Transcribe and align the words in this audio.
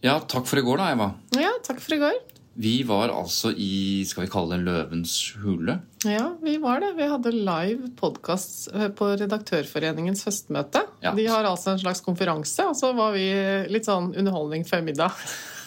Ja, 0.00 0.16
takk 0.24 0.46
for 0.48 0.60
i 0.60 0.64
går, 0.64 0.80
da, 0.80 0.90
Eva. 0.94 1.10
Ja, 1.36 1.50
takk 1.66 1.80
for 1.84 1.96
i 1.96 2.00
går. 2.00 2.18
Vi 2.60 2.80
var 2.84 3.12
altså 3.14 3.52
i 3.56 4.02
skal 4.08 4.24
vi 4.24 4.30
kalle 4.32 4.56
det 4.56 4.64
Løvens 4.66 5.12
hule. 5.40 5.78
Ja, 6.08 6.32
vi 6.42 6.56
var 6.60 6.80
det. 6.82 6.90
Vi 6.98 7.06
hadde 7.08 7.32
live 7.36 7.90
podkast 8.00 8.66
på 8.98 9.10
Redaktørforeningens 9.20 10.24
høstmøte. 10.26 10.82
Ja. 11.04 11.12
De 11.16 11.24
har 11.30 11.46
altså 11.48 11.74
en 11.74 11.80
slags 11.80 12.02
konferanse, 12.04 12.66
og 12.68 12.76
så 12.76 12.90
var 12.96 13.14
vi 13.16 13.28
litt 13.70 13.88
sånn 13.88 14.10
underholdning 14.16 14.66
før 14.68 14.82
middag. 14.88 15.16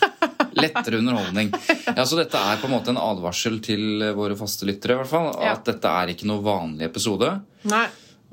Lettere 0.63 0.99
underholdning. 0.99 1.53
Ja, 1.95 2.03
Så 2.05 2.17
dette 2.19 2.37
er 2.37 2.59
på 2.61 2.67
en 2.69 2.75
måte 2.75 2.93
en 2.93 3.01
advarsel 3.01 3.57
til 3.63 4.03
våre 4.17 4.37
faste 4.37 4.67
lyttere, 4.69 4.97
i 4.97 5.01
hvert 5.01 5.13
fall. 5.13 5.31
Ja. 5.39 5.55
At 5.55 5.65
dette 5.69 5.93
er 6.03 6.13
ikke 6.13 6.29
noe 6.29 6.43
vanlig 6.45 6.89
episode. 6.89 7.31
Nei. 7.69 7.85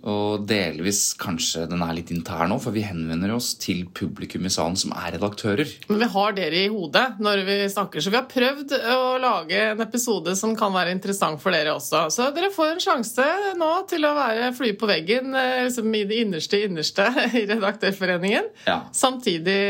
Og 0.09 0.47
delvis 0.49 1.13
kanskje 1.21 1.67
den 1.71 1.83
er 1.85 1.95
litt 1.97 2.13
intern 2.15 2.53
nå, 2.53 2.59
for 2.63 2.75
vi 2.75 2.85
henvender 2.87 3.35
oss 3.35 3.53
til 3.61 3.83
publikum 3.97 4.47
i 4.49 4.53
salen 4.53 4.79
som 4.81 4.95
er 4.97 5.17
redaktører. 5.17 5.69
Men 5.91 6.01
vi 6.01 6.11
har 6.15 6.37
dere 6.37 6.63
i 6.65 6.71
hodet 6.73 7.07
når 7.21 7.45
vi 7.49 7.59
snakker, 7.73 8.01
så 8.01 8.13
vi 8.13 8.19
har 8.19 8.29
prøvd 8.31 8.75
å 8.95 9.01
lage 9.21 9.61
en 9.75 9.85
episode 9.85 10.35
som 10.39 10.55
kan 10.59 10.73
være 10.75 10.95
interessant 10.97 11.41
for 11.43 11.55
dere 11.55 11.75
også. 11.77 12.07
Så 12.15 12.31
dere 12.37 12.53
får 12.55 12.75
en 12.75 12.85
sjanse 12.85 13.27
nå 13.61 13.71
til 13.91 14.07
å 14.09 14.15
være 14.17 14.51
flue 14.57 14.79
på 14.81 14.89
veggen 14.89 15.35
liksom 15.35 15.93
i 15.95 16.05
det 16.09 16.23
innerste 16.25 16.63
innerste 16.65 17.07
i 17.41 17.45
Redaktørforeningen. 17.51 18.51
Ja. 18.67 18.81
Samtidig 18.97 19.61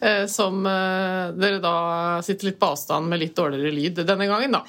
eh, 0.00 0.24
som 0.30 0.64
eh, 0.68 1.34
dere 1.36 1.60
da 1.62 1.76
sitter 2.24 2.50
litt 2.50 2.60
på 2.60 2.72
avstand 2.72 3.10
med 3.10 3.22
litt 3.22 3.36
dårligere 3.36 3.74
lyd 3.74 4.02
denne 4.04 4.28
gangen, 4.30 4.56
da. 4.56 4.62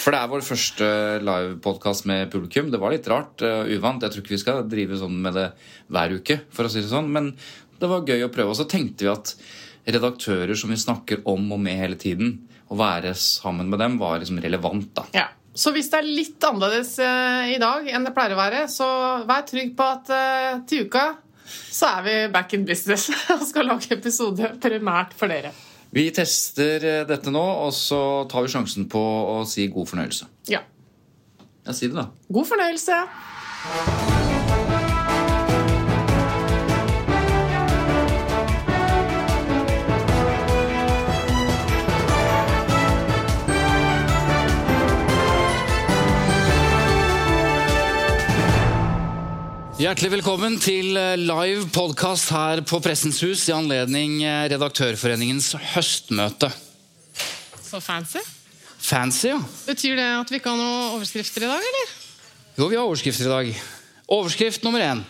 For 0.00 0.14
det 0.14 0.20
er 0.20 0.32
vår 0.32 0.44
første 0.46 0.90
livepodkast 1.26 2.06
med 2.08 2.30
publikum. 2.32 2.70
Det 2.72 2.80
var 2.80 2.94
litt 2.94 3.08
rart, 3.10 3.42
og 3.44 3.72
uvant. 3.72 4.04
Jeg 4.04 4.14
tror 4.14 4.24
ikke 4.24 4.34
vi 4.36 4.40
skal 4.42 4.45
drive 4.70 4.98
sånn 5.00 5.16
med 5.22 5.36
det 5.36 5.46
hver 5.92 6.16
uke, 6.18 6.40
for 6.54 6.68
å 6.68 6.72
si 6.72 6.82
det 6.82 6.90
sånn. 6.92 7.08
Men 7.12 7.32
det 7.80 7.90
var 7.90 8.06
gøy 8.08 8.26
å 8.26 8.32
prøve. 8.32 8.52
Og 8.54 8.60
så 8.60 8.68
tenkte 8.70 9.06
vi 9.06 9.12
at 9.12 9.34
redaktører 9.86 10.58
som 10.58 10.72
vi 10.72 10.78
snakker 10.80 11.24
om 11.30 11.50
og 11.54 11.60
med 11.62 11.78
hele 11.78 11.98
tiden, 12.00 12.38
å 12.66 12.78
være 12.78 13.12
sammen 13.14 13.68
med 13.70 13.78
dem 13.78 13.98
var 14.00 14.18
liksom 14.18 14.40
relevant, 14.42 14.88
da. 14.96 15.04
Ja. 15.14 15.28
Så 15.56 15.70
hvis 15.72 15.86
det 15.88 16.02
er 16.02 16.08
litt 16.08 16.42
annerledes 16.44 16.98
eh, 17.00 17.54
i 17.54 17.60
dag 17.62 17.86
enn 17.88 18.04
det 18.04 18.12
pleier 18.12 18.34
å 18.34 18.40
være, 18.40 18.66
så 18.68 18.88
vær 19.24 19.46
trygg 19.48 19.70
på 19.78 19.86
at 19.88 20.10
eh, 20.12 20.58
til 20.68 20.84
uka 20.90 21.06
så 21.46 21.92
er 21.94 22.04
vi 22.04 22.16
back 22.34 22.52
in 22.58 22.66
business 22.68 23.08
og 23.32 23.44
skal 23.46 23.70
lage 23.70 23.94
episode 23.96 24.52
primært 24.60 25.16
for 25.16 25.32
dere. 25.32 25.54
Vi 25.96 26.08
tester 26.12 26.84
eh, 26.84 27.02
dette 27.08 27.32
nå, 27.32 27.44
og 27.64 27.72
så 27.72 28.00
tar 28.30 28.44
vi 28.44 28.52
sjansen 28.52 28.88
på 28.92 29.00
å 29.00 29.42
si 29.48 29.68
god 29.72 29.92
fornøyelse. 29.94 30.28
Ja. 30.52 30.64
Ja, 31.64 31.72
si 31.72 31.88
det, 31.88 31.96
da. 31.96 32.10
God 32.28 32.50
fornøyelse. 32.52 34.35
Hjertelig 49.86 50.16
velkommen 50.16 50.56
til 50.58 50.96
eh, 50.98 51.12
live 51.14 51.68
podkast 51.70 52.32
her 52.34 52.58
på 52.66 52.80
Pressens 52.82 53.20
hus 53.22 53.44
i 53.46 53.52
anledning 53.54 54.16
eh, 54.26 54.48
Redaktørforeningens 54.50 55.52
høstmøte. 55.76 56.48
Så 57.62 57.78
fancy. 57.78 58.18
Fancy, 58.82 59.28
ja. 59.30 59.36
Betyr 59.68 59.94
det 60.00 60.08
at 60.08 60.32
vi 60.32 60.40
ikke 60.40 60.50
har 60.50 60.58
noen 60.58 60.96
overskrifter 60.96 61.46
i 61.46 61.52
dag, 61.52 61.68
eller? 61.70 61.92
Jo, 62.56 62.66
vi 62.66 62.80
har 62.80 62.82
overskrifter 62.82 63.28
i 63.28 63.30
dag. 63.30 63.62
Overskrift 64.16 64.66
nummer 64.66 64.82
én. 64.82 65.04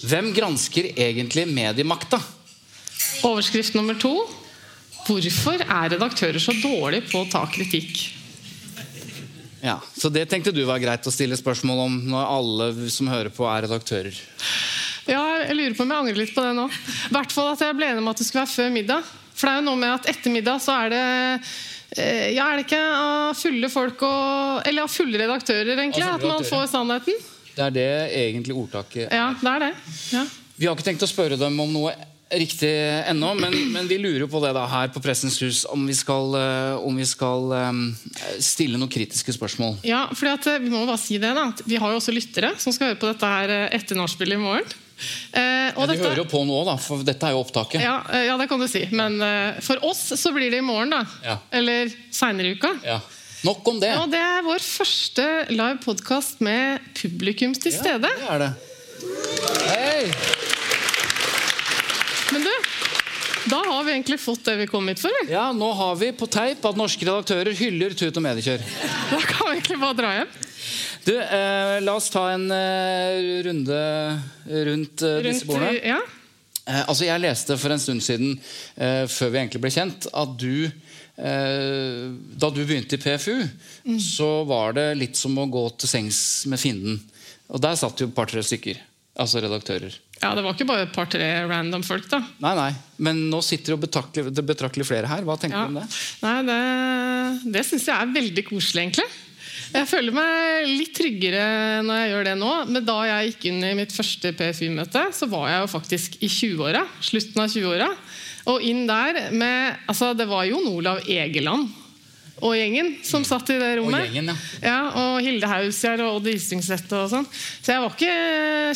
Hvem 0.00 0.32
gransker 0.38 0.88
egentlig 0.94 1.44
mediemakta? 1.52 2.22
Overskrift 3.28 3.76
nummer 3.76 3.98
to. 4.00 4.14
Hvorfor 5.04 5.60
er 5.68 5.98
redaktører 5.98 6.40
så 6.40 6.56
dårlige 6.62 7.10
på 7.12 7.26
å 7.26 7.28
ta 7.28 7.44
kritikk? 7.52 8.06
Ja, 9.64 9.78
Så 9.96 10.10
det 10.12 10.26
tenkte 10.30 10.52
du 10.54 10.62
var 10.68 10.78
greit 10.82 11.06
å 11.06 11.12
stille 11.12 11.36
spørsmål 11.38 11.84
om 11.86 11.96
når 12.12 12.28
alle 12.34 12.90
som 12.94 13.08
hører 13.10 13.32
på, 13.34 13.46
er 13.50 13.66
redaktører. 13.66 14.18
Ja, 15.08 15.22
jeg 15.46 15.56
lurer 15.56 15.74
på 15.76 15.86
om 15.86 15.94
jeg 15.94 16.02
angrer 16.04 16.20
litt 16.20 16.34
på 16.36 16.44
det 16.44 16.52
nå. 16.58 16.66
I 16.68 17.14
hvert 17.16 17.32
fall 17.32 17.54
at 17.54 17.64
jeg 17.64 17.76
ble 17.78 17.88
enig 17.88 18.02
om 18.04 18.10
at 18.12 18.20
det 18.20 18.28
skulle 18.28 18.44
være 18.44 18.54
før 18.54 18.74
middag. 18.74 19.08
For 19.38 19.48
det 19.48 19.54
er 19.54 19.60
jo 19.60 19.66
noe 19.70 19.80
med 19.80 19.94
at 19.94 20.08
etter 20.12 20.34
middag 20.34 20.60
så 20.62 20.74
er 20.84 20.92
det 20.92 21.02
eh, 21.96 22.28
Ja, 22.34 22.48
er 22.50 22.58
det 22.58 22.66
ikke 22.66 22.80
av 22.82 23.38
fulle 23.38 23.70
folk 23.70 24.02
og 24.02 24.66
Eller 24.66 24.82
av 24.82 24.90
fulle 24.90 25.20
redaktører, 25.20 25.76
egentlig, 25.78 26.02
Av 26.02 26.18
at 26.18 26.26
man 26.26 26.46
får 26.46 26.66
sannheten? 26.72 27.20
Det 27.54 27.64
er 27.68 27.74
det 27.74 27.88
egentlig 28.18 28.56
ordtaket 28.58 29.14
Ja, 29.14 29.30
det 29.38 29.52
er 29.54 29.64
det. 29.68 29.72
Ja. 30.14 30.24
Vi 30.58 30.66
har 30.66 30.74
ikke 30.74 30.88
tenkt 30.90 31.06
å 31.06 31.10
spørre 31.10 31.38
dem 31.38 31.54
om 31.62 31.70
noe 31.70 31.94
riktig 32.30 32.70
ennå, 33.08 33.30
men, 33.38 33.54
men 33.72 33.86
vi 33.88 33.96
lurer 33.98 34.26
på 34.28 34.40
det 34.44 34.50
da 34.56 34.66
her 34.68 34.90
på 34.92 35.00
Pressens 35.00 35.38
hus, 35.40 35.62
om 35.72 35.86
vi 35.88 35.94
skal, 35.96 36.34
eh, 36.36 36.74
om 36.84 36.96
vi 37.00 37.06
skal 37.08 37.52
eh, 37.56 37.78
stille 38.44 38.76
noen 38.80 38.90
kritiske 38.92 39.32
spørsmål. 39.32 39.78
Ja, 39.88 40.02
fordi 40.12 40.34
eh, 40.52 40.58
Vi 40.66 40.72
må 40.74 40.82
bare 40.88 41.00
si 41.00 41.16
det 41.22 41.30
da 41.38 41.46
Vi 41.64 41.78
har 41.80 41.94
jo 41.94 42.00
også 42.02 42.12
lyttere 42.12 42.52
som 42.60 42.74
skal 42.76 42.90
høre 42.92 43.00
på 43.00 43.08
dette 43.12 43.30
her 43.32 43.54
etter 43.72 43.96
nachspielet 43.96 44.36
i 44.36 44.42
morgen. 44.42 44.68
Eh, 45.32 45.70
og 45.76 45.84
Ja, 45.84 45.86
de 45.86 45.92
dette- 45.94 46.04
hører 46.08 46.20
jo 46.24 46.28
på 46.28 46.40
nå, 46.44 46.58
da, 46.66 46.74
for 46.82 47.04
dette 47.06 47.22
er 47.28 47.36
jo 47.36 47.44
opptaket. 47.44 47.80
ja, 47.80 48.00
ja, 48.26 48.36
det 48.36 48.48
kan 48.50 48.60
du 48.60 48.66
si. 48.68 48.82
Men 48.92 49.20
eh, 49.22 49.60
for 49.64 49.80
oss 49.86 50.04
så 50.18 50.32
blir 50.34 50.50
det 50.52 50.58
i 50.60 50.66
morgen, 50.66 50.90
da. 50.90 51.04
Ja. 51.24 51.38
Eller 51.54 51.88
seinere 52.10 52.50
i 52.52 52.58
uka. 52.58 52.74
Ja. 52.84 52.98
Nok 53.46 53.68
om 53.70 53.78
det. 53.80 53.92
Og 54.02 54.10
det 54.10 54.18
er 54.18 54.42
vår 54.42 54.58
første 54.66 55.24
live 55.54 55.78
podkast 55.84 56.40
med 56.42 56.82
publikum 56.98 57.54
til 57.54 57.70
stede. 57.72 58.10
Ja, 58.26 58.34
det 58.34 58.34
er 58.34 58.38
det. 58.48 58.52
Hei! 59.70 60.10
Men 62.32 62.42
du, 62.44 62.50
da 63.50 63.58
har 63.68 63.84
vi 63.86 63.92
egentlig 63.94 64.18
fått 64.20 64.44
det 64.48 64.56
vi 64.62 64.66
kom 64.70 64.88
hit 64.90 65.00
for. 65.02 65.14
vi. 65.22 65.32
Ja, 65.32 65.48
nå 65.56 65.70
har 65.78 65.96
vi 66.00 66.10
på 66.16 66.26
teip 66.30 66.64
at 66.68 66.76
norske 66.78 67.06
redaktører 67.08 67.54
hyller 67.58 67.94
Tut 67.98 68.16
og 68.16 68.24
Mediekjør. 68.24 68.62
Da 69.12 69.20
kan 69.24 69.48
vi 69.48 69.56
egentlig 69.58 69.78
bare 69.82 69.98
dra 69.98 70.12
hjem. 70.18 70.36
Du, 71.08 71.12
eh, 71.16 71.78
la 71.80 71.94
oss 71.96 72.10
ta 72.12 72.26
en 72.34 72.46
eh, 72.52 73.42
runde 73.46 73.78
rundt 74.68 75.04
eh, 75.06 75.20
disse 75.24 75.48
bordene. 75.48 75.78
ja. 75.94 76.00
Eh, 76.68 76.82
altså 76.84 77.06
Jeg 77.06 77.22
leste 77.24 77.56
for 77.56 77.72
en 77.72 77.80
stund 77.80 78.02
siden, 78.04 78.34
eh, 78.76 79.06
før 79.08 79.30
vi 79.32 79.40
egentlig 79.40 79.62
ble 79.64 79.70
kjent, 79.72 80.04
at 80.12 80.34
du 80.42 80.66
eh, 80.68 82.02
Da 82.36 82.50
du 82.52 82.60
begynte 82.68 82.98
i 82.98 83.00
PFU, 83.00 83.46
så 84.04 84.28
var 84.48 84.76
det 84.76 84.90
litt 85.00 85.16
som 85.16 85.38
å 85.40 85.48
gå 85.48 85.64
til 85.80 85.88
sengs 85.94 86.20
med 86.50 86.60
fienden. 86.60 87.00
Og 87.48 87.62
der 87.64 87.78
satt 87.80 88.02
jo 88.02 88.10
et 88.10 88.14
par-tre 88.18 88.44
stykker. 88.44 88.76
Altså 89.18 89.40
redaktører. 89.42 89.96
Ja, 90.22 90.32
det 90.34 90.42
var 90.42 90.54
ikke 90.56 90.66
bare 90.66 90.86
et 90.88 90.92
par-tre 90.94 91.28
random 91.48 91.84
folk, 91.86 92.08
da. 92.10 92.18
Nei, 92.42 92.54
nei, 92.58 92.72
Men 92.98 93.20
nå 93.30 93.38
sitter 93.46 93.74
det 93.76 93.80
betraktelig, 93.86 94.32
betraktelig 94.46 94.86
flere 94.88 95.06
her. 95.10 95.22
Hva 95.26 95.36
tenker 95.38 95.58
Ja. 95.60 95.66
du 95.68 95.76
om 95.76 95.80
det? 95.80 95.86
Nei, 96.24 96.36
det, 96.48 97.52
det 97.54 97.64
syns 97.68 97.86
jeg 97.86 97.94
er 98.02 98.14
veldig 98.16 98.44
koselig, 98.48 98.82
egentlig. 98.88 99.08
Jeg 99.68 99.84
føler 99.90 100.14
meg 100.16 100.68
litt 100.78 100.94
tryggere 100.96 101.42
når 101.84 101.98
jeg 102.00 102.10
gjør 102.14 102.24
det 102.30 102.36
nå. 102.40 102.52
Men 102.72 102.84
da 102.88 102.96
jeg 103.04 103.32
gikk 103.32 103.44
inn 103.50 103.64
i 103.68 103.74
mitt 103.76 103.92
første 103.92 104.32
PFU-møte, 104.38 105.02
så 105.12 105.28
var 105.28 105.50
jeg 105.52 105.60
jo 105.64 105.70
faktisk 105.74 106.16
i 106.24 106.30
20-åra. 106.32 106.82
Slutten 107.04 107.42
av 107.44 107.52
20-åra. 107.52 107.90
Og 108.48 108.64
inn 108.64 108.86
der 108.88 109.18
med 109.36 109.76
Altså, 109.90 110.14
det 110.16 110.26
var 110.30 110.46
Jon 110.48 110.70
Olav 110.72 111.02
Egeland 111.06 111.68
og 112.42 112.54
gjengen 112.54 112.92
som 113.06 113.24
satt 113.26 113.50
i 113.50 113.58
det 113.60 113.70
rommet. 113.80 114.04
Og 114.06 114.12
gjengen, 114.14 114.30
ja. 114.30 114.68
ja. 114.68 114.78
Og 115.02 115.18
Hilde 115.26 115.48
Hausgjerd 115.50 116.02
og 116.06 116.20
Odd 116.20 116.30
Istingseth 116.32 116.92
og 116.98 117.08
sånn. 117.12 117.26
Så 117.34 117.74
jeg 117.74 117.82
var 117.82 117.96
ikke 117.96 118.14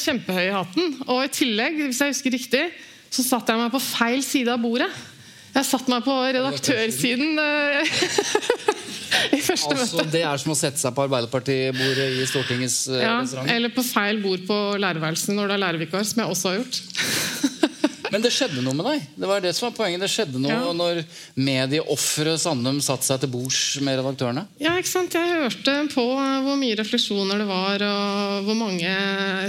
kjempehøy 0.03 0.45
i 0.49 0.57
hatten. 0.57 0.97
Og 1.07 1.23
i 1.27 1.31
tillegg, 1.33 1.79
hvis 1.87 2.01
jeg 2.03 2.15
husker 2.17 2.35
riktig, 2.37 2.65
så 3.13 3.25
satte 3.27 3.53
jeg 3.55 3.61
meg 3.63 3.73
på 3.75 3.83
feil 3.85 4.23
side 4.25 4.53
av 4.55 4.63
bordet. 4.63 4.91
Jeg 5.53 5.69
satte 5.69 5.93
meg 5.93 6.01
på 6.07 6.15
redaktørsiden 6.33 7.35
eh, 7.43 7.91
i 9.37 9.41
første 9.45 9.75
Altså, 9.75 9.99
møte. 9.99 10.07
det 10.15 10.23
er 10.25 10.41
som 10.41 10.55
å 10.55 10.57
sette 10.57 10.81
seg 10.81 10.95
på 10.97 11.05
Arbeiderpartibordet 11.05 12.07
i 12.23 12.25
Stortingets 12.31 12.79
eh, 12.89 13.03
Ja, 13.05 13.19
restaurant. 13.21 13.53
eller 13.53 13.75
på 13.77 13.85
feil 13.85 14.23
bord 14.25 14.47
på 14.49 14.57
lærerværelset 14.81 15.37
når 15.37 15.53
du 15.53 15.57
er 15.59 15.63
lærervikar, 15.67 16.07
som 16.09 16.25
jeg 16.25 16.33
også 16.33 16.55
har 16.55 16.63
gjort. 16.63 16.81
Men 18.13 18.21
det 18.21 18.31
skjedde 18.35 18.61
noe 18.61 18.77
med 18.77 18.85
deg. 18.91 19.05
Det 19.17 19.29
var 19.31 19.41
det 19.41 19.55
som 19.57 19.71
var 19.71 19.77
poenget. 19.79 20.03
Det 20.05 20.11
skjedde 20.13 20.41
noe 20.43 20.53
Ja. 20.53 20.73
når 20.77 21.01
medieofferet 21.41 22.41
Sandum 22.43 22.79
satte 22.85 23.07
seg 23.09 23.23
til 23.23 23.31
bords 23.33 23.61
med 23.81 23.97
redaktørene. 23.99 24.45
Ja, 24.61 24.75
ikke 24.77 24.91
sant? 24.93 25.17
Jeg 25.17 25.41
hørte 25.41 25.75
på 25.95 26.05
eh, 26.21 26.37
hvor 26.45 26.59
mye 26.61 26.77
refleksjoner 26.77 27.41
det 27.43 27.49
var, 27.49 27.85
og 27.89 28.45
hvor 28.51 28.59
mange 28.61 28.93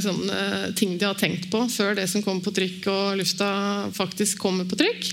sånne 0.06 0.74
ting 0.80 0.95
de 0.98 1.06
har 1.10 1.19
tenkt 1.19 1.50
på 1.51 1.65
før 1.74 1.95
det 2.00 2.07
som 2.12 2.24
kom 2.25 2.39
på 2.44 2.54
trykk 2.56 2.88
og 2.94 3.18
lufta 3.19 3.51
faktisk 3.95 4.39
kommer 4.42 4.66
på 4.69 4.80
trykk. 4.80 5.12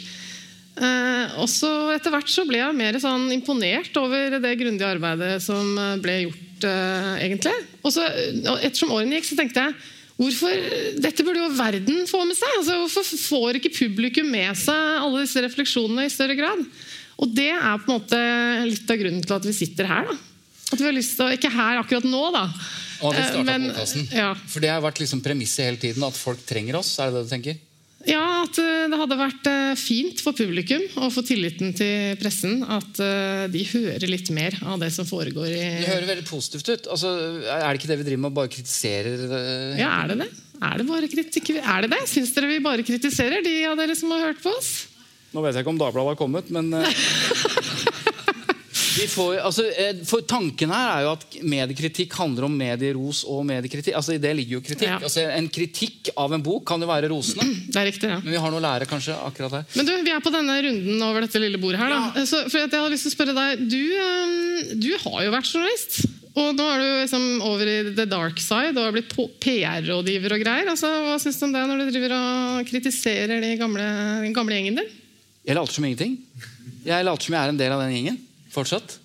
Eh, 0.80 1.38
og 1.42 1.48
så 1.50 1.68
Etter 1.96 2.14
hvert 2.14 2.30
så 2.30 2.46
ble 2.48 2.60
jeg 2.62 2.76
mer 2.78 2.96
sånn 3.02 3.26
imponert 3.34 3.96
over 4.00 4.38
det 4.40 4.54
grundige 4.60 4.88
arbeidet 4.94 5.40
som 5.44 5.74
ble 6.00 6.20
gjort. 6.28 6.46
eh, 6.64 7.14
egentlig. 7.24 7.54
Og 7.82 7.92
så, 7.94 8.04
Ettersom 8.60 8.90
årene 8.92 9.16
gikk, 9.18 9.24
så 9.30 9.36
tenkte 9.38 9.62
jeg 9.64 9.74
Hvorfor, 10.20 10.52
Dette 11.00 11.24
burde 11.24 11.40
jo 11.40 11.50
verden 11.56 12.02
få 12.10 12.18
med 12.28 12.36
seg. 12.36 12.50
Altså, 12.58 12.74
hvorfor 12.82 13.06
får 13.24 13.56
ikke 13.60 13.72
publikum 13.72 14.28
med 14.30 14.52
seg 14.60 14.98
alle 15.00 15.22
disse 15.24 15.40
refleksjonene 15.40 16.04
i 16.04 16.12
større 16.12 16.36
grad? 16.36 16.60
Og 17.20 17.32
det 17.36 17.48
er 17.54 17.78
på 17.80 17.88
en 17.88 17.94
måte 17.96 18.20
litt 18.68 18.90
av 18.92 19.00
grunnen 19.00 19.24
til 19.24 19.36
at 19.38 19.48
vi 19.48 19.54
sitter 19.56 19.88
her. 19.88 20.04
da. 20.10 20.16
At 20.70 20.78
vi 20.78 20.84
har 20.86 20.94
lyst 20.94 21.16
til 21.16 21.24
å, 21.26 21.32
Ikke 21.34 21.50
her 21.50 21.80
akkurat 21.80 22.04
nå, 22.04 22.20
da. 22.36 22.44
Og 23.00 23.14
vi 23.16 23.18
Eh, 23.18 23.30
startet 23.32 23.46
men- 23.46 24.08
ja. 24.12 24.34
For 24.34 24.60
det 24.60 24.68
har 24.70 24.80
vært 24.84 25.00
liksom 25.00 25.22
premisset 25.24 25.64
hele 25.64 25.76
tiden 25.80 26.04
at 26.04 26.14
folk 26.14 26.44
trenger 26.46 26.76
oss. 26.76 26.98
Er 27.00 27.10
det 27.10 27.14
det 27.14 27.24
du 27.28 27.34
tenker? 27.36 27.58
Ja, 28.08 28.44
at 28.46 28.56
eh, 28.56 28.86
det 28.88 28.96
hadde 28.96 29.16
vært 29.18 29.48
eh, 29.50 29.72
fint 29.76 30.22
for 30.24 30.36
publikum 30.36 30.80
og 31.02 31.10
for 31.12 31.26
tilliten 31.26 31.74
til 31.76 32.16
pressen 32.20 32.62
at 32.64 33.00
eh, 33.04 33.44
de 33.52 33.64
hører 33.74 34.06
litt 34.08 34.30
mer 34.32 34.56
av 34.64 34.80
det 34.80 34.88
som 34.94 35.04
foregår 35.08 35.50
i 35.50 35.58
Det 35.82 35.90
hører 35.90 36.08
veldig 36.08 36.24
positivt 36.28 36.70
ut. 36.70 36.88
Altså, 36.96 37.12
er 37.44 37.66
det 37.66 37.80
ikke 37.80 37.90
det 37.92 37.98
vi 38.00 38.06
driver 38.08 38.22
med? 38.24 38.36
Bare 38.38 38.52
kritiserer 38.52 39.26
Ja, 39.76 39.90
er 40.00 40.14
det 40.14 40.22
det? 40.22 40.30
Er 40.60 40.80
det 40.80 40.88
bare 40.88 41.10
kritikk? 41.12 41.52
Er 41.60 41.84
det 41.84 41.92
det? 41.92 42.00
Syns 42.08 42.32
dere 42.36 42.48
vi 42.48 42.62
bare 42.64 42.84
kritiserer, 42.84 43.44
de 43.44 43.54
av 43.68 43.76
dere 43.80 43.96
som 43.96 44.12
har 44.16 44.30
hørt 44.30 44.40
på 44.44 44.52
oss? 44.52 44.72
Nå 45.30 45.44
vet 45.44 45.54
jeg 45.54 45.62
ikke 45.62 45.72
om 45.72 45.78
Dagbladet 45.80 46.14
har 46.14 46.18
kommet, 46.18 46.48
men 46.52 46.72
får, 49.08 49.38
altså, 49.46 49.64
eh, 49.70 50.02
for 50.08 50.24
Tanken 50.28 50.72
her 50.74 50.90
er 50.92 51.04
jo 51.06 51.12
at 51.14 51.24
mediekritikk 51.46 52.14
handler 52.18 52.48
om 52.48 52.56
medieros 52.58 53.22
og 53.24 53.44
mediekritikk. 53.48 53.94
Altså, 53.96 54.16
I 54.16 54.22
det 54.22 54.34
ligger 54.36 54.58
jo 54.58 54.62
kritikk. 54.66 54.88
Ja. 54.88 54.98
Altså, 55.00 55.24
en 55.30 55.48
kritikk 55.52 56.12
av 56.18 56.34
en 56.36 56.44
bok 56.44 56.66
kan 56.68 56.82
jo 56.82 56.90
være 56.90 57.10
rosende, 57.12 57.46
Det 57.72 57.80
er 57.80 57.88
riktig, 57.90 58.10
ja. 58.10 58.20
men 58.20 58.34
vi 58.34 58.40
har 58.42 58.52
noe 58.52 58.60
å 58.60 58.66
lære 58.66 58.88
kanskje 58.90 59.16
akkurat 59.16 59.60
her. 59.60 59.66
Men 59.78 59.88
du, 59.88 59.92
Vi 60.04 60.14
er 60.14 60.24
på 60.24 60.32
denne 60.34 60.56
runden 60.66 61.04
over 61.06 61.26
dette 61.26 61.42
lille 61.42 61.60
bordet 61.62 61.80
her. 61.82 61.92
da. 61.94 62.24
Så, 62.26 62.44
for 62.48 62.60
jeg 62.62 62.70
hadde 62.72 62.94
lyst 62.94 63.06
til 63.06 63.12
å 63.12 63.16
spørre 63.16 63.36
deg, 63.36 63.66
du, 63.70 63.82
eh, 63.96 64.72
du 64.80 64.90
har 65.04 65.20
jo 65.26 65.34
vært 65.36 65.52
journalist. 65.52 66.00
Og 66.38 66.54
nå 66.54 66.64
er 66.70 66.78
du 66.78 66.88
liksom 67.02 67.24
over 67.42 67.66
i 67.66 67.76
the 67.96 68.06
dark 68.06 68.38
side 68.38 68.76
og 68.78 68.86
har 68.86 68.94
blitt 68.94 69.10
PR-rådgiver 69.42 70.36
og 70.36 70.44
greier. 70.44 70.70
Altså, 70.70 70.90
hva 71.08 71.18
syns 71.18 71.40
du 71.40 71.46
om 71.48 71.54
det 71.56 71.64
når 71.66 71.82
du 71.82 71.90
driver 71.90 72.14
og 72.16 72.70
kritiserer 72.70 73.42
de 73.42 73.56
gamle, 73.58 73.86
den 74.22 74.36
gamle 74.36 74.58
gjengen 74.58 74.78
din? 74.78 74.92
Jeg 75.46 75.56
later 75.58 75.74
som 75.74 75.86
ingenting. 75.88 76.18
Jeg 76.86 77.06
later 77.06 77.26
som 77.26 77.34
jeg 77.34 77.42
er 77.42 77.52
en 77.52 77.58
del 77.58 77.74
av 77.74 77.82
den 77.82 77.96
gjengen. 77.96 78.20
Fortsatt. 78.50 78.98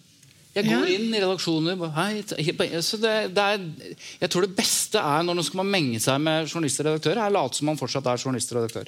Jeg 0.56 0.70
går 0.70 0.88
inn 0.88 1.10
i 1.12 1.20
redaksjoner 1.20 1.76
hei, 1.98 2.22
så 2.24 2.96
det, 3.02 3.12
det 3.36 3.44
er, 3.44 3.64
Jeg 4.22 4.30
tror 4.32 4.46
det 4.46 4.56
beste 4.56 5.02
er 5.04 5.26
når 5.28 5.36
man 5.42 5.44
skal 5.50 5.68
menge 5.68 6.00
seg 6.00 6.22
med 6.24 6.48
journalister 6.48 6.88
og 6.88 6.94
redaktører, 6.96 7.26
er 7.26 7.34
late 7.36 7.60
som 7.60 7.68
man 7.68 7.80
fortsatt 7.80 8.08
er 8.08 8.22
journalist 8.24 8.54
og 8.56 8.62
redaktør. 8.62 8.88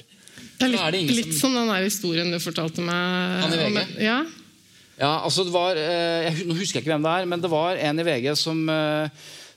Det 0.58 0.64
er 0.64 0.72
litt, 0.72 0.80
er 0.80 0.90
det 0.96 1.02
litt, 1.12 1.32
som- 1.34 1.52
som 1.52 1.54
den 1.58 1.68
der 1.68 1.84
historien 1.84 2.30
du 2.32 2.38
fortalte 2.40 2.80
meg. 2.80 3.42
Han 3.42 3.52
i 3.52 3.64
om- 3.66 3.74
VG? 3.76 4.02
Ja, 4.02 4.18
Ja, 4.98 5.20
altså 5.22 5.44
det 5.44 5.52
var, 5.52 5.76
eh, 5.76 6.24
jeg, 6.26 6.46
Nå 6.48 6.54
husker 6.58 6.80
jeg 6.80 6.82
ikke 6.82 6.90
hvem 6.96 7.04
det 7.04 7.12
er, 7.20 7.26
men 7.26 7.40
det 7.40 7.50
var 7.52 7.76
en 7.76 8.00
i 8.00 8.02
VG 8.02 8.34
som, 8.36 8.68
eh, 8.68 9.08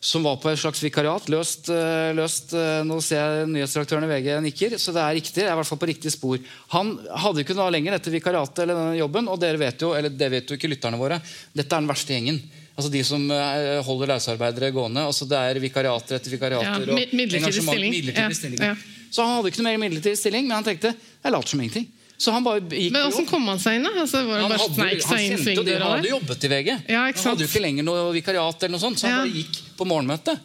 som 0.01 0.23
var 0.25 0.39
på 0.41 0.49
et 0.49 0.57
slags 0.57 0.81
vikariat. 0.81 1.27
Løst, 1.29 1.67
eh, 1.69 2.09
løst 2.17 2.55
eh, 2.57 2.79
Nå 2.87 2.97
ser 3.05 3.21
jeg 3.21 3.49
nyhetsredaktøren 3.51 4.07
i 4.07 4.09
VG 4.09 4.29
nikker, 4.47 4.73
så 4.81 4.93
det 4.95 5.03
er 5.03 5.17
riktig. 5.19 5.43
Jeg 5.43 5.51
er 5.51 5.53
i 5.53 5.59
hvert 5.59 5.69
fall 5.69 5.81
på 5.83 5.89
riktig 5.91 6.13
spor. 6.13 6.41
Han 6.73 6.95
hadde 7.21 7.43
ikke 7.43 7.55
noe 7.57 7.69
lenger 7.75 7.93
dette 7.99 8.13
vikariatet 8.13 8.63
eller 8.63 8.79
denne 8.79 8.97
jobben, 8.97 9.29
og 9.29 9.37
dere 9.43 9.61
vet 9.61 9.85
jo, 9.85 9.93
eller 9.93 10.09
det 10.09 10.31
vet 10.33 10.49
jo 10.49 10.57
ikke 10.57 10.71
lytterne 10.73 10.97
våre, 10.97 11.21
dette 11.53 11.69
er 11.69 11.85
den 11.85 11.91
verste 11.93 12.17
gjengen. 12.17 12.41
Altså 12.73 12.89
De 12.89 13.03
som 13.05 13.29
eh, 13.35 13.77
holder 13.85 14.15
løsarbeidere 14.15 14.73
gående. 14.73 15.05
altså 15.05 15.29
Det 15.29 15.37
er 15.37 15.61
vikariater 15.61 16.17
etter 16.17 16.33
vikariater. 16.33 16.89
Ja, 16.89 16.97
midlertidig 17.13 17.61
stilling. 17.61 17.93
midlertidig 17.93 18.57
Ja, 18.57 18.73
ja. 18.73 18.75
Så 19.11 19.21
han 19.27 19.37
hadde 19.37 19.51
ikke 19.51 19.61
noe 19.61 19.73
mer 19.75 19.83
midlertidig 19.85 20.17
stilling, 20.17 20.47
men 20.47 20.57
han 20.57 20.65
tenkte 20.65 20.95
jeg 20.95 21.35
later 21.35 21.53
som 21.53 21.61
ingenting. 21.61 21.89
Så 22.21 22.33
han 22.35 22.45
bare 22.45 22.61
gikk 22.61 22.93
Men 22.93 23.07
Hvordan 23.09 23.27
kom 23.31 23.49
han 23.49 23.61
seg 23.61 23.79
inn? 23.79 23.87
Altså, 23.89 24.21
Han, 24.21 24.29
bare 24.29 24.61
hadde, 24.61 25.01
han 25.09 25.23
inn 25.25 25.65
det, 25.65 25.77
han 25.81 25.87
hadde 25.95 26.11
jobbet 26.11 26.45
i 26.45 26.51
VG. 26.53 26.69
Ja, 26.93 27.07
han 27.07 27.27
hadde 27.31 27.47
jo 27.47 27.49
ikke 27.49 27.63
lenger 27.65 27.87
noe 27.87 28.07
vikariat, 28.13 28.61
eller 28.61 28.77
noe 28.77 28.83
sånt, 28.83 29.01
så 29.01 29.09
han 29.09 29.15
Ja. 29.15 29.23
bare 29.25 29.37
gikk 29.41 29.61
på 29.79 29.87
morgenmøte. 29.89 30.37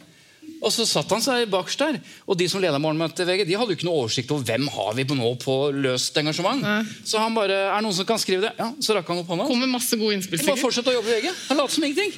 Og 0.57 0.71
så 0.73 0.87
satt 0.89 1.11
han 1.13 1.21
seg 1.21 1.49
bakerst 1.53 1.81
der. 1.83 1.99
Og 2.25 2.37
de 2.39 2.47
som 2.49 2.61
leda 2.63 2.79
morgenmøtet 2.81 3.21
i 3.21 3.27
VG, 3.29 3.43
de 3.45 3.57
hadde 3.59 3.75
jo 3.75 3.77
ikke 3.77 3.85
noe 3.85 3.99
oversikt 4.01 4.31
over 4.33 4.47
hvem 4.47 4.65
har 4.73 4.95
vi 4.97 5.05
på 5.05 5.17
nå 5.19 5.29
på 5.43 5.57
løst 5.75 6.17
engasjement. 6.17 6.63
Nei. 6.65 6.79
Så 7.05 7.21
han 7.21 7.35
bare 7.37 7.59
Er 7.67 7.75
det 7.77 7.83
noen 7.85 7.93
som 7.93 8.07
kan 8.09 8.17
skrive 8.17 8.47
det? 8.47 8.53
Ja, 8.57 8.71
så 8.81 8.97
rakk 8.97 9.11
han 9.11 9.21
opp 9.21 9.29
hånda. 9.29 9.45
Kom 9.51 9.61
med 9.61 9.69
masse 9.69 9.99
gode 10.01 10.17
innspill. 10.17 10.41
Han 10.41 10.49
bare 10.55 10.63
fortsett 10.63 10.89
å 10.89 10.95
jobbe 10.97 11.13
i 11.13 11.19
VG. 11.21 11.29
Han 11.51 11.61
lot 11.61 11.75
som 11.75 11.85
ingenting. 11.85 12.11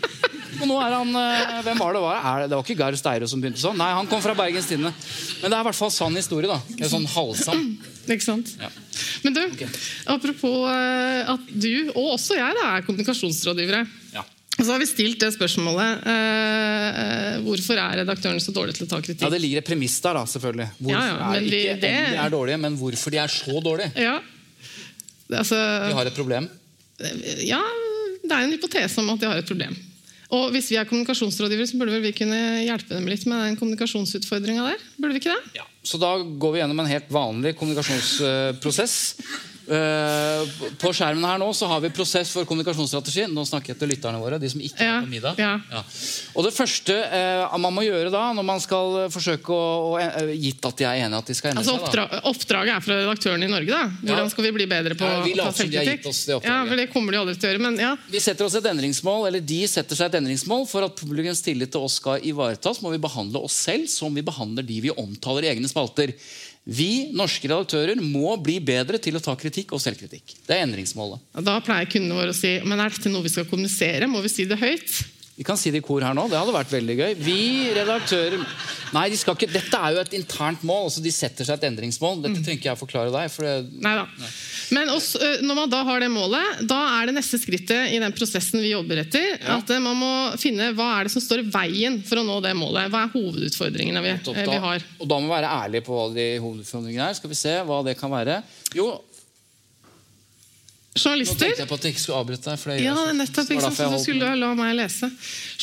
Og 0.61 0.67
nå 0.71 0.79
er 0.79 0.95
han 1.01 1.11
eh, 1.19 1.61
Hvem 1.67 1.83
var 1.83 1.93
det? 1.93 2.01
Var? 2.07 2.23
Det, 2.23 2.49
det 2.49 2.55
var 2.61 2.63
ikke 2.63 2.79
Geir 2.79 2.99
Steiro 3.03 3.27
som 3.27 3.43
begynte 3.43 3.59
sånn. 3.59 3.77
Nei, 3.79 3.91
han 3.99 4.07
kom 4.07 4.23
fra 4.23 4.37
Bergens 4.39 4.71
Tidende. 4.71 4.93
Men 5.41 5.51
det 5.51 5.57
er 5.57 5.61
i 5.65 5.67
hvert 5.67 5.81
fall 5.83 5.91
sann 5.91 6.15
historie. 6.15 6.47
da 6.47 6.61
En 6.79 6.93
sånn 6.95 7.09
halvsann. 7.11 7.65
Ikke 8.09 8.25
sant? 8.25 8.51
Ja. 8.59 8.69
Men 9.23 9.35
du, 9.35 9.41
apropos 10.09 10.65
eh, 10.71 11.29
at 11.35 11.49
du, 11.53 11.71
og 11.93 12.15
også 12.17 12.37
jeg, 12.39 12.55
da, 12.57 12.67
er 12.77 12.85
kommunikasjonsrådgivere. 12.87 13.83
Ja. 14.15 14.23
Så 14.59 14.67
har 14.73 14.79
vi 14.81 14.87
stilt 14.89 15.21
det 15.21 15.29
spørsmålet 15.37 16.01
eh, 16.11 16.87
eh, 17.01 17.35
Hvorfor 17.45 17.79
er 17.79 18.01
redaktørene 18.01 18.41
så 18.43 18.51
dårlige 18.55 18.75
til 18.81 18.87
å 18.87 18.91
ta 18.91 18.99
kritikk? 18.99 19.23
Ja, 19.23 19.29
Det 19.31 19.39
ligger 19.39 19.61
et 19.61 19.69
premiss 19.69 19.95
der, 20.03 20.17
da, 20.19 20.25
selvfølgelig. 20.27 20.67
Hvorfor 20.81 20.97
Ja, 20.97 21.05
ja, 21.07 21.29
men 21.29 21.37
er 21.37 21.59
ikke 21.59 21.77
det- 21.85 21.93
om 21.99 22.11
de 22.17 22.23
er 22.25 22.33
dårlige, 22.35 22.59
men 22.65 22.75
hvorfor 22.81 23.15
de 23.15 23.21
er 23.23 23.31
så 23.31 23.61
dårlige. 23.63 23.91
Ja. 23.95 24.17
Altså, 25.29 25.55
De 25.87 25.93
har 25.93 26.09
et 26.09 26.17
problem. 26.17 26.49
ja, 27.45 27.61
det 28.25 28.31
er 28.33 28.41
en 28.43 28.51
hypotese 28.57 28.99
om 28.99 29.09
at 29.13 29.21
de 29.21 29.29
har 29.29 29.37
et 29.39 29.47
problem. 29.47 29.75
Og 30.35 30.51
hvis 30.53 30.67
vi 30.69 30.77
er 30.77 30.85
kommunikasjonsrådgivere, 30.85 31.65
så 31.69 31.77
burde 31.79 32.01
vi 32.03 32.11
kunne 32.13 32.39
hjelpe 32.65 32.89
dem 32.93 33.07
litt 33.09 33.23
med 33.25 33.39
den 33.47 33.55
kommunikasjonsutfordringa 33.57 34.65
der? 34.73 34.83
Burde 34.99 35.15
vi 35.15 35.21
ikke 35.23 35.33
det? 35.37 35.61
Så 35.89 35.97
da 35.97 36.11
går 36.21 36.51
vi 36.53 36.59
gjennom 36.59 36.79
en 36.83 36.89
helt 36.91 37.07
vanlig 37.11 37.55
kommunikasjonsprosess. 37.57 38.97
Eh, 39.69 40.49
På 40.81 40.89
skjermen 40.95 41.25
her 41.29 41.37
nå 41.37 41.49
så 41.53 41.67
har 41.69 41.81
vi 41.83 41.91
prosess 41.93 42.31
for 42.33 42.45
kommunikasjonsstrategi. 42.49 43.27
Nå 43.29 43.43
snakker 43.45 43.73
jeg 43.75 43.79
til 43.79 43.91
lytterne 43.91 44.17
våre. 44.21 44.39
de 44.41 44.49
som 44.49 44.61
ikke 44.61 44.81
Ja, 44.81 44.95
er 44.97 45.03
på 45.05 45.09
middag. 45.11 45.35
ja. 45.37 45.83
Og 46.35 46.43
Det 46.43 46.53
første 46.55 46.95
eh, 47.05 47.57
man 47.59 47.73
må 47.75 47.83
gjøre 47.85 48.09
da, 48.11 48.33
når 48.33 48.45
man 48.45 48.59
skal 48.63 49.09
forsøke 49.13 49.53
å, 49.53 49.93
å 49.93 49.99
eh, 50.01 50.33
Gitt 50.39 50.65
at 50.65 50.77
de 50.77 50.85
er 50.89 51.03
enige 51.05 51.17
at 51.21 51.27
de 51.29 51.35
skal 51.37 51.51
endre 51.51 51.61
Altså 51.63 51.77
seg 51.85 51.95
da. 51.99 52.21
Oppdraget 52.31 52.73
er 52.77 52.81
fra 52.81 52.97
redaktørene 53.03 53.45
i 53.45 53.51
Norge. 53.51 53.69
da 53.69 53.85
Hvordan 54.01 54.25
Ja. 54.25 54.29
skal 54.33 54.43
vi 54.43 54.51
bli 54.57 54.65
bedre 54.65 54.95
på 54.97 55.05
Ja, 55.05 55.21
vi 55.23 55.33
å 55.33 55.43
ta 55.43 55.51
de 55.51 55.57
selvkritikk? 55.61 56.05
oss 56.09 56.25
det. 56.25 56.39
Ja, 56.43 56.65
for 56.65 56.75
det 56.75 56.89
kommer 56.93 57.11
de 57.11 57.17
aldri 57.21 57.35
til 57.39 57.49
å 57.49 57.53
gjøre. 57.53 57.61
Men 57.61 57.77
ja, 57.77 57.95
Vi 58.09 58.19
setter 58.19 58.45
oss 58.45 58.55
et 58.55 58.65
endringsmål, 58.65 59.27
eller 59.27 59.41
De 59.41 59.61
setter 59.67 59.95
seg 59.95 60.09
et 60.13 60.19
endringsmål 60.21 60.67
for 60.67 60.83
at 60.83 60.95
publikums 60.95 61.41
tillit 61.45 61.71
til 61.71 61.81
oss 61.81 61.99
skal 62.01 62.19
ivaretas. 62.25 62.81
må 62.81 62.89
vi 62.91 62.97
behandle 62.97 63.43
oss 63.43 63.53
selv 63.53 63.87
som 63.87 64.13
vi 64.15 64.21
behandler 64.21 64.65
de 64.65 64.81
vi 64.81 64.89
omtaler 64.89 65.43
i 65.45 65.53
egne 65.55 65.67
spalter. 65.69 66.13
Vi 66.67 67.09
norske 67.15 67.47
redaktører 67.47 68.01
må 68.01 68.35
bli 68.43 68.59
bedre 68.61 68.99
til 69.01 69.17
å 69.17 69.21
ta 69.23 69.33
kritikk 69.39 69.71
og 69.73 69.81
selvkritikk. 69.81 70.35
Det 70.45 70.57
er 70.57 70.65
endringsmålet. 70.65 71.21
Da 71.45 71.55
pleier 71.65 71.89
kundene 71.89 72.19
våre 72.19 72.33
å 72.33 72.37
si 72.37 72.57
Men 72.65 72.83
er 72.83 72.91
dette 72.93 73.09
noe 73.09 73.25
vi 73.25 73.31
skal 73.33 73.47
kommunisere? 73.49 74.09
Må 74.11 74.21
vi 74.25 74.31
si 74.33 74.45
det 74.49 74.59
høyt? 74.59 74.99
Vi 75.39 75.45
kan 75.47 75.55
si 75.55 75.71
det 75.71 75.79
i 75.79 75.83
kor 75.87 76.03
her 76.03 76.11
nå. 76.17 76.25
Det 76.27 76.35
hadde 76.35 76.51
vært 76.51 76.71
veldig 76.73 76.95
gøy. 76.99 77.13
Vi 77.23 77.39
redaktører 77.77 78.41
Nei, 78.91 79.05
de 79.13 79.17
skal 79.21 79.37
ikke 79.37 79.47
Dette 79.53 79.77
er 79.79 79.93
jo 79.95 80.01
et 80.01 80.15
internt 80.17 80.63
mål. 80.67 80.89
altså 80.89 81.03
De 81.05 81.13
setter 81.15 81.47
seg 81.47 81.59
et 81.61 81.67
endringsmål. 81.69 82.17
Dette 82.25 82.41
trenger 82.41 82.57
ikke 82.59 82.69
jeg 82.71 82.79
forklare 82.81 83.13
deg. 83.13 83.29
For 83.31 83.47
det, 83.47 83.53
Nei 83.85 83.93
da. 84.01 84.03
Men 84.75 84.91
også, 84.91 85.21
når 85.45 85.57
man 85.61 85.71
da 85.71 85.79
har 85.87 86.03
det 86.03 86.09
målet, 86.11 86.59
da 86.67 86.79
er 86.97 87.07
det 87.09 87.15
neste 87.15 87.39
skrittet 87.41 87.93
i 87.95 88.01
den 88.03 88.13
prosessen 88.17 88.59
vi 88.61 88.73
jobber 88.73 88.99
etter, 89.01 89.37
at 89.55 89.71
man 89.81 89.95
må 89.97 90.11
finne 90.41 90.73
hva 90.77 90.89
er 90.97 91.07
det 91.07 91.13
som 91.15 91.23
står 91.23 91.45
i 91.45 91.47
veien 91.53 92.01
for 92.05 92.19
å 92.21 92.25
nå 92.27 92.41
det 92.43 92.51
målet. 92.59 92.91
Hva 92.91 93.05
er 93.07 93.13
hovedutfordringene 93.15 94.03
vi, 94.03 94.13
vi 94.35 94.59
har? 94.67 94.85
Og 94.99 95.07
da 95.09 95.21
må 95.21 95.29
vi 95.29 95.35
være 95.37 95.53
ærlige 95.63 95.87
på 95.87 95.95
hva 95.95 96.09
de 96.19 96.27
hovedutfordringene 96.43 97.07
er. 97.07 97.17
Skal 97.17 97.31
vi 97.31 97.39
se 97.39 97.55
hva 97.65 97.79
det 97.87 97.95
kan 98.01 98.11
være. 98.13 98.41
Jo, 98.75 98.91
nå 100.99 101.09
Journalister 101.09 101.45
tenkte 101.45 101.63
jeg 101.63 101.69
på 101.69 101.77
at 101.79 101.87
jeg 101.87 101.95
ikke 101.95 102.03
skulle 102.03 102.19
avbryte 102.23 102.49
deg. 102.49 102.59
For 102.61 102.83
Ja, 102.83 102.95
nettopp. 103.15 103.53
Ikke 103.55 103.65
sant? 103.65 103.79
Så 103.79 104.01
skulle 104.03 104.33
la 104.41 104.51
meg 104.57 104.75
lese. 104.77 105.09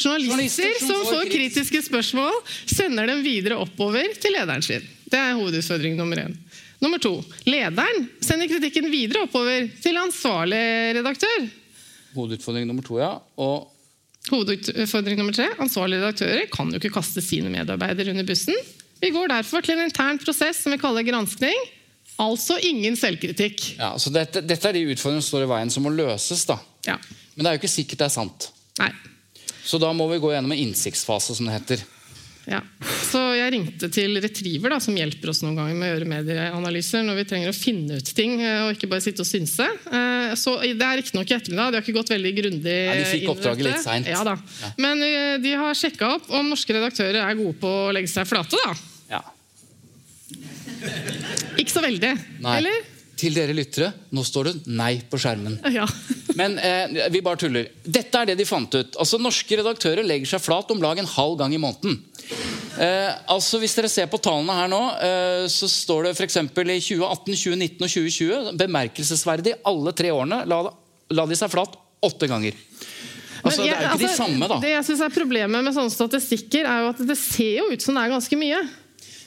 Journalister 0.00 0.33
Journalister 0.33 0.78
som 0.87 1.05
får 1.11 1.31
kritiske 1.31 1.83
spørsmål, 1.90 2.40
sender 2.73 3.12
dem 3.12 3.23
videre 3.26 3.61
oppover 3.62 4.11
til 4.23 4.35
lederen 4.37 4.64
sin. 4.64 4.85
Det 5.07 5.21
er 5.21 5.37
hovedutfordring 5.38 5.97
nummer 5.99 6.25
én. 6.25 6.35
Nummer 6.83 7.00
to. 7.00 7.14
Lederen 7.49 8.09
sender 8.25 8.50
kritikken 8.50 8.90
videre 8.93 9.25
oppover 9.28 9.69
til 9.83 9.97
ansvarlig 10.00 10.64
redaktør. 10.99 11.47
Hovedutfordring 12.16 12.66
nummer 12.69 12.85
to, 12.85 12.99
ja. 13.00 13.14
Og 13.40 13.73
Hovedutfordring 14.26 15.21
nummer 15.21 15.35
tre. 15.37 15.47
Ansvarlige 15.62 16.02
redaktører 16.02 16.49
kan 16.50 16.73
jo 16.73 16.81
ikke 16.81 16.97
kaste 16.97 17.23
sine 17.23 17.52
medarbeidere 17.52 18.11
under 18.11 18.26
bussen. 18.26 18.57
Vi 18.99 19.12
går 19.14 19.31
derfor 19.31 19.62
til 19.62 19.76
en 19.76 19.87
intern 19.87 20.19
prosess 20.19 20.64
som 20.64 20.75
vi 20.75 20.81
kaller 20.83 21.07
granskning. 21.07 21.55
Altså 22.23 22.57
ingen 22.65 22.97
selvkritikk. 22.97 23.75
Ja, 23.79 23.93
så 24.01 24.13
dette, 24.15 24.41
dette 24.41 24.71
er 24.71 24.73
de 24.79 24.87
utfordringene 24.95 25.23
som 25.25 25.35
står 25.37 25.45
i 25.45 25.51
veien, 25.53 25.71
som 25.75 25.85
må 25.85 25.93
løses. 25.93 26.47
da. 26.49 26.57
Ja. 26.89 26.97
Men 27.37 27.45
det 27.45 27.51
er 27.51 27.59
jo 27.59 27.63
ikke 27.65 27.75
sikkert 27.75 27.99
det 28.05 28.09
er 28.09 28.15
sant. 28.15 28.49
Nei. 28.81 28.93
Så 29.67 29.81
da 29.83 29.91
må 29.93 30.07
vi 30.13 30.21
gå 30.23 30.31
gjennom 30.33 30.53
en 30.55 30.63
innsiktsfase, 30.63 31.35
som 31.37 31.49
det 31.51 31.59
heter. 31.59 31.83
Ja. 32.47 32.61
Så 33.11 33.19
jeg 33.35 33.51
ringte 33.51 33.89
til 33.91 34.15
Retriever, 34.23 34.71
da, 34.71 34.77
som 34.79 34.95
hjelper 34.95 35.33
oss 35.33 35.41
noen 35.43 35.57
ganger 35.59 35.75
med 35.75 35.89
å 35.89 35.93
gjøre 35.97 36.07
medieanalyser 36.13 37.03
når 37.03 37.17
vi 37.19 37.25
trenger 37.33 37.51
å 37.51 37.57
finne 37.57 37.97
ut 37.99 38.11
ting 38.15 38.37
eh, 38.39 38.61
og 38.69 38.77
ikke 38.77 38.87
bare 38.93 39.03
sitte 39.03 39.25
og 39.25 39.29
synse. 39.29 39.67
Eh, 39.67 40.31
Så 40.39 40.55
Det 40.63 40.87
er 40.87 41.01
riktignok 41.01 41.27
i 41.33 41.35
ettermiddag, 41.41 41.73
de 41.75 41.81
har 41.81 41.83
ikke 41.83 41.97
gått 41.99 42.13
veldig 42.15 42.33
grundig 42.39 42.77
Nei, 42.87 42.97
de 43.03 43.09
fikk 43.11 43.33
oppdraget 43.35 43.67
litt 43.67 43.83
sent. 43.83 44.07
Ja, 44.15 44.23
da. 44.25 44.37
Men 44.79 45.03
eh, 45.03 45.37
de 45.43 45.57
har 45.59 45.75
sjekka 45.75 46.13
opp 46.21 46.31
om 46.39 46.49
norske 46.55 46.73
redaktører 46.79 47.19
er 47.27 47.35
gode 47.43 47.59
på 47.61 47.67
å 47.89 47.93
legge 47.99 48.09
seg 48.15 48.31
flate. 48.31 48.63
da. 48.63 48.77
Ja. 49.19 49.25
Ikke 51.61 51.73
så 51.73 51.83
veldig, 51.85 52.12
Nei. 52.45 52.59
eller? 52.61 52.85
Til 53.16 53.33
dere 53.33 53.54
lyttere, 53.56 53.87
nå 54.12 54.21
står 54.28 54.50
det 54.50 54.54
nei 54.76 54.99
på 55.09 55.16
skjermen. 55.16 55.54
Ja. 55.73 55.87
Men 56.37 56.59
eh, 56.61 57.06
vi 57.14 57.23
bare 57.25 57.40
tuller. 57.40 57.71
Dette 57.80 58.21
er 58.21 58.28
det 58.28 58.35
de 58.42 58.45
fant 58.45 58.68
ut. 58.76 58.99
Altså, 59.00 59.16
Norske 59.23 59.56
redaktører 59.56 60.04
legger 60.04 60.28
seg 60.35 60.42
flat 60.45 60.68
om 60.75 60.83
lag 60.85 61.00
en 61.00 61.09
halv 61.09 61.38
gang 61.40 61.54
i 61.56 61.61
måneden. 61.62 61.97
Eh, 62.76 63.09
altså 63.33 63.56
Hvis 63.62 63.73
dere 63.78 63.88
ser 63.88 64.11
på 64.12 64.21
tallene 64.21 64.52
her 64.59 64.68
nå, 64.68 64.83
eh, 65.00 65.47
så 65.49 65.64
står 65.73 66.11
det 66.11 66.12
f.eks. 66.18 66.37
i 66.37 66.45
2018, 66.45 67.33
2019 67.33 67.88
og 67.88 67.95
2020 67.97 68.52
bemerkelsesverdig 68.61 69.56
alle 69.73 69.97
tre 69.97 70.12
årene 70.12 70.42
la, 70.52 70.61
la 71.16 71.26
de 71.30 71.40
seg 71.40 71.54
flat 71.56 71.73
åtte 72.04 72.28
ganger. 72.28 72.52
Altså, 73.47 73.62
jeg- 73.64 73.71
det 73.71 73.76
er 73.78 73.80
jo 73.80 73.95
ikke 73.95 74.02
de 74.02 74.11
altså, 74.11 74.25
samme, 74.26 74.49
da. 74.52 74.61
Det 74.61 74.75
jeg 74.76 74.85
synes 74.90 75.00
er 75.06 75.16
Problemet 75.16 75.64
med 75.64 75.73
sånne 75.73 75.95
statistikker 75.95 76.68
er 76.68 76.85
jo 76.85 76.92
at 76.92 77.00
det 77.09 77.16
ser 77.16 77.62
jo 77.62 77.71
ut 77.73 77.80
som 77.80 77.97
det 77.97 78.04
er 78.04 78.12
ganske 78.18 78.37
mye. 78.45 78.61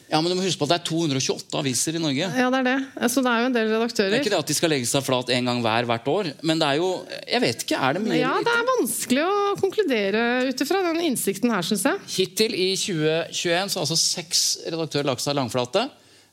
Ja, 0.09 0.19
Men 0.21 0.31
du 0.31 0.39
må 0.39 0.41
huske 0.41 0.57
på 0.57 0.65
at 0.65 0.71
det 0.73 0.77
er 0.79 0.87
228 0.89 1.59
aviser 1.59 1.97
i 1.99 2.01
Norge. 2.01 2.29
Ja, 2.41 2.47
det 2.49 2.59
er 2.63 2.65
det. 2.65 3.09
Så 3.13 3.21
det 3.21 3.29
er 3.29 3.43
jo 3.43 3.49
en 3.51 3.55
del 3.55 3.67
redaktører. 3.69 4.09
Det 4.09 4.17
er 4.17 4.23
ikke 4.25 4.33
det 4.33 4.39
at 4.41 4.49
de 4.49 4.57
skal 4.57 4.73
legge 4.73 4.89
seg 4.89 5.05
flat 5.05 5.29
en 5.35 5.49
gang 5.51 5.61
hver 5.61 5.89
hvert 5.91 6.09
år, 6.09 6.31
men 6.41 6.61
det 6.61 6.69
er 6.69 6.79
jo 6.81 6.89
Jeg 7.29 7.41
vet 7.43 7.63
ikke, 7.65 7.77
er 7.77 7.97
det 7.97 8.03
mye 8.07 8.17
Ja, 8.17 8.33
det 8.45 8.55
er 8.55 8.65
vanskelig 8.71 9.27
å 9.27 9.37
konkludere 9.61 10.23
ut 10.49 10.65
ifra 10.65 10.81
den 10.89 11.01
innsikten 11.11 11.53
her, 11.53 11.65
syns 11.65 11.85
jeg. 11.85 12.01
Hittil 12.17 12.57
i 12.57 12.69
2021 12.79 13.69
så 13.69 13.79
har 13.79 13.85
altså 13.85 13.99
seks 13.99 14.43
redaktører 14.65 15.11
lagt 15.11 15.25
seg 15.25 15.37
langflate. 15.37 15.85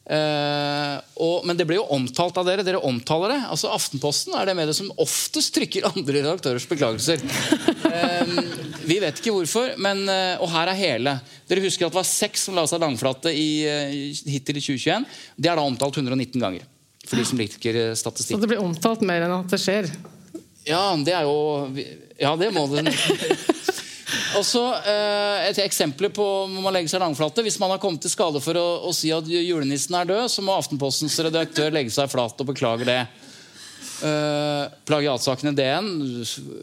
Eh, 0.07 0.99
og, 1.19 1.43
men 1.49 1.59
det 1.59 1.65
blir 1.67 1.81
jo 1.81 1.87
omtalt 1.97 2.37
av 2.39 2.47
dere. 2.47 2.65
Dere 2.67 2.83
omtaler 2.87 3.35
det. 3.35 3.41
Altså 3.51 3.73
Aftenposten 3.75 4.37
er 4.39 4.47
det 4.47 4.55
mediet 4.59 4.79
som 4.79 4.93
oftest 5.03 5.55
trykker 5.57 5.89
andre 5.91 6.21
redaktørers 6.21 6.69
beklagelser. 6.71 7.23
Eh, 7.87 8.33
vi 8.87 8.99
vet 9.03 9.21
ikke 9.21 9.33
hvorfor, 9.35 9.73
men, 9.83 10.05
eh, 10.11 10.35
og 10.43 10.51
her 10.53 10.71
er 10.71 10.79
hele. 10.79 11.17
Dere 11.49 11.63
husker 11.65 11.87
at 11.87 11.95
det 11.95 12.01
var 12.01 12.09
seks 12.09 12.47
som 12.49 12.59
la 12.59 12.67
seg 12.69 12.83
langflate 12.83 13.33
i, 13.35 13.49
hittil 14.27 14.59
i 14.59 14.65
2021. 14.65 15.07
Det 15.39 15.51
er 15.51 15.59
da 15.59 15.65
omtalt 15.67 15.99
119 15.99 16.37
ganger. 16.43 16.67
For 17.07 17.19
de 17.19 17.27
som 17.29 17.39
liker 17.39 17.79
statistikk. 17.97 18.35
Så 18.37 18.43
det 18.43 18.51
blir 18.51 18.63
omtalt 18.63 19.05
mer 19.07 19.27
enn 19.27 19.37
at 19.39 19.53
det 19.55 19.63
skjer. 19.63 19.91
Ja, 20.67 20.83
det 21.07 21.15
er 21.15 21.29
jo 21.29 21.71
Ja, 22.19 22.35
det 22.35 22.51
må 22.55 22.67
det 22.73 22.89
Og 24.37 24.45
så 24.47 24.63
eh, 24.85 25.49
Et 25.51 25.61
eksempel 25.65 26.11
på 26.15 26.25
om 26.45 26.59
man 26.67 26.75
legger 26.77 26.95
seg 26.95 27.03
langflate. 27.03 27.45
Hvis 27.47 27.59
man 27.63 27.73
har 27.75 27.81
kommet 27.83 28.05
til 28.05 28.13
skade 28.13 28.43
for 28.45 28.59
å, 28.61 28.67
å 28.89 28.93
si 28.97 29.13
at 29.15 29.29
julenissen 29.29 29.97
er 29.99 30.09
død, 30.11 30.27
så 30.33 30.45
må 30.45 30.57
Aftenpostens 30.57 31.17
redaktør 31.27 31.73
legge 31.75 31.95
seg 31.95 32.11
flat 32.13 32.41
og 32.43 32.51
beklage 32.53 32.89
det. 32.89 33.01
Uh, 33.97 34.69
Plagiatsaken 34.85 35.55
i 35.55 35.57
DN 35.57 35.87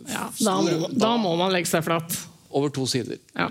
Ja, 0.06 0.28
da, 0.38 0.58
må, 0.62 0.90
da 0.92 1.16
må 1.18 1.32
man 1.40 1.50
legge 1.56 1.72
seg 1.72 1.82
flat. 1.86 2.14
over 2.54 2.70
to 2.70 2.86
sider. 2.86 3.18
Ja. 3.34 3.48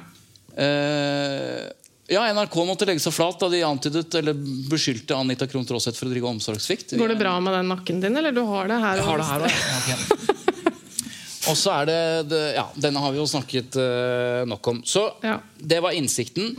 Uh, 0.54 1.66
ja, 2.12 2.26
NRK 2.34 2.54
måtte 2.68 2.86
legge 2.86 3.02
seg 3.02 3.14
flat 3.16 3.40
da 3.40 3.48
de 3.50 3.62
antydet 3.66 4.14
eller 4.20 4.36
beskyldte 4.70 5.16
Anita 5.16 5.48
Krohn 5.50 5.66
Traaseth 5.66 5.98
for 5.98 6.10
å 6.10 6.12
drive 6.12 6.30
omsorgssvikt. 6.30 6.94
Går 7.00 7.14
det 7.14 7.18
bra 7.22 7.38
med 7.42 7.56
den 7.56 7.72
nakken 7.72 8.02
din, 8.04 8.18
eller 8.20 8.34
du 8.36 8.44
har 8.46 8.70
det 8.70 8.78
her? 8.82 9.00
Jeg 9.00 9.08
har 9.08 9.22
det 9.22 9.30
her 9.32 9.48
også. 9.48 10.38
Og 11.50 11.56
så 11.58 11.72
er 11.80 11.88
det, 11.88 11.98
det 12.30 12.42
Ja, 12.54 12.66
denne 12.78 13.02
har 13.02 13.14
vi 13.14 13.18
jo 13.18 13.26
snakket 13.26 13.74
uh, 13.80 14.44
nok 14.46 14.68
om. 14.70 14.82
Så 14.86 15.08
Ja. 15.24 15.40
det 15.58 15.80
var 15.82 15.96
innsikten. 15.96 16.52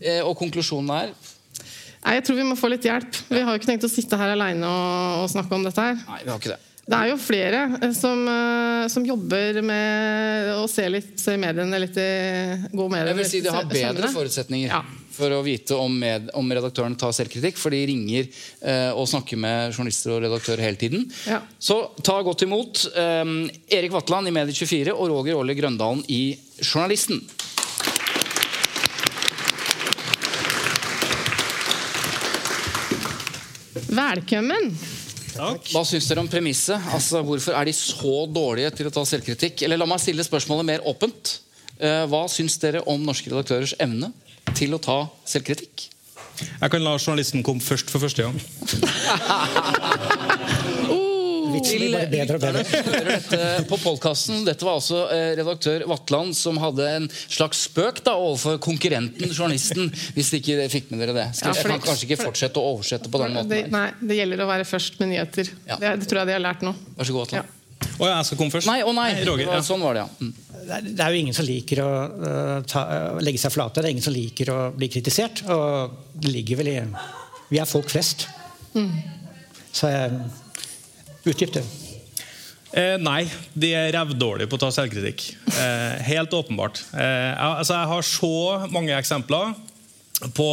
Eh, 0.00 0.22
og 0.24 0.36
konklusjonen 0.38 0.90
er 0.96 1.12
Nei, 2.00 2.14
Jeg 2.16 2.24
tror 2.24 2.36
vi 2.38 2.44
må 2.48 2.56
få 2.56 2.70
litt 2.72 2.86
hjelp. 2.88 3.12
Vi 3.28 3.42
har 3.44 3.52
jo 3.52 3.60
ikke 3.60 3.68
tenkt 3.74 3.84
å 3.84 3.92
sitte 3.92 4.16
her 4.16 4.32
aleine 4.32 4.64
og, 4.64 5.24
og 5.24 5.26
snakke 5.28 5.52
om 5.52 5.66
dette 5.66 5.84
her. 5.84 5.98
Nei, 6.08 6.22
vi 6.24 6.30
har 6.32 6.38
ikke 6.40 6.54
det. 6.54 6.60
Det 6.90 6.98
er 6.98 7.10
jo 7.12 7.18
flere 7.20 7.60
eh, 7.82 7.92
som, 7.94 8.22
eh, 8.32 8.86
som 8.90 9.04
jobber 9.06 9.60
med 9.62 10.48
å 10.56 10.64
se, 10.70 10.86
litt, 10.90 11.12
se 11.20 11.36
mediene 11.38 11.82
litt 11.82 11.98
i 12.00 12.08
gå 12.72 12.88
mediene 12.88 13.12
Jeg 13.12 13.18
vil 13.20 13.30
si 13.30 13.42
de 13.44 13.52
har 13.54 13.68
bedre 13.70 14.10
forutsetninger 14.14 14.72
Ja. 14.72 14.80
For 15.20 15.36
å 15.36 15.42
vite 15.44 15.76
om, 15.76 15.98
med, 16.02 16.30
om 16.38 16.52
redaktøren 16.56 16.96
tar 16.98 17.12
selvkritikk, 17.16 17.58
for 17.60 17.74
de 17.74 17.82
ringer 17.90 18.26
eh, 18.26 18.90
og 18.94 19.08
snakker 19.10 19.40
med 19.40 19.74
journalister 19.74 20.14
og 20.16 20.24
redaktører 20.24 20.64
hele 20.64 20.80
tiden. 20.80 21.04
Ja. 21.28 21.42
Så 21.60 21.82
ta 22.06 22.18
godt 22.26 22.46
imot 22.46 22.86
eh, 22.94 23.36
Erik 23.76 23.94
Vatland 23.94 24.30
i 24.30 24.34
Medie24 24.34 24.96
og 24.96 25.12
Roger 25.12 25.40
Åle 25.40 25.56
Grøndalen 25.58 26.04
i 26.08 26.24
Journalisten. 26.64 27.22
Velkommen! 33.90 34.72
Hva 35.40 35.82
syns 35.86 36.08
dere 36.10 36.22
om 36.22 36.28
premisset? 36.30 36.90
Altså, 36.94 37.22
Hvorfor 37.24 37.54
er 37.56 37.68
de 37.68 37.74
så 37.74 38.24
dårlige 38.30 38.72
til 38.76 38.90
å 38.90 38.92
ta 38.94 39.04
selvkritikk? 39.08 39.64
Eller 39.66 39.80
la 39.80 39.86
meg 39.88 40.02
stille 40.02 40.26
spørsmålet 40.26 40.66
mer 40.68 40.84
åpent. 40.90 41.36
Eh, 41.78 42.04
Hva 42.10 42.26
syns 42.30 42.58
dere 42.60 42.82
om 42.90 43.02
norske 43.06 43.30
redaktørers 43.32 43.76
evne 43.80 44.12
til 44.56 44.76
å 44.76 44.82
ta 44.82 44.98
selvkritikk? 45.28 45.88
Jeg 46.40 46.72
kan 46.72 46.84
la 46.84 46.96
journalisten 46.96 47.44
komme 47.44 47.60
først 47.60 47.92
for 47.92 48.00
første 48.00 48.24
gang. 48.24 48.40
til 51.64 51.82
blir 51.82 51.94
bare 51.94 52.38
bedre. 52.40 52.62
Hører 52.70 53.08
dette 53.10 53.40
på 53.68 53.78
podcasten. 53.82 54.42
Dette 54.46 54.66
var 54.66 54.78
altså 54.78 55.02
eh, 55.12 55.32
redaktør 55.38 55.84
Vatland 55.90 56.36
som 56.38 56.58
hadde 56.62 56.88
en 56.96 57.08
slags 57.12 57.64
spøk 57.68 58.02
da, 58.06 58.16
overfor 58.18 58.60
konkurrenten, 58.62 59.32
journalisten. 59.34 59.90
Hvis 60.16 60.32
de 60.32 60.42
ikke 60.42 60.68
fikk 60.72 60.90
med 60.92 61.04
dere 61.04 61.16
det. 61.16 61.28
Skal, 61.38 61.54
Ja, 61.54 61.62
jeg 61.62 61.72
kan 61.74 61.86
kanskje 61.90 62.08
ikke 62.08 62.20
fortsette 62.24 62.60
å 62.60 62.74
oversette 62.74 63.12
på 63.12 63.22
den 63.22 63.36
måten. 63.36 63.52
Det, 63.52 63.62
nei, 63.72 63.88
det 64.00 64.20
gjelder 64.20 64.44
å 64.44 64.50
være 64.50 64.68
først 64.68 65.00
med 65.02 65.14
nyheter. 65.14 65.54
Ja. 65.68 65.80
Det, 65.80 65.96
det 66.02 66.10
tror 66.10 66.22
jeg 66.22 66.32
de 66.32 66.38
har 66.38 66.46
lært 66.48 66.66
nå. 66.66 66.74
Vær 66.96 67.08
så 67.08 67.16
god, 67.16 67.26
Vatland. 67.26 67.56
Å 67.80 68.06
ja, 68.08 68.16
jeg 68.18 68.26
skal 68.28 68.38
komme 68.40 68.52
først? 68.54 68.68
Nei, 68.68 68.80
å 68.84 68.92
nei! 68.96 69.10
Roger, 69.24 69.46
var- 69.48 69.60
ja. 69.60 69.64
Sånn 69.64 69.82
var 69.84 69.96
det, 69.96 70.04
ja. 70.04 70.08
Mm. 70.20 70.34
Det 70.96 71.00
er- 71.00 71.14
jo 71.14 71.20
ingen 71.24 71.34
som 71.36 71.46
liker 71.48 71.80
å 71.82 71.90
uh, 72.10 72.62
ta, 72.68 72.82
øh, 72.96 73.20
legge 73.24 73.40
seg 73.40 73.52
flate. 73.52 73.80
Det 73.80 73.88
er 73.88 73.94
ingen 73.96 74.04
som 74.04 74.14
liker 74.14 74.52
å 74.52 74.58
bli 74.76 74.88
kritisert. 74.92 75.42
Og 75.48 75.96
det 76.20 76.32
ligger 76.32 76.60
vel 76.60 76.68
i 76.68 76.78
Vi 77.50 77.58
er 77.58 77.66
folk 77.66 77.88
flest. 77.90 78.28
Så 79.72 79.88
jeg 79.90 80.20
Utdyp 81.28 81.52
det. 81.52 81.62
Eh, 82.72 82.94
nei, 83.02 83.24
de 83.58 83.72
er 83.74 83.90
rævdårlige 83.92 84.48
på 84.48 84.56
å 84.56 84.62
ta 84.62 84.68
selvkritikk. 84.72 85.24
Eh, 85.52 85.98
helt 86.06 86.32
åpenbart. 86.32 86.78
Eh, 86.94 87.34
altså, 87.36 87.74
jeg 87.74 87.90
har 87.90 88.06
så 88.06 88.30
mange 88.70 88.94
eksempler 88.96 89.54
på 90.36 90.46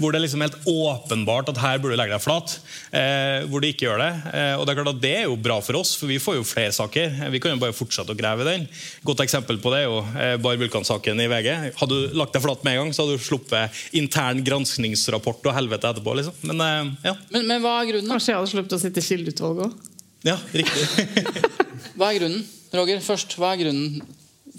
hvor 0.00 0.12
det 0.12 0.18
er 0.18 0.24
liksom 0.26 0.42
helt 0.44 0.58
åpenbart 0.68 1.48
at 1.52 1.60
her 1.62 1.78
burde 1.80 1.96
du 1.96 2.00
legge 2.00 2.14
deg 2.16 2.24
flat. 2.24 2.56
Eh, 2.90 3.46
hvor 3.48 3.62
du 3.62 3.68
ikke 3.68 3.86
gjør 3.86 4.02
det. 4.02 4.10
Eh, 4.32 4.52
og 4.58 4.66
Det 4.66 4.72
er 4.74 4.78
klart 4.80 4.92
at 4.92 5.00
det 5.02 5.12
er 5.22 5.26
jo 5.26 5.38
bra 5.40 5.58
for 5.64 5.78
oss, 5.80 5.94
for 5.96 6.10
vi 6.10 6.18
får 6.22 6.38
jo 6.38 6.46
flere 6.46 6.74
saker. 6.76 7.16
Vi 7.32 7.40
kan 7.42 7.54
jo 7.54 7.62
bare 7.62 7.76
fortsette 7.76 8.12
å 8.12 8.18
grave 8.18 8.44
i 8.44 8.48
den. 8.50 8.66
Godt 9.06 9.24
eksempel 9.24 9.60
på 9.62 9.72
det 9.74 9.82
er 9.82 9.88
jo 9.88 10.02
eh, 10.04 10.34
Bar 10.42 10.60
Vulkan-saken 10.60 11.22
i 11.24 11.28
VG. 11.32 11.50
Hadde 11.80 12.00
du 12.00 12.18
lagt 12.20 12.36
deg 12.36 12.44
flat 12.44 12.66
med 12.66 12.76
en 12.76 12.82
gang, 12.84 12.94
så 12.96 13.04
hadde 13.06 13.16
du 13.16 13.26
sluppet 13.26 13.82
intern 13.96 14.44
granskningsrapport 14.46 15.48
og 15.48 15.56
helvete 15.56 15.92
etterpå. 15.94 16.16
liksom. 16.20 16.36
Men 16.52 16.66
eh, 16.66 16.92
ja. 17.10 17.16
Men, 17.32 17.48
men 17.48 17.64
hva 17.64 17.78
er 17.80 17.92
grunnen? 17.92 18.12
Kanskje 18.12 18.34
jeg 18.34 18.40
hadde 18.40 18.52
sluppet 18.52 18.76
å 18.76 18.82
sitte 18.82 19.02
i 19.02 19.08
kildeutvalget 19.08 19.66
òg. 19.70 19.90
ja, 20.26 20.36
riktig. 20.52 21.42
Hva 21.96 22.10
er 22.10 22.18
grunnen? 22.18 22.42
Roger, 22.76 22.98
først, 23.00 23.36
hva 23.40 23.54
er 23.54 23.60
grunnen? 23.62 24.00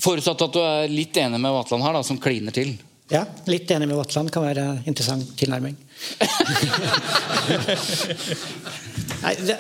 Forutsatt 0.01 0.41
at 0.41 0.53
du 0.55 0.59
er 0.61 0.89
litt 0.89 1.17
enig 1.21 1.37
med 1.41 1.53
Vatland 1.53 1.83
her, 1.85 1.97
da, 1.97 2.01
som 2.05 2.17
kliner 2.21 2.53
til. 2.55 2.71
Ja, 3.07 3.21
litt 3.47 3.71
enig 3.71 3.87
med 3.87 3.95
Vatland 3.95 4.31
kan 4.35 4.43
være 4.43 4.81
interessant 4.89 5.29
tilnærming. 5.39 5.77
Nei, 9.23 9.31
du, 9.39 9.53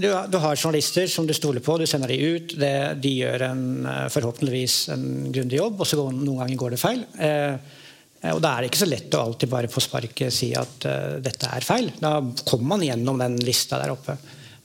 du, 0.00 0.08
du 0.32 0.38
har 0.40 0.56
journalister 0.56 1.06
som 1.12 1.26
du 1.28 1.34
stoler 1.36 1.60
på, 1.62 1.76
du 1.78 1.84
sender 1.86 2.08
de 2.08 2.16
ut. 2.32 2.54
Det, 2.58 2.72
de 3.04 3.12
gjør 3.20 3.44
en, 3.50 3.62
eh, 3.86 4.08
forhåpentligvis 4.14 4.76
en 4.96 5.04
grundig 5.34 5.60
jobb, 5.60 5.76
og 5.82 5.86
så 5.88 6.00
går, 6.00 6.16
noen 6.16 6.40
ganger 6.40 6.60
går 6.62 6.70
det 6.74 6.80
feil. 6.80 7.04
Eh, 7.20 7.54
og 8.32 8.40
Da 8.42 8.54
er 8.54 8.62
det 8.62 8.70
ikke 8.70 8.84
så 8.84 8.90
lett 8.90 9.14
å 9.18 9.22
alltid 9.26 9.50
bare 9.50 9.70
på 9.70 9.82
sparket 9.82 10.34
si 10.34 10.52
at 10.56 10.86
eh, 10.88 11.18
dette 11.22 11.52
er 11.52 11.66
feil. 11.66 11.92
Da 12.00 12.16
kommer 12.48 12.68
man 12.74 12.86
gjennom 12.86 13.20
den 13.20 13.36
lista 13.44 13.80
der 13.82 13.92
oppe. 13.92 14.16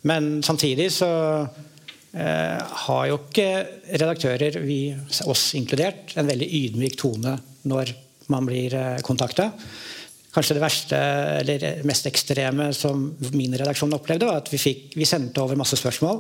Men 0.08 0.40
samtidig 0.46 0.88
så 0.96 1.12
eh, 1.44 2.58
har 2.88 3.04
jo 3.12 3.20
ikke 3.26 3.50
redaktører, 3.92 4.60
vi, 4.64 4.96
oss 5.28 5.50
inkludert, 5.60 6.16
en 6.16 6.30
veldig 6.32 6.50
ydmyk 6.62 6.96
tone 7.02 7.36
når 7.68 7.94
man 8.32 8.48
blir 8.48 8.74
eh, 8.76 8.98
kontakta. 9.06 9.52
kanskje 10.38 10.54
det 10.54 10.62
verste 10.62 10.98
eller 11.40 11.64
mest 11.88 12.06
ekstreme 12.06 12.68
som 12.76 13.08
min 13.34 13.56
redaksjon 13.58 13.96
opplevde, 13.96 14.28
var 14.28 14.44
at 14.44 14.52
vi, 14.52 14.60
fikk, 14.62 14.92
vi 14.94 15.08
sendte 15.08 15.42
over 15.42 15.58
masse 15.58 15.80
spørsmål. 15.80 16.20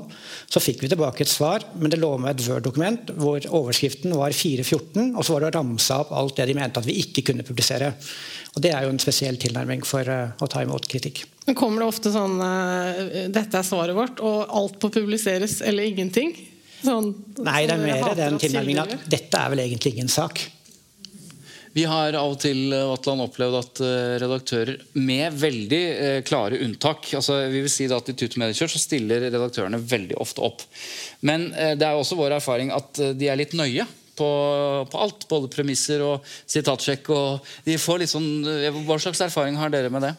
Så 0.49 0.63
fikk 0.63 0.81
vi 0.81 0.89
tilbake 0.89 1.21
et 1.21 1.29
svar, 1.29 1.67
men 1.77 1.93
det 1.93 1.99
lå 2.01 2.15
med 2.17 2.33
et 2.33 2.47
Word-dokument 2.47 3.11
hvor 3.13 3.45
overskriften 3.59 4.15
var 4.17 4.33
414, 4.33 5.13
og 5.13 5.21
så 5.21 5.35
var 5.35 5.45
det 5.45 5.51
å 5.51 5.55
ramse 5.59 5.99
opp 6.01 6.15
alt 6.17 6.39
det 6.39 6.49
de 6.49 6.57
mente 6.57 6.81
at 6.81 6.89
vi 6.89 6.97
ikke 7.03 7.27
kunne 7.29 7.45
publisere. 7.45 7.93
Og 8.55 8.63
Det 8.65 8.73
er 8.73 8.87
jo 8.87 8.95
en 8.95 9.03
spesiell 9.03 9.37
tilnærming 9.37 9.85
for 9.85 10.09
uh, 10.09 10.33
å 10.41 10.49
ta 10.49 10.65
imot 10.65 10.89
kritikk. 10.89 11.27
Men 11.45 11.59
Kommer 11.59 11.83
det 11.83 11.91
ofte 11.93 12.09
sånn 12.09 12.41
uh, 12.41 13.29
'Dette 13.29 13.59
er 13.59 13.67
svaret 13.67 13.93
vårt', 13.93 14.23
og 14.25 14.49
alt 14.49 14.81
på 14.81 14.95
publiseres 14.97 15.59
eller 15.61 15.85
ingenting? 15.85 16.33
Sånn, 16.81 17.13
Nei, 17.41 17.65
det 17.69 17.73
er 17.73 17.85
mer 17.85 18.17
den 18.17 18.37
tilnærmingen 18.41 18.83
at 18.83 19.09
dette 19.09 19.37
er 19.37 19.53
vel 19.53 19.61
egentlig 19.65 19.95
ingen 19.95 20.09
sak. 20.09 20.41
Vi 21.77 21.83
har 21.85 22.15
av 22.17 22.31
og 22.33 22.39
til 22.41 22.73
Atlan, 22.73 23.19
opplevd 23.21 23.55
at 23.59 23.79
eh, 23.85 24.15
redaktører 24.23 24.79
med 24.97 25.35
veldig 25.37 25.81
eh, 25.93 26.15
klare 26.25 26.57
unntak 26.65 27.11
altså 27.19 27.35
vi 27.53 27.61
vil 27.61 27.69
si 27.69 27.85
at 27.85 28.09
I 28.09 28.15
Tut 28.17 28.39
Mediekjør 28.41 28.71
så 28.73 28.81
stiller 28.81 29.27
redaktørene 29.27 29.77
veldig 29.77 30.17
ofte 30.17 30.41
opp. 30.47 30.65
Men 31.21 31.51
det 31.53 31.85
er 31.85 31.93
også 31.93 32.17
vår 32.17 32.39
erfaring 32.39 32.73
at 32.73 32.97
de 33.17 33.29
er 33.29 33.37
litt 33.37 33.53
nøye. 33.57 33.85
På, 34.17 34.27
på 34.89 34.97
alt, 34.97 35.27
både 35.29 35.51
premisser 35.53 36.01
og 36.01 36.25
sitatsjekk. 36.49 37.11
Og 37.13 37.49
de 37.67 37.75
får 37.77 38.01
litt 38.01 38.09
sånn, 38.09 38.25
hva 38.87 38.97
slags 38.97 39.21
erfaring 39.27 39.59
har 39.61 39.69
dere 39.69 39.91
med 39.93 40.07
det? 40.07 40.15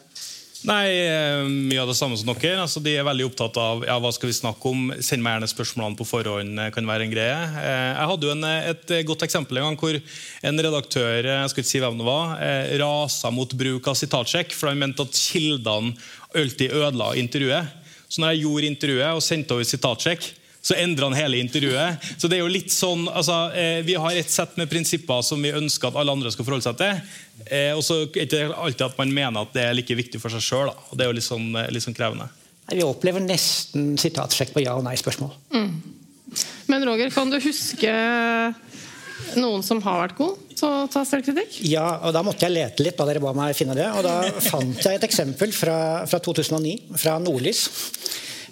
Nei, 0.67 0.87
eh, 1.07 1.45
Mye 1.47 1.79
av 1.79 1.87
det 1.87 1.95
samme 1.95 2.17
som 2.19 2.27
dere. 2.27 2.57
Altså, 2.59 2.81
de 2.83 2.91
er 2.99 3.05
veldig 3.07 3.29
opptatt 3.29 3.55
av 3.61 3.85
ja, 3.87 3.95
hva 4.01 4.11
skal 4.11 4.27
vi 4.27 4.35
snakke 4.35 4.71
om. 4.71 4.89
Send 4.99 5.23
meg 5.23 5.37
gjerne 5.37 5.47
spørsmålene 5.47 5.95
på 5.99 6.07
forhånd. 6.07 6.59
Eh, 6.59 6.71
kan 6.75 6.89
være 6.89 7.07
en 7.07 7.13
greie. 7.13 7.37
Eh, 7.61 7.91
jeg 7.93 8.09
hadde 8.11 8.27
jo 8.27 8.33
en, 8.33 8.43
et 8.43 8.93
godt 9.07 9.23
eksempel 9.23 9.61
en 9.61 9.69
gang 9.69 9.79
hvor 9.79 9.95
en 9.95 10.63
redaktør 10.67 11.29
jeg 11.29 11.53
skal 11.53 11.63
ikke 11.63 11.71
si 11.71 11.83
hvem 11.83 12.01
det 12.01 12.07
var, 12.07 12.35
rasa 12.81 13.31
mot 13.31 13.55
bruk 13.55 13.87
av 13.87 13.95
sitatsjekk, 13.99 14.51
for 14.55 14.71
han 14.71 14.81
mente 14.81 15.05
at 15.05 15.15
kildene 15.15 15.95
alltid 16.35 16.75
ødela 16.75 17.13
intervjuet. 17.19 17.71
Så 18.09 18.19
når 18.19 18.33
jeg 18.33 18.43
gjorde 18.43 18.71
intervjuet 18.73 19.15
og 19.15 19.23
sendte 19.23 19.55
over 19.55 19.67
sitatsjekk, 19.69 20.27
så 20.61 20.75
endrer 20.75 21.07
han 21.07 21.15
hele 21.15 21.39
intervjuet. 21.39 22.07
Så 22.19 22.27
det 22.27 22.37
er 22.37 22.43
jo 22.43 22.51
litt 22.51 22.71
sånn, 22.73 23.07
altså, 23.07 23.51
eh, 23.55 23.81
Vi 23.85 23.95
har 23.95 24.11
et 24.11 24.31
sett 24.31 24.57
med 24.59 24.69
prinsipper 24.69 25.23
som 25.23 25.41
vi 25.41 25.53
ønsker 25.55 25.87
at 25.87 25.95
alle 25.95 26.11
andre 26.11 26.31
skal 26.31 26.45
forholde 26.45 26.67
seg 26.67 26.77
til. 26.77 26.99
Eh, 27.47 27.71
og 27.71 27.83
så 27.85 28.01
er 28.03 28.25
det 28.25 28.27
ikke 28.27 28.57
alltid 28.57 28.85
at 28.89 28.97
man 28.99 29.13
mener 29.13 29.47
at 29.47 29.53
det 29.55 29.63
er 29.63 29.77
like 29.77 29.95
viktig 29.95 30.19
for 30.19 30.29
seg 30.29 30.43
sjøl. 30.43 30.73
Det 30.91 31.05
er 31.05 31.11
jo 31.11 31.15
litt 31.15 31.27
sånn, 31.27 31.47
eh, 31.55 31.71
litt 31.71 31.85
sånn 31.85 31.95
krevende. 31.95 32.27
Vi 32.69 32.83
opplever 32.85 33.23
nesten 33.23 33.95
sitatsjekk 33.97 34.53
på 34.53 34.63
ja- 34.65 34.75
og 34.75 34.83
nei-spørsmål. 34.83 35.31
Mm. 35.55 35.71
Men 36.67 36.85
Roger, 36.85 37.09
kan 37.09 37.29
du 37.31 37.39
huske 37.39 37.89
noen 39.39 39.63
som 39.65 39.81
har 39.81 40.07
vært 40.07 40.17
god 40.17 40.37
til 40.55 40.67
å 40.67 40.89
ta 40.91 41.03
selvkritikk? 41.07 41.59
Ja, 41.69 41.99
og 42.03 42.13
da 42.13 42.21
måtte 42.25 42.45
jeg 42.45 42.53
lete 42.53 42.85
litt 42.85 42.99
da 42.99 43.07
dere 43.09 43.23
ba 43.23 43.33
meg 43.33 43.55
finne 43.57 43.75
det. 43.77 43.87
Og 43.95 44.03
da 44.05 44.21
fant 44.51 44.77
jeg 44.83 44.99
et 44.99 45.07
eksempel 45.07 45.53
fra, 45.55 46.05
fra 46.09 46.19
2009, 46.19 46.75
fra 46.99 47.17
Nordlys. 47.23 47.65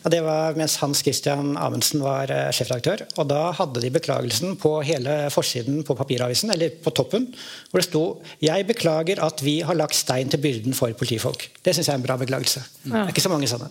Og 0.04 0.12
det 0.13 0.20
var 0.25 0.58
mens 0.60 0.77
Hans 0.82 1.01
Christian 1.06 1.56
Amundsen 1.60 2.04
var 2.04 2.32
eh, 2.34 2.50
sjefredaktør. 2.56 3.06
Og 3.18 3.30
da 3.32 3.51
hadde 3.58 3.84
de 3.84 3.92
beklagelsen 3.94 4.56
på 4.62 4.77
hele 4.88 5.18
forsiden 5.34 5.82
på 5.88 5.96
papiravisen, 5.98 6.51
eller 6.54 6.77
på 6.84 6.94
toppen, 6.96 7.30
hvor 7.72 7.82
det 7.82 7.88
sto 7.89 8.04
'Jeg 8.42 8.68
beklager 8.68 9.24
at 9.24 9.44
vi 9.44 9.62
har 9.62 9.75
lagt 9.75 9.96
stein 9.96 10.30
til 10.30 10.42
byrden 10.42 10.74
for 10.74 10.92
politifolk'. 10.94 11.50
Det 11.63 11.75
syns 11.75 11.88
jeg 11.88 11.94
er 11.94 12.01
en 12.01 12.08
bra 12.08 12.18
beklagelse. 12.18 12.63
Ja. 12.86 12.89
Det 12.89 13.04
er 13.08 13.13
ikke 13.16 13.27
så 13.27 13.34
mange 13.34 13.48
sånne. 13.48 13.70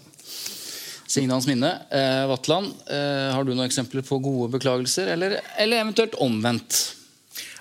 Signe 1.07 1.33
Hans 1.33 1.47
Minne, 1.47 1.87
eh, 1.91 2.27
Vatland, 2.27 2.73
eh, 2.91 3.33
har 3.33 3.45
du 3.45 3.55
noen 3.55 3.71
eksempler 3.71 4.03
på 4.03 4.19
gode 4.19 4.51
beklagelser, 4.59 5.13
eller, 5.13 5.41
eller 5.57 5.85
eventuelt 5.85 6.15
omvendt? 6.19 6.96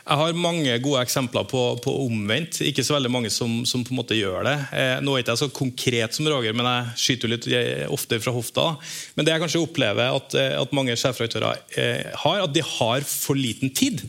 Jeg 0.05 0.19
har 0.21 0.35
mange 0.37 0.73
gode 0.85 1.01
eksempler 1.01 1.47
på, 1.49 1.59
på 1.81 1.93
omvendt. 2.03 2.59
Ikke 2.61 2.83
så 2.85 2.93
veldig 2.93 3.09
mange 3.09 3.31
som, 3.33 3.63
som 3.65 3.81
på 3.81 3.89
en 3.89 3.97
måte 3.97 4.17
gjør 4.17 4.45
det. 4.45 4.53
Eh, 4.77 4.91
nå 5.01 5.15
er 5.15 5.23
ikke 5.23 5.33
jeg 5.33 5.41
så 5.41 5.47
konkret 5.49 6.13
som 6.13 6.29
Roger, 6.29 6.53
men 6.53 6.69
jeg 6.69 7.01
skyter 7.01 7.31
litt 7.31 7.47
ofte 7.89 8.19
fra 8.21 8.33
hofta. 8.35 8.67
Men 9.17 9.25
det 9.25 9.33
jeg 9.33 9.41
kanskje 9.41 9.63
opplever 9.65 10.13
at, 10.13 10.37
eh, 10.37 10.53
at 10.61 10.75
mange 10.77 10.93
sjefredaktører 10.93 11.57
eh, 11.81 12.05
har, 12.21 12.43
at 12.45 12.53
de 12.53 12.61
har 12.61 13.07
for 13.09 13.33
liten 13.39 13.73
tid. 13.73 14.05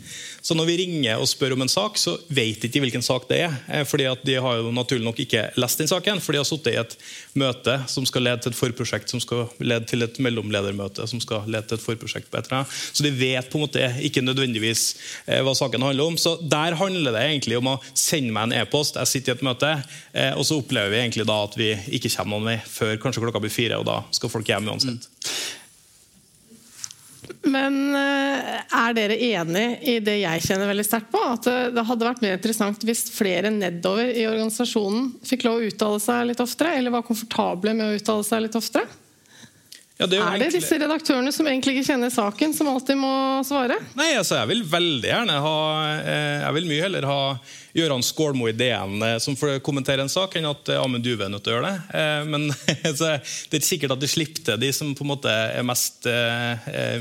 Så 0.47 0.55
når 0.55 0.69
vi 0.69 0.77
ringer 0.79 1.19
og 1.19 1.27
spør 1.27 1.57
om 1.57 1.65
en 1.65 1.71
sak, 1.71 1.97
så 1.99 2.13
vet 2.31 2.63
de 2.63 2.69
ikke 2.69 2.85
hvilken 2.85 3.03
sak 3.03 3.25
det 3.27 3.41
er. 3.49 3.55
Eh, 3.67 3.83
fordi 3.89 4.07
at 4.07 4.23
De 4.27 4.37
har 4.39 4.61
jo 4.61 4.71
naturlig 4.75 5.03
nok 5.03 5.19
ikke 5.25 5.43
lest 5.59 5.81
den 5.83 5.91
saken, 5.91 6.21
for 6.23 6.35
de 6.35 6.39
har 6.39 6.47
sittet 6.47 6.75
i 6.75 6.79
et 6.79 6.95
møte 7.35 7.75
som 7.91 8.07
skal 8.07 8.27
lede 8.29 8.45
til 8.45 8.55
et 8.55 8.59
forprosjekt, 8.59 9.11
som 9.11 9.23
skal 9.23 9.49
lede 9.59 9.89
til 9.91 10.07
et 10.07 10.21
mellomledermøte, 10.23 11.07
som 11.11 11.23
skal 11.23 11.49
lede 11.51 11.67
til 11.67 11.81
et 11.81 11.83
forprosjekt 11.83 12.31
på. 12.31 12.63
Så 12.71 13.03
de 13.03 13.11
vet 13.11 13.51
på 13.51 13.59
en 13.59 13.67
måte 13.67 13.91
ikke 14.07 14.23
nødvendigvis 14.23 14.85
eh, 15.27 15.43
hva 15.43 15.57
saken 15.57 15.83
handler 15.83 16.13
om. 16.13 16.21
Så 16.21 16.37
Der 16.43 16.79
handler 16.79 17.17
det 17.17 17.27
egentlig 17.27 17.59
om 17.59 17.75
å 17.75 17.79
sende 17.95 18.31
meg 18.31 18.47
en 18.47 18.59
e-post. 18.63 19.01
Jeg 19.03 19.17
sitter 19.17 19.35
i 19.35 19.37
et 19.41 19.47
møte, 19.47 19.75
eh, 20.15 20.33
og 20.37 20.47
så 20.47 20.61
opplever 20.61 20.95
vi 20.95 21.03
egentlig 21.03 21.27
da 21.27 21.43
at 21.43 21.59
vi 21.59 21.73
ikke 21.99 22.13
kommer 22.15 22.39
noen 22.39 22.53
vei 22.53 22.59
før 22.63 22.99
kanskje 23.03 23.27
klokka 23.27 23.43
blir 23.43 23.55
fire, 23.55 23.83
og 23.83 23.89
da 23.91 24.03
skal 24.15 24.31
folk 24.31 24.47
hjem 24.55 24.71
uansett. 24.71 25.11
Mm. 25.11 25.66
Men 27.47 27.79
eh, 27.95 28.61
er 28.75 28.97
dere 28.97 29.17
enig 29.23 29.67
i 29.87 29.97
det 30.05 30.19
jeg 30.21 30.45
kjenner 30.49 30.71
veldig 30.73 30.87
sterkt 30.87 31.13
på? 31.15 31.23
At 31.23 31.47
det 31.47 31.87
hadde 31.87 32.09
vært 32.09 32.23
mer 32.25 32.37
interessant 32.39 32.87
hvis 32.87 33.07
flere 33.15 33.53
nedover 33.55 34.11
i 34.11 34.27
organisasjonen 34.29 35.13
fikk 35.27 35.47
lov 35.47 35.63
å 35.63 35.71
uttale 35.71 36.03
seg 36.03 36.29
litt 36.31 36.43
oftere? 36.43 36.75
Eller 36.77 36.95
var 36.95 37.07
komfortable 37.07 37.77
med 37.77 37.87
å 37.87 37.99
uttale 38.01 38.27
seg 38.27 38.47
litt 38.47 38.59
oftere? 38.59 38.89
Ja, 39.97 40.05
det 40.05 40.19
er, 40.19 40.27
er, 40.29 40.43
det 40.43 40.51
disse 40.53 40.77
redaktørene 40.77 41.31
som 41.33 41.47
egentlig 41.49 41.79
ikke 41.79 41.87
kjenner 41.89 42.11
saken, 42.13 42.53
som 42.53 42.69
alltid 42.69 42.99
må 43.01 43.13
svare? 43.49 43.79
Nei, 43.97 44.11
altså, 44.19 44.37
Jeg 44.43 44.51
vil 44.51 44.61
veldig 44.69 45.09
gjerne 45.09 45.39
ha 45.41 45.61
eh, 46.03 46.43
Jeg 46.43 46.57
vil 46.59 46.67
mye 46.69 46.83
heller 46.85 47.07
ha 47.09 47.21
Gøran 47.77 48.05
Skålmo 48.05 48.51
i 48.51 48.53
DN 48.57 49.01
eh, 49.07 49.17
som 49.25 49.39
får 49.41 49.63
kommentere 49.65 50.05
en 50.05 50.13
sak, 50.13 50.37
enn 50.37 50.51
at 50.51 50.69
Amund 50.77 51.05
Duve 51.05 51.25
er 51.25 51.33
nødt 51.33 51.47
til 51.47 51.55
å 51.55 51.57
gjøre 51.57 51.71
det. 51.71 52.03
Men 52.29 52.45
det 52.85 53.09
er 53.09 53.23
ikke 53.49 53.65
sikkert 53.65 53.95
at 53.95 54.03
de 54.03 54.11
slipper 54.11 54.45
til 54.45 54.61
de 54.61 54.71
som 54.77 54.91
på 54.97 55.05
en 55.07 55.13
måte 55.15 55.33
er 55.33 55.65
mest 55.65 56.09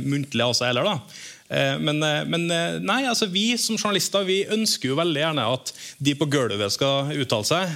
muntlige 0.03 0.47
av 0.47 0.55
seg 0.55 0.71
heller. 0.71 0.88
da. 0.88 1.75
Men, 1.84 1.99
men, 2.31 2.45
nei, 2.81 3.01
altså 3.05 3.27
vi 3.31 3.49
som 3.62 3.77
journalister 3.77 4.23
vi 4.27 4.39
ønsker 4.55 4.89
jo 4.89 4.97
veldig 4.97 5.21
gjerne 5.21 5.49
at 5.55 5.73
de 5.99 6.15
på 6.17 6.27
gulvet 6.31 6.73
skal 6.73 7.12
uttale 7.15 7.47
seg. 7.47 7.75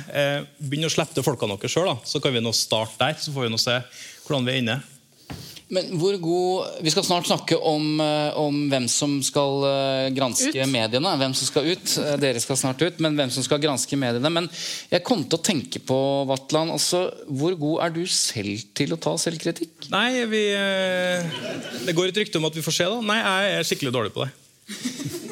Begynn 0.64 0.88
å 0.88 0.94
slippe 0.94 1.18
til 1.18 1.28
folkene 1.28 1.60
deres 1.60 1.76
sjøl, 1.76 1.92
så 2.08 2.24
kan 2.24 2.36
vi 2.36 2.44
nå 2.44 2.56
starte 2.56 2.98
der. 3.04 3.20
Så 3.20 3.36
får 3.36 3.48
vi 3.48 3.52
nå 3.54 3.60
se 3.62 3.82
hvordan 4.24 4.48
vi 4.48 4.56
er 4.56 4.64
inne. 4.64 4.80
Men 5.70 5.92
hvor 6.02 6.16
god, 6.18 6.82
Vi 6.82 6.90
skal 6.90 7.06
snart 7.06 7.28
snakke 7.30 7.58
om, 7.58 8.00
eh, 8.02 8.38
om, 8.42 8.56
hvem 8.72 8.88
som 8.90 9.20
skal 9.22 9.66
eh, 9.70 10.10
granske 10.18 10.50
ut. 10.56 10.72
mediene. 10.72 11.12
Hvem 11.22 11.36
som 11.38 11.46
skal 11.46 11.70
ut. 11.70 11.94
Eh, 12.02 12.16
dere 12.18 12.42
skal 12.42 12.58
snart 12.58 12.82
ut, 12.82 13.00
men 13.00 13.16
hvem 13.16 13.30
som 13.30 13.46
skal 13.46 13.62
granske 13.62 14.00
mediene. 14.00 14.32
Men 14.34 14.50
jeg 14.90 15.06
kom 15.06 15.24
til 15.24 15.38
å 15.38 15.44
tenke 15.46 15.80
på, 15.80 16.00
Vatland, 16.30 16.74
altså, 16.74 17.06
hvor 17.30 17.54
god 17.60 17.86
er 17.86 17.96
du 18.00 18.04
selv 18.10 18.66
til 18.74 18.98
å 18.98 19.00
ta 19.00 19.14
selvkritikk? 19.22 19.92
Nei, 19.94 20.26
vi, 20.26 20.44
Det 21.86 21.96
går 21.96 22.10
et 22.10 22.22
rykte 22.26 22.42
om 22.42 22.50
at 22.50 22.58
vi 22.58 22.66
får 22.66 22.80
se. 22.82 22.90
da. 22.90 23.02
Nei, 23.02 23.22
jeg 23.22 23.60
er 23.60 23.70
skikkelig 23.70 23.94
dårlig 23.94 24.16
på 24.18 24.26
det. 24.26 25.28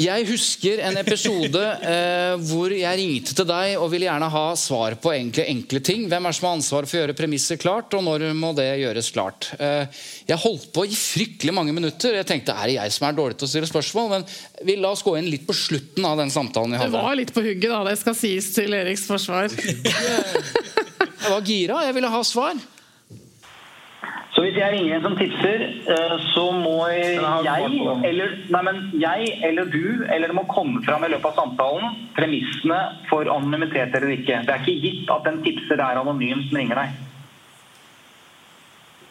Jeg 0.00 0.26
husker 0.26 0.80
en 0.88 0.96
episode 0.98 1.60
eh, 1.86 2.34
hvor 2.48 2.72
jeg 2.74 2.98
ringte 2.98 3.34
til 3.36 3.46
deg 3.46 3.76
og 3.78 3.90
ville 3.92 4.08
gjerne 4.08 4.30
ha 4.32 4.44
svar 4.58 4.96
på 5.00 5.12
enkle, 5.14 5.44
enkle 5.52 5.80
ting. 5.84 6.08
Hvem 6.10 6.26
er 6.26 6.34
som 6.34 6.48
har 6.48 6.56
ansvar 6.58 6.88
for 6.88 6.98
å 6.98 7.02
gjøre 7.02 7.16
premisset 7.18 7.62
klart, 7.62 7.94
og 7.94 8.02
når 8.06 8.26
må 8.34 8.50
det 8.58 8.66
gjøres 8.82 9.12
klart? 9.14 9.52
Eh, 9.58 10.02
jeg 10.26 10.42
holdt 10.42 10.66
på 10.74 10.86
i 10.88 10.98
fryktelig 10.98 11.54
mange 11.54 11.76
minutter. 11.76 12.18
Jeg 12.18 12.28
tenkte 12.30 12.56
er 12.58 12.72
det 12.72 12.78
jeg 12.80 12.96
som 12.96 13.08
er 13.08 13.18
dårlig 13.20 13.38
til 13.38 13.46
å 13.48 13.52
stille 13.54 13.70
spørsmål? 13.70 14.10
Men 14.16 14.28
vi 14.66 14.78
la 14.82 14.90
oss 14.96 15.04
gå 15.06 15.14
inn 15.20 15.30
litt 15.30 15.46
på 15.46 15.56
slutten 15.56 16.10
av 16.10 16.18
den 16.22 16.34
samtalen. 16.34 16.74
vi 16.74 16.82
hadde. 16.82 16.90
Det 16.90 17.06
var 17.06 17.20
litt 17.20 17.34
på 17.36 17.46
hugget, 17.46 17.70
da. 17.70 17.82
Det 17.86 17.98
skal 18.02 18.18
sies 18.18 18.50
til 18.56 18.74
Eriks 18.74 19.06
forsvar. 19.10 19.52
jeg 21.24 21.30
var 21.30 21.46
gira. 21.46 21.84
Jeg 21.86 21.98
ville 22.00 22.14
ha 22.18 22.24
svar. 22.26 22.58
Så 24.34 24.42
hvis 24.42 24.56
jeg 24.58 24.72
ringer 24.72 24.96
en 24.96 25.04
som 25.04 25.14
tipser, 25.14 25.62
eh, 25.94 26.14
så 26.34 26.44
må 26.50 26.88
jeg 26.90 27.20
eller, 28.08 28.32
nei, 28.50 28.62
men 28.66 28.80
jeg 28.98 29.30
eller 29.46 29.70
du 29.70 30.02
eller 30.10 30.26
det 30.26 30.34
må 30.34 30.42
komme 30.50 30.82
fram 30.86 31.06
i 31.06 31.10
løpet 31.12 31.30
av 31.30 31.38
samtalen 31.38 31.94
premissene 32.18 32.80
for 33.06 33.30
anonymitet 33.30 33.94
eller 33.94 34.16
ikke. 34.16 34.42
Det 34.42 34.56
er 34.56 34.64
ikke 34.64 34.80
gitt 34.82 35.12
at 35.14 35.30
en 35.30 35.42
tipser 35.46 35.78
er 35.78 36.02
anonym 36.02 36.42
som 36.48 36.58
ringer 36.58 36.82
deg. 36.82 37.13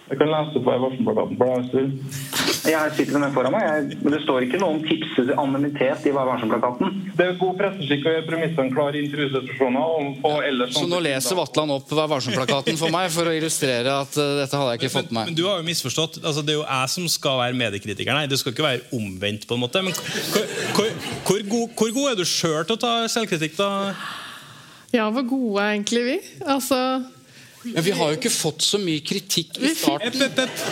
Jeg 0.10 0.20
kan 0.20 0.28
lese 0.28 0.60
på 0.60 0.74
varselplakaten 0.84 1.38
for 1.40 1.46
deg. 1.74 1.92
Jeg 2.64 2.92
sitter 2.96 3.20
med 3.20 3.34
foran 3.36 3.54
meg, 3.56 3.64
jeg, 3.64 3.98
men 4.04 4.14
det 4.16 4.20
står 4.24 4.46
ikke 4.46 4.60
noe 4.60 4.76
om 4.76 4.82
tipses 4.84 5.32
anonymitet 5.32 6.06
i 6.08 6.14
varselplakaten. 6.16 7.00
Det 7.16 7.26
er 7.26 7.38
god 7.40 7.56
presseskikk 7.60 8.08
å 8.08 8.14
gjøre 8.14 8.26
premissene 8.28 8.74
klare 8.76 9.00
i 9.00 9.04
intervjusituasjoner. 9.06 10.72
Så 10.76 10.86
nå 10.92 11.00
leser 11.04 11.40
Vatland 11.40 11.76
opp 11.76 11.92
Vær 11.94 12.10
varsom-plakaten 12.12 12.80
for 12.80 12.92
meg 12.94 13.12
for 13.16 13.32
å 13.32 13.36
illustrere 13.36 13.96
at 14.04 14.16
uh, 14.20 14.36
dette 14.42 14.60
hadde 14.60 14.76
jeg 14.76 14.82
ikke 14.82 14.94
fått 14.96 15.12
med 15.12 15.20
meg. 15.20 15.32
Men, 15.32 15.40
du 15.40 15.44
har 15.48 15.60
jo 15.62 15.68
misforstått. 15.68 16.20
Altså, 16.24 16.44
det 16.44 16.56
er 16.56 16.60
jo 16.60 16.66
jeg 16.66 16.94
som 16.96 17.08
skal 17.16 17.40
være 17.40 17.60
mediekritiker. 17.64 18.16
Nei, 18.18 18.28
det 18.32 18.40
skal 18.42 18.56
ikke 18.56 18.68
være 18.68 18.86
omvendt. 19.00 19.48
på 19.48 19.56
en 19.56 19.64
måte. 19.64 19.84
Men 19.86 19.96
hvor, 19.96 20.52
hvor, 20.76 20.92
hvor, 21.30 21.48
god, 21.56 21.80
hvor 21.80 21.96
god, 22.00 22.12
er 22.12 22.20
du 22.20 22.26
sjøl 22.28 22.64
til 22.68 22.76
å 22.76 22.82
ta 22.82 22.94
selvkritikk, 23.12 23.56
da? 23.60 23.72
Ja, 24.94 25.08
hvor 25.10 25.26
gode 25.26 25.64
er 25.64 25.76
egentlig 25.78 26.06
vi? 26.06 26.18
Altså 26.46 26.80
Men 27.64 27.84
vi 27.86 27.92
har 27.96 28.10
jo 28.12 28.18
ikke 28.18 28.30
fått 28.34 28.62
så 28.66 28.78
mye 28.82 29.00
kritikk 29.06 29.56
i 29.64 29.70
starten. 29.78 30.20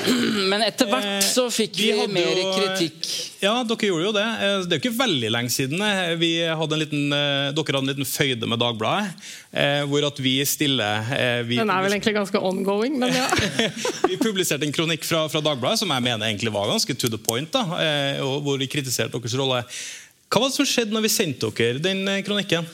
Men 0.51 0.63
etter 0.65 0.89
hvert 0.91 1.23
så 1.23 1.45
fikk 1.53 1.77
vi, 1.79 1.91
vi 1.95 2.07
mer 2.11 2.35
jo- 2.35 2.51
kritikk. 2.57 3.07
Ja, 3.41 3.53
dere 3.65 3.87
gjorde 3.87 4.03
jo 4.09 4.11
det. 4.17 4.25
Eh, 4.27 4.57
Det 4.67 4.75
er 4.75 4.77
jo 4.77 4.81
ikke 4.83 4.97
veldig 4.99 5.29
lenge 5.33 5.49
siden. 5.53 5.79
eh, 5.81 6.15
Vi 6.19 6.31
hadde 6.45 6.75
en 6.77 6.81
liten, 6.83 7.05
eh, 7.15 7.51
dere 7.55 7.77
hadde 7.77 7.85
en 7.87 7.93
liten 7.93 8.09
føyde 8.11 8.49
med 8.51 8.59
Dagbladet. 8.61 9.13
eh, 9.53 9.81
Hvor 9.87 10.05
at 10.11 10.19
vi 10.21 10.35
stille 10.45 10.89
eh, 11.15 11.41
vi, 11.47 11.57
Den 11.61 11.69
er 11.73 11.81
vel 11.87 11.95
egentlig 11.95 12.13
ganske 12.19 12.39
ongoing, 12.51 12.99
men 12.99 13.13
ja. 13.15 13.27
vi 14.11 14.17
publiserte 14.21 14.67
en 14.67 14.75
kronikk 14.75 15.07
fra, 15.07 15.23
fra 15.31 15.41
Dagbladet 15.41 15.79
som 15.79 15.89
jeg 15.95 16.03
mener 16.05 16.27
egentlig 16.27 16.51
var 16.53 16.67
ganske 16.69 16.93
to 16.99 17.07
the 17.09 17.17
point. 17.17 17.49
da, 17.55 17.63
eh, 17.79 18.21
og 18.21 18.43
Hvor 18.45 18.59
vi 18.61 18.67
kritiserte 18.67 19.15
deres 19.17 19.37
rolle. 19.39 19.63
Hva 20.31 20.39
var 20.39 20.47
det 20.47 20.55
som 20.55 20.67
skjedde 20.67 20.95
når 20.95 21.03
vi 21.03 21.11
sendte 21.11 21.49
dere 21.57 21.81
den 21.83 22.05
eh, 22.07 22.21
kronikken? 22.23 22.67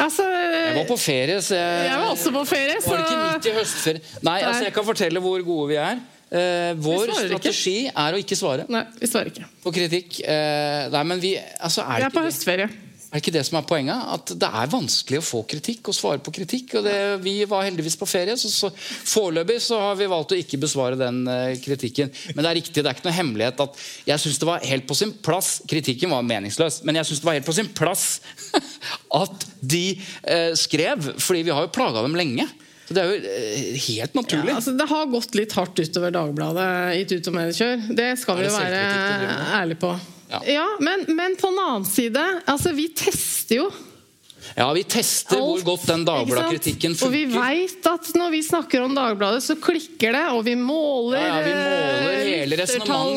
Altså, 0.00 0.24
Jeg 0.28 0.74
var 0.76 0.86
på 0.88 0.96
ferie, 1.00 1.38
så 1.44 1.56
jeg, 1.56 1.86
jeg 1.88 2.00
var 2.02 2.10
også 2.12 2.32
på 2.34 2.42
ferie, 2.48 2.76
så 2.80 2.90
Var 2.92 3.00
det 3.00 3.06
ikke 3.06 3.22
midt 3.24 3.48
i 3.48 3.54
høstferie? 3.56 4.02
Nei, 4.28 4.38
altså 4.44 4.66
jeg 4.66 4.74
kan 4.76 4.86
fortelle 4.88 5.22
hvor 5.24 5.44
gode 5.46 5.68
vi 5.72 5.78
er. 5.80 6.02
Eh, 6.30 6.74
vår 6.78 7.08
ikke. 7.08 7.22
strategi 7.26 7.74
er 7.90 8.14
å 8.14 8.18
ikke 8.22 8.36
svare 8.38 8.62
Nei, 8.70 8.84
vi 9.00 9.08
svarer 9.10 9.32
ikke. 9.32 9.48
på 9.64 9.72
kritikk. 9.74 10.20
Eh, 10.22 10.84
nei, 10.92 11.02
men 11.10 11.22
vi, 11.24 11.32
altså, 11.58 11.82
er, 11.82 12.04
Vi 12.04 12.06
er 12.06 12.12
på 12.14 12.20
ikke 12.20 12.28
det, 12.28 12.30
høstferie. 12.30 12.68
Er 13.10 13.18
det 13.18 13.24
ikke 13.24 13.32
det 13.34 13.42
som 13.48 13.56
er 13.58 13.66
poenget? 13.66 14.02
At 14.14 14.30
det 14.38 14.46
er 14.46 14.68
vanskelig 14.70 15.18
å 15.18 15.24
få 15.26 15.40
kritikk 15.50 15.88
og 15.90 15.96
svare 15.96 16.20
på 16.22 16.30
kritikk. 16.34 16.76
Og 16.78 16.84
det, 16.86 16.94
vi 17.24 17.40
var 17.50 17.64
heldigvis 17.66 17.98
på 17.98 18.06
ferie, 18.06 18.36
så, 18.38 18.46
så 18.46 18.70
foreløpig 18.78 19.56
så 19.64 19.80
har 19.82 19.96
vi 19.98 20.06
valgt 20.12 20.36
å 20.36 20.38
ikke 20.38 20.60
besvare 20.62 20.98
den 21.00 21.24
uh, 21.26 21.50
kritikken. 21.58 22.12
Men 22.36 22.44
det 22.44 22.52
er 22.52 22.58
riktig, 22.60 22.78
det 22.78 22.86
er 22.86 22.94
ikke 22.94 23.08
noe 23.08 23.16
hemmelighet 23.16 23.64
at 23.66 23.82
jeg 24.12 24.22
syns 24.22 24.38
det 24.38 24.48
var 24.52 24.62
helt 24.70 24.86
på 24.86 24.94
sin 24.94 25.10
plass 25.26 25.48
Kritikken 25.70 26.14
var 26.14 26.22
meningsløs, 26.26 26.80
men 26.86 27.00
jeg 27.00 27.08
syns 27.08 27.22
det 27.24 27.26
var 27.26 27.36
helt 27.40 27.48
på 27.50 27.56
sin 27.58 27.72
plass 27.74 28.04
at 29.22 29.46
de 29.58 29.84
uh, 29.98 30.54
skrev, 30.58 31.10
fordi 31.18 31.42
vi 31.50 31.54
har 31.56 31.66
jo 31.66 31.74
plaga 31.74 32.06
dem 32.06 32.14
lenge. 32.14 32.46
Så 32.86 32.94
Det 32.94 33.02
er 33.02 33.10
jo 33.10 33.34
eh, 33.34 33.82
helt 33.88 34.16
naturlig. 34.18 34.50
Ja, 34.50 34.60
altså, 34.62 34.76
det 34.78 34.86
har 34.90 35.10
gått 35.10 35.36
litt 35.38 35.58
hardt 35.58 35.82
utover 35.82 36.14
Dagbladet 36.14 36.70
i 36.98 37.04
Tut 37.10 37.28
og 37.30 37.38
medkjør. 37.40 37.84
Det 37.94 38.08
skal 38.22 38.38
vi 38.38 38.48
jo 38.48 38.54
være 38.54 38.80
ærlige 39.60 39.82
på. 39.82 39.94
Ja. 40.30 40.66
Men, 40.78 41.04
men 41.08 41.36
på 41.36 41.50
den 41.50 41.58
annen 41.58 41.86
side, 41.88 42.24
altså 42.46 42.72
vi 42.76 42.88
tester 42.94 43.64
jo. 43.64 43.70
Ja, 44.56 44.72
vi 44.76 44.84
tester 44.84 45.40
hvor 45.40 45.62
godt 45.64 45.86
den? 45.90 46.04
Dagbladet-kritikken 46.08 46.96
Og 47.06 47.12
vi 47.14 47.24
veit 47.30 47.80
vet 47.80 47.86
at 47.90 48.08
når 48.16 48.30
vi 48.30 48.40
snakker 48.44 48.82
om 48.84 48.94
Dagbladet, 48.94 49.42
så 49.44 49.56
klikker 49.60 50.14
det, 50.14 50.24
og 50.34 50.44
vi 50.44 50.54
måler, 50.58 51.20
Ja, 51.20 51.38
ja, 51.38 51.44
vi 51.44 51.54
måler 51.54 52.16
eh, 52.20 52.30
hele 52.40 52.56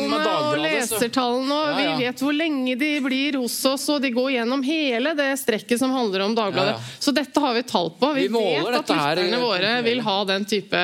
med 0.08 0.26
og 0.26 0.58
lesertallene, 0.58 1.54
og 1.54 1.68
Ja, 1.68 1.80
ja. 1.80 1.96
vi 1.96 2.04
vet 2.04 2.22
hvor 2.24 2.36
lenge 2.36 2.76
de 2.78 2.90
blir 3.04 3.38
hos 3.40 3.56
oss, 3.68 3.88
og 3.92 4.02
de 4.02 4.10
går 4.14 4.30
gjennom 4.36 4.62
hele 4.64 5.14
det 5.18 5.30
strekket 5.40 5.80
som 5.80 5.92
handler 5.94 6.26
om 6.26 6.34
Dagbladet. 6.36 6.76
Ja, 6.76 6.80
ja. 6.80 6.98
Så 7.00 7.14
dette 7.14 7.40
har 7.40 7.54
vi 7.54 7.62
tall 7.62 7.90
på. 7.98 8.12
Vi, 8.14 8.26
Vi 8.28 8.32
måler 8.34 8.72
vet 8.72 8.80
at 8.80 8.94
lytterne 8.94 9.40
våre 9.42 9.72
vil 9.84 10.02
ha 10.04 10.16
den 10.28 10.44
type 10.48 10.82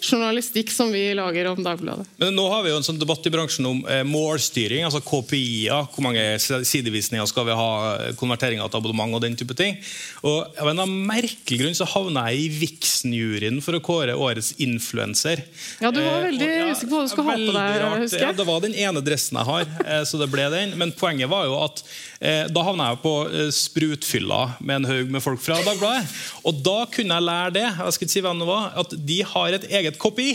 journalistikk 0.00 0.72
som 0.72 0.92
vi 0.92 1.08
lager 1.14 1.52
om 1.52 1.62
Dagbladet. 1.62 2.06
Men 2.22 2.36
nå 2.36 2.48
har 2.52 2.64
vi 2.66 2.72
jo 2.72 2.80
en 2.80 2.86
sånn 2.86 3.00
debatt 3.00 3.26
i 3.26 3.34
bransjen 3.34 3.68
om 3.68 3.84
eh, 3.86 4.02
målstyring, 4.08 4.86
altså 4.88 5.02
KPI-er. 5.04 5.90
Hvor 5.92 6.06
mange 6.06 6.24
sidevisninger 6.40 7.26
skal 7.30 7.48
vi 7.48 7.58
ha, 7.58 7.70
eh, 7.96 8.14
konverteringer 8.18 8.70
til 8.70 8.82
abonnement 8.82 9.18
og 9.18 9.24
den 9.24 9.36
type 9.38 9.56
ting. 9.58 9.78
Og 10.22 10.38
Av 10.62 10.68
en 10.68 10.78
eller 10.78 10.82
annen 10.86 11.06
merkelig 11.08 11.58
grunn 11.60 11.74
så 11.78 11.86
havna 11.88 12.26
jeg 12.30 12.44
i 12.44 12.48
Vixen-juryen 12.62 13.60
for 13.64 13.74
å 13.78 13.80
kåre 13.84 14.14
årets 14.14 14.52
influenser. 14.62 15.42
Ja, 15.80 15.90
du 15.90 16.00
var 16.00 16.22
Eh, 16.22 16.26
veldig 16.30 16.48
og- 16.48 16.56
ja, 16.58 16.70
usikker 16.74 16.88
på 16.92 16.96
hva 16.98 17.02
du 17.02 17.08
skulle 17.12 17.28
ha 17.28 17.34
på 17.36 17.52
deg, 17.52 17.82
rart. 17.82 17.98
husker 18.02 18.18
jeg. 18.18 18.26
Ja, 18.28 18.32
det 18.32 18.46
var 18.46 18.60
den 18.60 18.74
ene 18.74 19.02
dressen 19.02 19.36
jeg 19.38 19.46
har, 19.46 19.60
eh, 19.86 20.02
så 20.04 20.18
det 20.18 20.30
ble 20.30 20.50
den. 20.50 20.76
Men 20.78 20.92
poenget 20.92 21.28
var 21.28 21.44
jo 21.46 21.56
at 21.64 21.82
eh, 22.20 22.46
da 22.48 22.62
havna 22.62 22.90
jeg 22.92 23.02
på 23.02 23.14
eh, 23.32 23.50
sprutfylla 23.50 24.56
med 24.60 24.76
en 24.76 24.84
haug 24.84 25.10
med 25.10 25.22
folk 25.24 25.40
fra 25.42 25.56
Dagbladet. 25.62 26.06
Og 26.46 26.62
da 26.62 26.86
kunne 26.86 27.16
jeg 27.18 27.26
lære 27.26 27.52
det, 27.56 27.64
jeg 27.78 27.92
skal 27.96 28.06
ikke 28.06 28.14
si 28.16 28.20
hvem 28.24 28.38
det 28.42 28.46
var, 28.48 28.72
at 28.82 28.94
de 29.06 29.18
har 29.22 29.48
et 29.58 29.64
eget 29.70 29.98
kopi, 29.98 30.28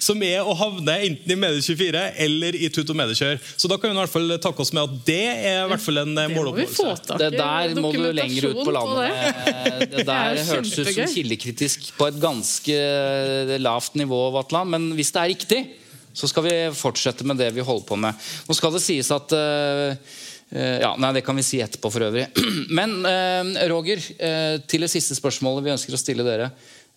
som 0.00 0.20
er 0.26 0.42
å 0.42 0.56
havne 0.58 0.96
enten 1.06 1.30
i 1.30 1.38
Medie24 1.38 2.02
eller 2.26 2.56
i 2.58 2.68
Tut 2.72 2.90
og 2.90 2.96
Mediekjør. 2.98 3.38
Så 3.56 3.68
da 3.70 3.76
kan 3.76 3.90
vi 3.90 3.96
i 3.96 4.00
hvert 4.00 4.12
fall 4.12 4.34
takke 4.42 4.60
oss 4.64 4.72
med 4.72 4.82
at 4.88 5.04
det 5.06 5.20
er 5.46 5.64
i 5.64 5.68
hvert 5.70 5.84
fall 5.84 5.98
en 6.02 6.18
eh, 6.18 6.28
måloppnåelse. 6.34 7.18
Det 7.20 7.30
der 7.38 7.74
må 7.80 7.92
du 7.94 8.02
lenger 8.12 8.50
ut 8.50 8.64
på 8.66 8.69
dokumentasjon 8.74 9.04
landet 9.04 9.90
det. 9.90 9.90
Det 9.90 10.06
der 10.06 10.34
Det 10.34 10.42
er 10.44 10.50
hørtes 10.54 10.78
ut 10.78 10.90
som 10.94 11.12
kildekritisk 11.14 11.92
på 11.98 12.08
et 12.10 12.18
ganske 12.22 12.80
lavt 13.60 14.00
nivå, 14.00 14.22
Vatland. 14.38 14.70
Men 14.74 14.90
hvis 14.98 15.12
det 15.14 15.22
er 15.22 15.32
riktig, 15.34 15.62
så 16.12 16.28
skal 16.30 16.46
vi 16.46 16.56
fortsette 16.74 17.26
med 17.26 17.38
det 17.40 17.52
vi 17.54 17.64
holder 17.64 17.86
på 17.86 17.98
med. 18.00 18.28
Nå 18.48 18.56
skal 18.56 18.74
det 18.74 18.82
sies 18.82 19.10
at 19.14 19.34
eh, 19.36 19.94
eh, 20.50 20.76
ja, 20.82 20.94
nei, 20.98 21.12
Det 21.16 21.24
kan 21.26 21.38
vi 21.38 21.46
si 21.46 21.60
etterpå, 21.62 21.92
for 21.92 22.08
øvrig. 22.08 22.26
Men 22.78 22.98
eh, 23.06 23.66
Roger, 23.70 24.02
eh, 24.18 24.58
til 24.66 24.86
det 24.86 24.90
siste 24.92 25.16
spørsmålet 25.18 25.66
vi 25.66 25.74
ønsker 25.76 25.96
å 25.96 26.00
stille 26.00 26.26
dere. 26.26 26.50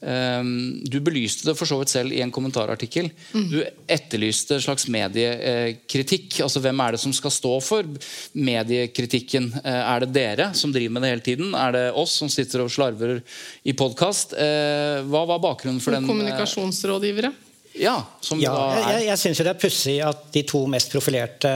Eh, 0.04 0.44
Du 0.92 1.00
belyste 1.00 1.46
det 1.48 1.56
for 1.58 1.66
så 1.70 1.78
vidt 1.80 1.90
selv 1.94 2.12
i 2.12 2.22
en 2.22 2.32
kommentarartikkel. 2.32 3.10
Du 3.34 3.60
etterlyste 3.88 4.56
en 4.58 4.62
slags 4.66 4.88
mediekritikk. 4.92 6.42
Altså 6.44 6.60
Hvem 6.64 6.80
er 6.86 6.92
det 6.98 7.02
som 7.04 7.14
skal 7.16 7.32
stå 7.32 7.54
for 7.64 7.88
mediekritikken? 8.36 9.52
Eh, 9.64 9.82
Er 9.94 10.00
det 10.06 10.12
dere 10.16 10.50
som 10.58 10.72
driver 10.74 10.94
med 10.98 11.02
det 11.06 11.10
hele 11.14 11.26
tiden? 11.26 11.54
Er 11.56 11.72
det 11.76 11.86
oss 12.00 12.12
som 12.20 12.30
sitter 12.30 12.64
og 12.66 12.72
slarver 12.72 13.22
i 13.66 13.74
podkast? 13.74 14.34
Hva 14.34 15.24
var 15.28 15.40
bakgrunnen 15.44 15.82
for 15.82 15.92
den? 15.96 16.04
eh, 16.04 16.08
Kommunikasjonsrådgivere. 16.12 17.34
Ja, 17.80 18.04
som 18.22 18.40
Ja, 18.40 18.52
da 18.54 18.66
jeg, 18.76 18.84
er 18.84 19.00
jeg, 19.00 19.08
jeg 19.08 19.18
syns 19.24 19.38
det 19.42 19.48
er 19.50 19.62
pussig 19.64 19.96
at 20.06 20.28
de 20.36 20.44
to 20.46 20.66
mest 20.70 20.92
profilerte 20.94 21.54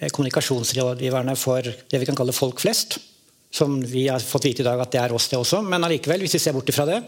eh, 0.00 0.08
kommunikasjonsrådgiverne 0.08 1.34
for 1.36 1.60
det 1.62 2.00
vi 2.00 2.06
kan 2.08 2.16
kalle 2.16 2.32
folk 2.32 2.60
flest 2.62 2.96
som 3.50 3.78
vi 3.80 4.08
har 4.08 4.20
fått 4.20 4.44
vite 4.44 4.62
i 4.62 4.66
dag 4.66 4.80
at 4.80 4.92
det 4.92 5.00
er 5.00 5.14
oss, 5.16 5.28
det 5.30 5.38
også. 5.40 5.62
Men 5.64 5.86
allikevel, 5.86 6.20
hvis 6.24 6.36
vi 6.36 6.40
ser 6.42 6.56
bort 6.56 6.68
fra 6.74 6.84
det, 6.88 6.98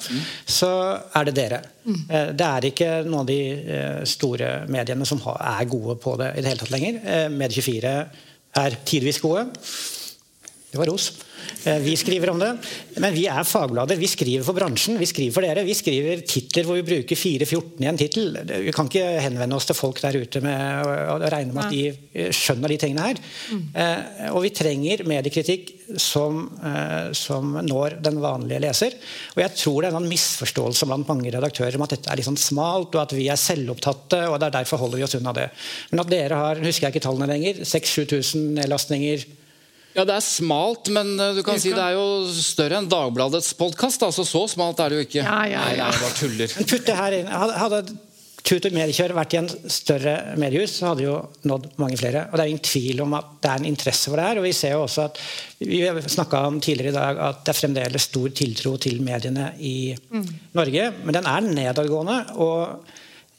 så 0.49 0.71
er 1.19 1.29
det 1.29 1.37
dere. 1.37 1.61
Mm. 1.85 2.01
Det 2.09 2.47
er 2.47 2.69
ikke 2.71 2.91
noen 3.05 3.23
av 3.23 3.29
de 3.29 3.41
eh, 3.61 4.01
store 4.09 4.51
mediene 4.73 5.09
som 5.09 5.21
er 5.37 5.69
gode 5.71 5.99
på 6.01 6.17
det 6.21 6.33
i 6.35 6.43
det 6.43 6.53
hele 6.53 6.63
tatt 6.63 6.73
lenger. 6.73 7.01
Eh, 7.05 7.27
Medie24 7.35 7.95
er 8.61 8.79
tidvis 8.89 9.21
gode. 9.23 9.47
Det 10.71 10.79
var 10.79 10.87
ros. 10.87 11.09
Eh, 11.65 11.79
Vi 11.83 11.97
skriver 11.99 12.31
om 12.31 12.39
det. 12.39 12.51
Men 13.03 13.15
vi 13.15 13.25
er 13.27 13.43
fagblader. 13.49 13.99
Vi 13.99 14.07
skriver 14.07 14.45
for 14.47 14.55
bransjen. 14.55 14.99
Vi 15.01 15.07
skriver 15.11 15.35
for 15.35 15.43
dere. 15.43 15.65
Vi 15.67 15.75
skriver 15.75 16.21
titler 16.23 16.67
hvor 16.69 16.77
vi 16.79 16.85
bruker 16.87 17.19
4-14 17.19 17.83
i 17.83 17.89
en 17.91 17.99
tittel. 17.99 18.37
Vi 18.69 18.71
kan 18.77 18.87
ikke 18.87 19.03
henvende 19.25 19.57
oss 19.59 19.67
til 19.67 19.75
folk 19.75 19.99
der 20.05 20.21
ute 20.23 20.43
med 20.45 20.87
å 21.11 21.17
regne 21.27 21.51
med 21.57 21.65
at 21.65 21.75
de 21.75 21.83
eh, 21.91 22.31
skjønner 22.31 22.71
de 22.71 22.79
tingene 22.85 23.09
her. 23.09 23.19
Eh, 23.75 24.31
Og 24.31 24.45
vi 24.47 24.53
trenger 24.55 25.03
mediekritikk 25.11 25.73
som, 25.99 26.45
eh, 26.63 27.11
som 27.19 27.51
når 27.67 27.99
den 28.07 28.21
vanlige 28.23 28.63
leser. 28.63 28.95
Og 29.35 29.43
jeg 29.43 29.57
tror 29.59 29.83
det 29.83 29.91
er 29.91 29.99
en 29.99 30.09
misforståelse 30.13 30.87
blant 30.87 31.11
mange 31.11 31.35
redaktører 31.35 31.75
om 31.81 31.83
at 31.89 31.97
dette 31.97 32.13
er 32.15 32.21
litt 32.23 32.29
sånn 32.31 32.39
smalt, 32.39 32.95
og 32.95 33.03
at 33.09 33.17
vi 33.19 33.27
er 33.27 33.41
selvopptatte, 33.43 34.23
og 34.31 34.39
det 34.39 34.53
er 34.53 34.59
derfor 34.61 34.79
holder 34.85 35.03
vi 35.03 35.09
oss 35.09 35.19
unna 35.19 35.35
det. 35.35 35.49
Men 35.91 36.05
at 36.07 36.15
dere 36.15 36.39
har, 36.45 36.63
husker 36.63 36.87
jeg 36.87 36.95
ikke 36.95 37.07
tallene 37.09 37.27
lenger, 37.33 37.65
6000-7000 37.67 38.55
nedlastninger 38.61 39.27
Ja, 39.97 40.05
det 40.07 40.15
er 40.15 40.23
smalt, 40.23 40.91
men 40.95 41.17
eh, 41.19 41.33
du 41.35 41.43
kan 41.47 41.59
si 41.59 41.73
det 41.75 41.83
er 41.83 41.97
jo 41.99 42.29
større 42.35 42.79
enn 42.79 42.91
Dagbladets 42.91 43.53
podkast. 43.59 44.05
Altså, 44.07 44.27
så 44.29 44.45
smalt 44.53 44.79
er 44.83 44.93
det 44.93 45.01
jo 45.01 45.09
ikke. 45.09 45.25
Ja, 45.25 45.41
ja, 45.51 45.51
ja. 45.51 45.65
nei, 45.67 45.75
jeg 45.81 46.05
bare 46.05 46.21
tuller. 46.21 46.55
Putt 46.71 46.87
det 46.87 46.97
her 47.01 47.19
inn. 47.19 47.35
Hadde, 47.35 47.83
Tut 48.41 48.65
og 48.65 48.73
Mediekjør 48.73 49.13
vært 49.15 49.35
i 49.35 49.39
en 49.41 49.49
større 49.71 50.15
mediehus, 50.41 50.79
så 50.79 50.91
hadde 50.91 51.05
jo 51.05 51.17
nådd 51.49 51.67
mange 51.83 51.99
flere. 52.01 52.25
Og 52.31 52.39
Det 52.39 52.45
er 52.45 52.53
ingen 52.53 52.65
tvil 52.65 53.03
om 53.05 53.17
at 53.19 53.35
det 53.43 53.51
er 53.51 53.61
en 53.61 53.69
interesse 53.69 54.09
for 54.09 54.17
det 54.17 54.25
her. 54.27 54.41
og 54.41 54.47
Vi 54.47 54.53
ser 54.57 54.73
jo 54.77 54.85
også 54.87 55.05
at 55.11 55.21
vi 55.61 55.83
snakka 56.17 56.41
om 56.49 56.61
tidligere 56.63 56.95
i 56.95 56.97
dag 56.97 57.21
at 57.27 57.45
det 57.45 57.53
er 57.53 57.61
fremdeles 57.61 58.09
stor 58.09 58.33
tiltro 58.41 58.77
til 58.81 59.03
mediene 59.05 59.53
i 59.59 59.93
Norge. 60.57 60.89
Men 61.05 61.19
den 61.19 61.29
er 61.29 61.47
nedadgående. 61.51 62.19
og 62.41 62.87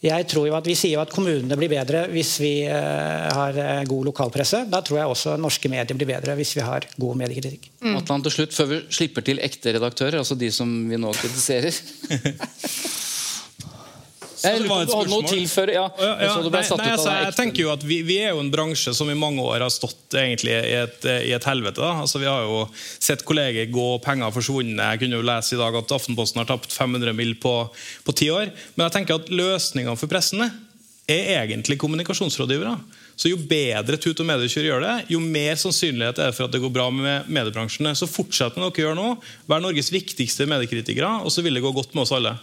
jeg 0.01 0.25
tror 0.31 0.47
jo 0.49 0.55
at 0.57 0.65
Vi 0.65 0.73
sier 0.77 0.95
jo 0.95 1.03
at 1.03 1.11
kommunene 1.13 1.57
blir 1.59 1.69
bedre 1.69 2.07
hvis 2.09 2.33
vi 2.41 2.53
eh, 2.65 3.27
har 3.37 3.57
eh, 3.61 3.83
god 3.89 4.09
lokalpresse. 4.09 4.63
Da 4.71 4.81
tror 4.85 5.01
jeg 5.01 5.13
også 5.13 5.35
norske 5.41 5.69
medier 5.69 5.97
blir 5.97 6.09
bedre 6.09 6.35
hvis 6.39 6.55
vi 6.57 6.65
har 6.65 6.87
god 6.97 7.19
mediekritikk. 7.21 7.69
Atlan, 7.93 8.25
til 8.25 8.39
slutt, 8.39 8.55
før 8.57 8.71
vi 8.71 8.81
slipper 8.89 9.25
til 9.25 9.41
ekte 9.43 9.75
redaktører, 9.77 10.17
altså 10.23 10.37
de 10.39 10.49
som 10.53 10.73
vi 10.89 10.97
nå 11.01 11.13
kritiserer 11.21 11.69
Jeg 14.43 14.61
lurer 14.61 14.69
på 14.69 14.77
om 14.77 14.85
du 14.87 14.95
hadde 14.95 15.11
noe 15.13 15.29
tilføre? 15.29 15.75
Ja, 15.75 15.85
Ja, 16.01 16.11
ja, 16.25 16.31
så 16.33 16.45
du 16.45 16.49
ble 16.49 16.61
nei, 16.61 16.67
satt 16.69 16.81
nei, 16.81 16.87
ut 16.89 16.95
altså, 16.97 17.09
av 17.09 17.17
det 17.17 17.27
jeg 17.29 17.37
tenker 17.39 17.65
jo 17.65 17.71
at 17.73 17.85
vi, 17.85 17.99
vi 18.07 18.17
er 18.23 18.35
jo 18.35 18.41
en 18.43 18.51
bransje 18.53 18.95
som 18.97 19.11
i 19.11 19.17
mange 19.17 19.43
år 19.43 19.65
har 19.65 19.73
stått 19.73 20.17
egentlig 20.17 20.55
i 20.55 20.75
et, 20.81 21.05
i 21.27 21.35
et 21.35 21.47
helvete. 21.49 21.81
Da. 21.81 21.93
Altså, 22.03 22.21
vi 22.21 22.29
har 22.29 22.47
jo 22.47 22.63
sett 22.75 23.25
kolleger 23.27 23.69
gå 23.73 23.87
penger 24.05 24.33
forsvunnet. 24.35 24.81
Jeg 24.81 25.03
kunne 25.05 25.21
jo 25.21 25.27
lese 25.31 25.55
i 25.55 25.61
dag 25.61 25.77
at 25.81 25.95
Aftenposten 25.97 26.41
har 26.41 26.49
tapt 26.49 26.73
500 26.73 27.13
mill. 27.17 27.35
på 27.41 27.53
på 28.03 28.15
ti 28.17 28.29
år. 28.31 28.51
Men 28.75 28.87
jeg 28.87 28.97
tenker 28.97 29.19
at 29.19 29.31
løsningene 29.33 29.97
for 29.99 30.11
pressene 30.11 30.49
er 31.11 31.41
egentlig 31.41 31.79
kommunikasjonsrådgivere. 31.81 32.75
Så 33.15 33.29
Jo 33.29 33.37
bedre 33.37 33.99
Tut 34.01 34.19
og 34.23 34.25
Mediekjør 34.25 34.65
gjør 34.65 34.85
det, 34.85 34.93
jo 35.13 35.19
mer 35.21 35.57
sannsynlighet 35.59 36.17
er 36.17 36.31
det 36.31 36.37
for 36.37 36.47
at 36.47 36.53
det 36.55 36.61
går 36.63 36.73
bra 36.73 36.87
med 36.93 37.27
mediebransjene. 37.29 37.93
Så 37.97 38.09
fortsett 38.09 38.55
med 38.55 38.65
det 38.65 38.79
dere 38.79 38.87
gjør 38.87 38.97
nå. 38.97 39.09
Vær 39.51 39.61
Norges 39.61 39.91
viktigste 39.93 40.47
mediekritikere, 40.49 41.19
og 41.21 41.33
så 41.33 41.43
vil 41.45 41.57
det 41.57 41.65
gå 41.65 41.73
godt 41.75 41.93
med 41.93 42.05
oss 42.05 42.15
alle. 42.17 42.33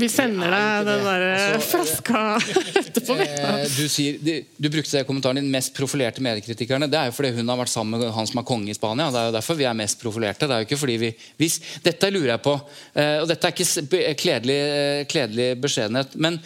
Vi 0.00 0.08
sender 0.08 0.52
deg 0.54 0.86
den 0.88 1.02
der 1.04 1.24
Altså, 1.30 1.60
flaska 1.68 2.20
etterpå. 2.80 3.16
Eh, 3.20 3.64
du, 3.74 3.84
sier, 3.92 4.18
du, 4.56 4.68
brukte 4.72 5.02
kommentaren 5.08 5.40
din 5.40 5.50
'mest 5.52 5.74
profilerte 5.76 6.22
mediekritikerne'. 6.24 6.88
Det 6.90 6.98
er 6.98 7.10
jo 7.10 7.16
fordi 7.16 7.32
hun 7.36 7.52
har 7.52 7.60
vært 7.60 7.72
sammen 7.72 8.00
med 8.00 8.12
han 8.14 8.28
som 8.28 8.40
er 8.40 8.46
konge 8.48 8.72
i 8.72 8.76
Spania. 8.76 9.10
Det 9.12 9.20
er 9.20 9.30
jo 9.30 9.36
derfor 9.36 9.58
vi 9.58 9.68
er 9.68 9.76
mest 9.76 10.00
profilerte. 10.00 10.48
Det 10.48 10.56
er 10.56 10.62
jo 10.62 10.68
ikke 10.68 10.80
fordi 10.80 10.96
vi 11.04 11.10
hvis, 11.40 11.60
Dette 11.84 12.10
lurer 12.12 12.34
jeg 12.34 12.44
på, 12.44 12.54
eh, 12.94 13.18
og 13.20 13.28
dette 13.28 13.48
er 13.48 13.52
ikke 13.52 14.14
kledelig, 14.20 14.60
eh, 14.60 15.02
kledelig 15.10 15.50
beskjedenhet. 15.60 16.16
Men, 16.16 16.40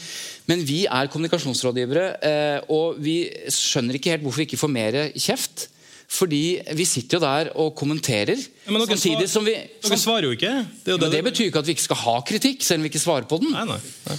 men 0.50 0.64
vi 0.66 0.84
er 0.86 1.12
kommunikasjonsrådgivere, 1.12 2.06
eh, 2.22 2.58
og 2.68 2.98
vi 2.98 3.18
skjønner 3.48 3.98
ikke 3.98 4.16
helt 4.16 4.26
hvorfor 4.26 4.42
vi 4.42 4.48
ikke 4.50 4.62
får 4.64 4.74
mer 4.74 5.00
kjeft. 5.14 5.68
Fordi 6.14 6.42
vi 6.78 6.84
sitter 6.86 7.18
jo 7.18 7.22
der 7.24 7.50
og 7.58 7.72
kommenterer, 7.78 8.38
Ja, 8.38 8.70
men 8.70 8.84
dere, 8.84 8.94
samtidig 8.94 9.26
svar, 9.26 9.32
som 9.32 9.46
vi 9.48 9.54
dere 9.56 9.98
svarer 9.98 10.28
jo 10.28 10.36
ikke. 10.36 10.52
Det 10.84 10.92
er 10.92 10.94
jo 10.94 11.00
det, 11.02 11.10
det 11.16 11.22
betyr 11.26 11.48
ikke 11.48 11.62
at 11.64 11.68
vi 11.68 11.74
ikke 11.74 11.86
skal 11.88 12.00
ha 12.04 12.14
kritikk, 12.28 12.62
selv 12.62 12.80
om 12.82 12.86
vi 12.86 12.92
ikke 12.92 13.02
svarer 13.02 13.26
på 13.30 13.40
den. 13.42 13.50
Nei, 13.54 13.64
nei, 13.72 13.80
nei. 14.06 14.18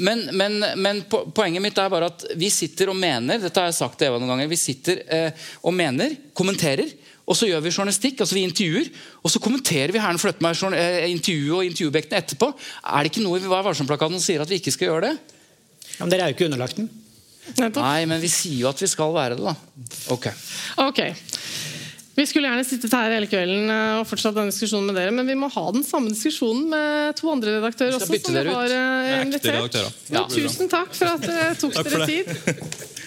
Men, 0.00 0.22
men, 0.32 0.54
men 0.80 1.02
poenget 1.10 1.60
mitt 1.60 1.78
er 1.78 1.90
bare 1.92 2.08
at 2.08 2.24
vi 2.38 2.48
sitter 2.52 2.88
og 2.88 2.96
mener 2.96 3.40
Dette 3.42 3.60
har 3.60 3.68
jeg 3.68 3.76
sagt 3.76 3.98
til 4.00 4.08
Eva 4.08 4.20
noen 4.20 4.32
ganger. 4.32 4.48
Vi 4.48 4.56
sitter 4.56 5.02
eh, 5.12 5.48
og 5.66 5.76
mener, 5.76 6.14
kommenterer, 6.36 6.88
og 7.28 7.36
så 7.36 7.50
gjør 7.50 7.60
vi 7.66 7.74
journalistikk. 7.74 8.22
altså 8.22 8.38
Vi 8.38 8.46
intervjuer, 8.48 8.88
og 9.20 9.34
så 9.34 9.42
kommenterer 9.42 9.92
vi 9.92 10.00
Herren 10.00 10.20
flytter 10.22 10.46
meg 10.46 10.64
eh, 10.78 11.10
intervjuet 11.12 11.58
og 11.58 11.68
intervjuobjektene 11.68 12.22
etterpå. 12.24 12.48
Er 12.80 13.04
det 13.04 13.12
ikke 13.12 13.26
noe 13.26 13.42
i 13.42 13.52
Vær 13.52 13.66
varsom-plakaten 13.68 14.16
som 14.16 14.24
sier 14.24 14.42
at 14.42 14.50
vi 14.50 14.62
ikke 14.62 14.74
skal 14.74 14.88
gjøre 14.88 15.10
det? 15.10 15.38
Ja, 15.98 16.00
men 16.00 16.14
dere 16.14 16.24
er 16.24 16.32
jo 16.32 16.38
ikke 16.38 16.48
underlagt 16.48 16.80
den. 16.80 16.88
Nettopp. 17.58 17.82
Nei, 17.82 18.06
men 18.10 18.22
vi 18.22 18.30
sier 18.32 18.62
jo 18.64 18.70
at 18.70 18.80
vi 18.82 18.88
skal 18.90 19.14
være 19.14 19.38
det, 19.38 19.50
da. 19.50 19.54
Ok. 20.14 20.30
okay. 20.86 21.14
Vi 22.20 22.26
skulle 22.28 22.50
gjerne 22.50 22.66
sittet 22.68 22.92
her 22.92 23.14
hele 23.14 23.28
kvelden 23.30 23.70
eh, 23.72 24.00
og 24.00 24.06
fortsatt 24.10 24.36
denne 24.36 24.52
diskusjonen 24.52 24.90
med 24.90 24.98
dere, 25.00 25.14
men 25.14 25.28
vi 25.30 25.38
må 25.38 25.48
ha 25.54 25.66
den 25.72 25.86
samme 25.86 26.12
diskusjonen 26.12 26.66
med 26.72 27.16
to 27.20 27.30
andre 27.32 27.56
redaktører 27.58 27.96
også. 27.96 28.10
som 28.10 28.36
vi 28.36 28.44
har 28.50 28.76
eh, 28.76 29.22
invitert. 29.24 29.80
Ja. 30.12 30.26
Tusen 30.28 30.70
takk 30.70 30.92
for 30.96 31.14
at 31.14 31.24
dere 31.24 31.54
tok 31.60 31.78
dere 31.80 32.10
tid. 32.10 32.34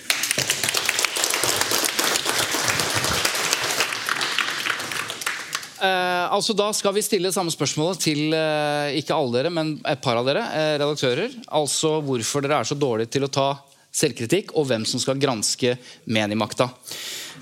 Eh, 5.84 6.25
altså 6.32 6.53
Da 6.56 6.69
skal 6.75 6.95
vi 6.95 7.03
stille 7.03 7.32
samme 7.36 7.51
spørsmålet 7.51 7.99
til 8.06 8.34
eh, 8.38 8.95
ikke 9.01 9.15
alle 9.17 9.36
dere, 9.36 9.51
men 9.51 9.75
et 9.89 9.99
par 10.03 10.15
av 10.15 10.27
dere, 10.29 10.45
eh, 10.56 10.75
redaktører. 10.79 11.34
Altså 11.60 11.97
hvorfor 12.06 12.45
dere 12.45 12.62
er 12.62 12.69
så 12.69 12.77
dårlige 12.79 13.12
til 13.17 13.27
å 13.27 13.32
ta 13.34 13.49
selvkritikk, 13.93 14.53
og 14.58 14.67
hvem 14.69 14.86
som 14.89 15.01
skal 15.01 15.19
granske 15.21 15.75
mediemakta. 16.10 16.69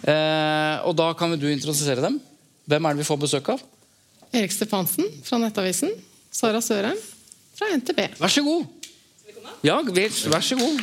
Eh, 0.03 0.77
og 0.87 0.95
Da 0.99 1.11
kan 1.17 1.37
du 1.39 1.47
introdusere 1.47 2.03
dem. 2.03 2.19
Hvem 2.67 2.85
er 2.85 2.93
det 2.95 3.03
vi 3.03 3.07
får 3.07 3.21
besøk 3.23 3.49
av? 3.55 3.63
Erik 4.31 4.53
Stefansen 4.53 5.07
fra 5.23 5.39
Nettavisen. 5.41 5.91
Sara 6.31 6.61
Sørheim 6.63 6.99
fra 7.57 7.67
NTB. 7.75 7.99
Vær 8.19 8.31
så 8.31 8.43
god. 8.45 8.65
Ja, 9.63 9.81
vær 9.83 10.41
så 10.45 10.55
god. 10.57 10.79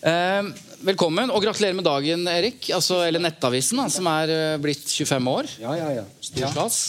Eh, 0.00 0.46
velkommen, 0.88 1.28
og 1.28 1.44
gratulerer 1.44 1.76
med 1.76 1.84
dagen, 1.84 2.24
Erik. 2.32 2.70
Altså, 2.72 3.02
eller 3.04 3.20
Nettavisen, 3.20 3.82
da, 3.82 3.88
som 3.92 4.08
er 4.08 4.32
eh, 4.32 4.56
blitt 4.62 4.86
25 4.88 5.28
år. 5.28 5.50
Ja, 5.60 5.76
ja, 5.76 5.90
ja. 6.00 6.04
Storstas. 6.24 6.80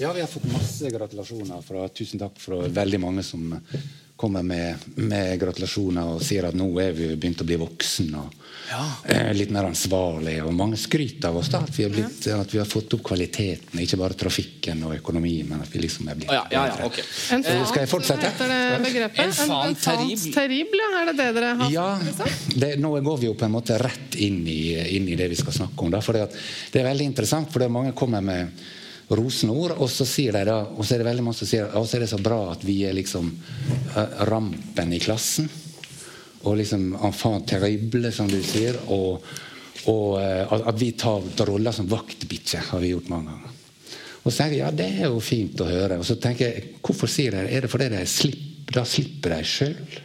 Ja, 0.00 0.12
vi 0.12 0.20
har 0.20 0.28
fått 0.28 0.46
masse 0.52 0.90
gratulasjoner 0.90 1.60
fra 1.60 1.88
Tusen 1.92 2.20
takk 2.22 2.38
fra 2.40 2.56
veldig 2.72 3.00
mange 3.02 3.22
som 3.22 3.50
kommer 4.16 4.42
med, 4.42 4.76
med 4.96 5.34
gratulasjoner 5.40 6.14
og 6.14 6.22
sier 6.24 6.46
at 6.48 6.56
nå 6.56 6.68
er 6.80 6.94
vi 6.96 7.08
begynt 7.20 7.42
å 7.44 7.46
bli 7.48 7.58
voksen 7.60 8.08
og 8.16 8.32
eh, 9.04 9.28
litt 9.36 9.52
mer 9.52 9.68
ansvarlig. 9.68 10.38
Og 10.44 10.54
mange 10.56 10.78
skryter 10.80 11.28
av 11.28 11.36
oss 11.42 11.50
da, 11.52 11.60
at 11.68 11.76
vi, 11.76 11.84
blitt, 11.92 12.30
at 12.32 12.54
vi 12.54 12.62
har 12.62 12.68
fått 12.68 12.96
opp 12.96 13.04
kvaliteten, 13.10 13.76
ikke 13.84 14.00
bare 14.00 14.16
trafikken 14.24 14.80
og 14.88 14.96
økonomien, 14.96 15.52
men 15.52 15.66
at 15.66 15.72
vi 15.72 15.84
liksom 15.84 16.08
er 16.08 16.20
blitt 16.22 16.32
ja, 16.32 16.46
ja, 16.52 16.64
okay. 16.88 17.04
bedre. 17.04 17.36
En 17.36 17.46
Eh, 17.52 17.62
skal 17.68 17.84
jeg 17.84 17.92
fortsette? 17.92 18.32
Heter 18.32 18.52
det 18.56 18.82
begrepet? 18.86 19.22
Enfant 19.26 19.84
terrible. 19.84 20.34
terrible. 20.36 20.90
Er 21.02 21.12
det 21.12 21.16
det 21.20 21.30
dere 21.36 21.54
har 21.60 21.76
Ja, 21.76 21.86
liksom? 22.08 22.58
det, 22.64 22.74
nå 22.80 22.96
går 23.04 23.20
vi 23.20 23.28
jo 23.28 23.36
på 23.36 23.48
en 23.50 23.56
måte 23.60 23.76
rett 23.84 24.16
inn 24.16 24.42
i, 24.48 24.60
inn 24.96 25.12
i 25.12 25.20
det 25.20 25.28
vi 25.32 25.40
skal 25.44 25.60
snakke 25.60 25.84
om. 25.84 25.92
Da, 25.92 26.00
for 26.04 26.16
det, 26.16 26.30
det 26.72 26.84
er 26.84 26.88
veldig 26.88 27.12
interessant, 27.12 27.52
for 27.52 27.60
det 27.60 27.72
mange 27.72 27.92
kommer 27.92 28.24
med 28.24 28.68
rosende 29.10 29.56
ord, 29.58 29.74
og 29.82 29.90
så 29.90 30.06
sier 30.06 30.36
de 30.36 30.44
da, 30.46 30.60
og 30.70 30.86
så 30.86 30.94
er 30.94 31.02
det 31.02 31.08
veldig 31.08 31.24
mange 31.26 31.40
som 31.40 31.48
sier 31.50 31.72
og 31.78 31.88
så 31.88 31.98
er 31.98 32.04
det 32.04 32.12
så 32.12 32.20
bra 32.22 32.40
at 32.52 32.62
vi 32.66 32.76
er 32.86 32.94
liksom 32.94 33.30
eh, 33.30 34.20
rampen 34.30 34.94
i 34.94 35.00
klassen. 35.02 35.50
Og 36.40 36.56
liksom 36.56 36.94
enfant 36.96 37.44
terrible, 37.50 38.12
som 38.16 38.28
du 38.30 38.38
sier. 38.40 38.78
Og, 38.94 39.26
og 39.92 40.20
eh, 40.22 40.54
at 40.56 40.78
vi 40.80 40.92
tar, 40.96 41.26
roller 41.48 41.74
som 41.76 41.90
vaktbikkje, 41.90 42.62
har 42.70 42.80
vi 42.80 42.94
gjort 42.94 43.10
mange 43.12 43.34
ganger. 43.34 43.56
Og 44.20 44.28
så 44.28 44.36
tenker 44.36 44.54
jeg 44.54 44.62
ja, 44.62 44.70
det 44.76 44.88
er 45.00 45.08
jo 45.08 45.20
fint 45.24 45.60
å 45.60 45.68
høre. 45.68 45.98
Og 46.00 46.06
så 46.06 46.16
tenker 46.20 46.46
jeg, 46.46 46.70
hvorfor 46.84 47.10
sier 47.10 47.34
de 47.34 47.44
det? 47.44 47.52
Er 47.56 47.66
det 47.66 47.72
fordi 47.72 47.90
de 47.92 48.06
slipper, 48.08 48.78
da 48.78 48.86
slipper 48.86 49.34
de 49.34 49.42
sjøl? 49.48 50.00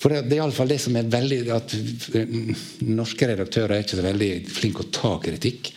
For 0.00 0.14
det, 0.14 0.22
det 0.30 0.38
er 0.38 0.40
iallfall 0.40 0.70
det 0.70 0.78
som 0.80 0.94
er 0.96 1.10
veldig 1.12 1.40
at 1.52 1.74
mm, 1.76 2.52
Norske 2.88 3.26
redaktører 3.28 3.76
er 3.76 3.82
ikke 3.84 3.98
så 3.98 4.06
veldig 4.06 4.30
flinke 4.48 4.86
å 4.86 4.92
ta 4.96 5.10
kritikk. 5.20 5.74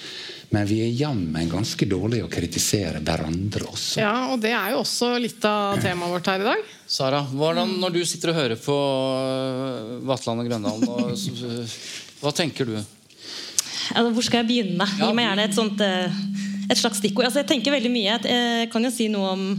Men 0.53 0.67
vi 0.69 0.83
er 0.85 0.91
jammen 0.93 1.49
ganske 1.49 1.85
dårlige 1.89 2.27
å 2.27 2.29
kritisere 2.29 2.99
hverandre 3.01 3.65
også. 3.71 4.03
Ja, 4.03 4.13
og 4.29 4.41
det 4.43 4.51
er 4.53 4.75
jo 4.75 4.83
også 4.83 5.15
litt 5.17 5.41
av 5.49 5.79
temaet 5.81 6.13
vårt 6.13 6.29
her 6.29 6.43
i 6.43 6.45
dag. 6.45 6.67
Sara, 6.85 7.23
hvordan, 7.25 7.71
når 7.81 7.95
du 7.95 8.03
sitter 8.05 8.29
og 8.29 8.37
hører 8.37 8.59
på 8.61 8.75
øh, 8.77 9.95
Vatland 10.05 10.43
og 10.43 10.51
Grøndalen, 10.51 11.55
hva 12.21 12.33
tenker 12.37 12.69
du? 12.69 12.75
Altså, 12.77 14.11
hvor 14.13 14.27
skal 14.27 14.43
jeg 14.43 14.49
begynne? 14.51 14.87
Gi 14.99 15.09
meg 15.17 15.25
gjerne 15.25 15.47
et, 15.49 15.57
sånt, 15.57 15.81
eh, 15.81 16.21
et 16.69 16.79
slags 16.79 17.01
stikkord. 17.01 17.31
Altså, 17.31 17.41
jeg 17.41 17.49
tenker 17.49 17.73
veldig 17.73 17.93
mye. 17.95 18.19
Jeg 18.21 18.69
kan 18.75 18.85
jo 18.85 18.93
si 18.93 19.09
noe 19.11 19.33
om 19.33 19.49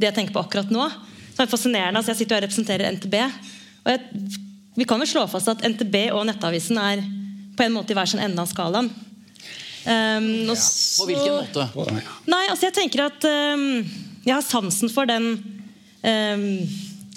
det 0.00 0.08
jeg 0.08 0.16
tenker 0.22 0.38
på 0.38 0.46
akkurat 0.46 0.72
nå. 0.72 0.88
Som 1.34 1.44
er 1.44 1.52
fascinerende. 1.52 2.00
Altså, 2.00 2.14
jeg 2.14 2.22
sitter 2.22 2.40
og 2.40 2.46
representerer 2.46 2.96
NTB. 2.96 3.18
Og 3.84 3.92
jeg, 3.92 4.40
vi 4.80 4.88
kan 4.88 5.04
vel 5.04 5.12
slå 5.12 5.28
fast 5.28 5.52
at 5.52 5.68
NTB 5.68 6.06
og 6.16 6.24
Nettavisen 6.32 6.80
er 6.80 7.04
på 7.60 7.68
en 7.68 7.76
måte 7.76 7.92
i 7.92 8.00
hver 8.00 8.08
sin 8.08 8.24
ende 8.24 8.40
av 8.40 8.48
skalaen. 8.48 8.88
Um, 9.80 10.50
og 10.52 10.58
På 10.60 11.06
hvilken 11.08 11.36
måte? 11.38 11.64
Nei, 12.28 12.42
altså 12.50 12.66
jeg 12.66 12.74
tenker 12.76 13.06
at 13.06 13.24
um, 13.24 13.62
Jeg 14.26 14.34
har 14.34 14.44
sansen 14.44 14.90
for 14.92 15.08
den 15.08 15.30
um, 16.04 16.42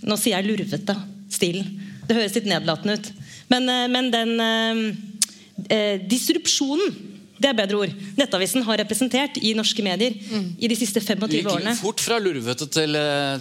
Nå 0.07 0.15
sier 0.19 0.37
jeg 0.37 0.47
lurvete 0.47 0.95
stilen. 1.33 1.67
Det 2.07 2.15
høres 2.15 2.35
litt 2.37 2.47
nedlatende 2.47 2.97
ut. 2.99 3.09
Men, 3.51 3.69
eh, 3.71 3.85
men 3.91 4.09
den 4.11 4.33
eh, 4.43 6.01
disrupsjonen 6.11 7.12
det 7.41 7.49
er 7.49 7.55
bedre 7.57 7.79
ord. 7.81 7.93
Nettavisen 8.17 8.63
har 8.65 8.77
representert 8.83 9.39
i 9.41 9.53
norske 9.57 9.83
medier 9.85 10.13
i 10.13 10.69
de 10.69 10.77
siste 10.77 11.01
25 11.01 11.25
Du 11.27 11.35
gikk 11.39 11.49
årene. 11.49 11.73
fort 11.75 12.03
fra 12.03 12.19
lurvete 12.21 12.67
til, 12.69 12.97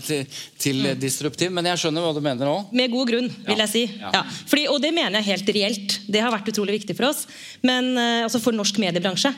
til, 0.06 0.38
til, 0.58 0.80
mm. 0.86 1.00
disruptiv, 1.02 1.52
men 1.54 1.68
jeg 1.70 1.82
skjønner 1.82 2.06
hva 2.06 2.14
du 2.16 2.22
mener 2.24 2.48
nå. 2.48 2.56
Med 2.72 2.92
god 2.92 3.12
grunn, 3.12 3.28
vil 3.46 3.64
jeg 3.64 3.72
si. 3.72 3.84
Ja. 4.00 4.24
Fordi, 4.50 4.66
og 4.72 4.80
det 4.82 4.94
mener 4.96 5.20
jeg 5.20 5.28
helt 5.28 5.54
reelt. 5.58 5.98
Det 6.08 6.24
har 6.24 6.32
vært 6.34 6.48
utrolig 6.54 6.80
viktig 6.80 6.96
for 6.98 7.10
oss. 7.12 7.26
Men, 7.62 7.92
eh, 8.00 8.24
altså 8.24 8.40
for 8.42 8.56
norsk 8.56 8.80
mediebransje. 8.82 9.34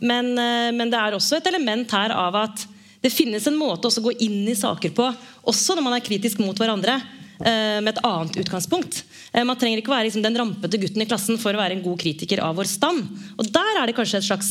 Men, 0.00 0.32
eh, 0.38 0.70
men 0.76 0.92
det 0.92 1.00
er 1.00 1.18
også 1.18 1.40
et 1.40 1.50
element 1.50 1.90
her 1.98 2.14
av 2.14 2.38
at 2.46 2.66
det 3.00 3.12
finnes 3.12 3.46
en 3.48 3.56
måte 3.56 3.88
også 3.88 4.02
å 4.02 4.10
gå 4.10 4.18
inn 4.26 4.44
i 4.48 4.56
saker 4.56 4.92
på, 4.96 5.06
også 5.48 5.76
når 5.76 5.86
man 5.86 5.96
er 5.96 6.04
kritisk 6.04 6.40
mot 6.42 6.56
hverandre, 6.56 6.98
eh, 7.40 7.80
med 7.80 7.94
et 7.94 8.04
annet 8.04 8.36
utgangspunkt. 8.42 9.02
Eh, 9.32 9.44
Man 9.44 9.58
trenger 9.58 9.82
ikke 9.82 9.92
være 9.92 10.08
liksom, 10.08 10.24
den 10.26 10.38
rampete 10.38 10.80
gutten 10.80 11.04
i 11.04 11.08
klassen 11.08 11.38
for 11.40 11.54
å 11.54 11.62
være 11.62 11.78
en 11.78 11.84
god 11.84 12.00
kritiker 12.02 12.42
av 12.46 12.58
vår 12.58 12.70
stand. 12.70 13.06
Og 13.38 13.52
der 13.52 13.80
er 13.80 13.86
det 13.86 13.96
kanskje 13.98 14.20
et 14.22 14.28
slags 14.30 14.50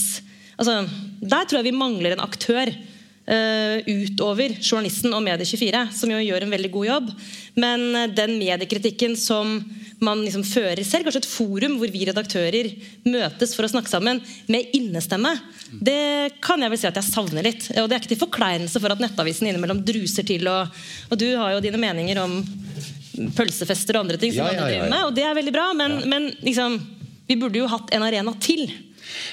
altså, 0.58 0.82
Der 1.20 1.46
tror 1.46 1.60
jeg 1.60 1.72
vi 1.72 1.80
mangler 1.80 2.15
en 2.15 2.26
aktør 2.28 2.72
Uh, 3.30 3.86
utover 3.86 4.56
journalisten 4.58 5.13
og 5.13 5.22
Medie24, 5.22 5.84
som 5.94 6.10
jo 6.10 6.18
gjør 6.18 6.48
en 6.48 6.54
veldig 6.56 6.72
god 6.74 6.88
jobb. 6.88 7.12
Men 7.62 7.84
eh, 7.94 8.08
den 8.18 8.32
mediekritikken 8.39 9.13
som 9.22 9.52
man 10.02 10.24
liksom 10.24 10.42
fører 10.48 10.82
selv, 10.82 11.06
kanskje 11.06 11.22
et 11.22 11.30
forum 11.30 11.76
hvor 11.78 11.94
vi 11.94 12.08
redaktører 12.10 12.72
møtes 13.06 13.54
for 13.54 13.68
å 13.68 13.70
snakke 13.70 13.92
sammen 13.92 14.24
med 14.50 14.74
innestemme, 14.74 15.36
det 15.70 16.39
kan 16.42 16.65
jeg 16.65 16.74
vel 16.74 16.82
si 16.82 16.89
at 16.89 16.98
jeg 16.98 17.10
savner 17.12 17.46
litt. 17.46 17.70
Og 17.76 17.86
det 17.86 18.00
er 18.00 18.02
ikke 18.02 18.15
til 18.15 18.24
forkleinelse 18.24 18.82
for 18.82 18.96
at 18.96 19.04
Nettavisen 19.04 19.52
innimellom 19.52 19.84
druser 19.86 20.26
til, 20.26 20.50
og, 20.50 20.82
og 21.12 21.22
du 21.22 21.28
har 21.30 21.54
jo 21.54 21.62
dine 21.68 21.84
meninger 21.86 22.24
om 22.24 22.39
pølsefester 23.36 23.97
og 23.97 24.08
andre 24.08 24.19
ting 24.21 24.36
som 24.36 24.47
Ja, 24.47 24.65
ja, 24.65 24.69
ja, 24.77 24.89
med, 24.89 25.01
og 25.08 25.15
det 25.17 25.25
er 25.27 25.38
veldig 25.38 25.55
bra, 25.55 25.71
men, 25.77 25.99
men 26.10 26.29
liksom, 26.45 26.77
vi 27.27 27.39
burde 27.39 27.62
jo 27.62 27.69
hatt 27.71 27.91
en 27.95 28.05
arena 28.05 28.36
til. 28.41 28.67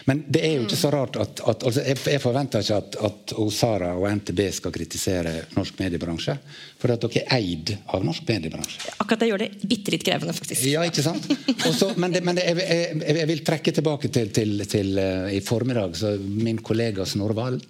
Men 0.04 0.22
det 0.28 0.42
er 0.46 0.54
jo 0.56 0.64
ikke 0.66 0.78
så 0.78 0.90
rart 0.94 1.16
at, 1.20 1.40
at 1.50 1.64
altså 1.68 1.82
jeg, 1.84 1.98
jeg 2.14 2.22
forventer 2.22 2.64
ikke 2.64 2.78
at, 2.80 2.96
at 3.08 3.34
Sara 3.52 3.92
og 3.98 4.06
NTB 4.20 4.40
skal 4.58 4.74
kritisere 4.74 5.34
norsk 5.56 5.78
mediebransje. 5.82 6.36
For 6.80 6.92
at 6.92 7.04
dere 7.04 7.24
er 7.24 7.36
eid 7.40 7.74
av 7.94 8.04
norsk 8.06 8.26
mediebransje. 8.28 8.94
Akkurat 8.96 9.24
det 9.24 9.30
gjør 9.30 9.44
det 9.44 9.50
bitte 9.68 9.94
litt 9.94 10.06
krevende, 10.06 10.34
faktisk. 10.36 10.64
Ja, 10.70 10.84
ikke 10.86 11.04
sant? 11.04 11.28
Også, 11.68 11.92
men 12.00 12.14
det, 12.14 12.24
men 12.26 12.38
det, 12.38 12.46
jeg, 12.48 12.98
jeg, 13.02 13.16
jeg 13.20 13.30
vil 13.32 13.44
trekke 13.46 13.76
tilbake 13.78 14.12
til, 14.12 14.32
til, 14.36 14.60
til 14.70 14.92
uh, 15.00 15.32
i 15.32 15.42
formiddag. 15.44 15.96
Så 15.98 16.16
min 16.20 16.60
kollega 16.64 17.06
Snorre 17.08 17.36
Valen 17.36 17.64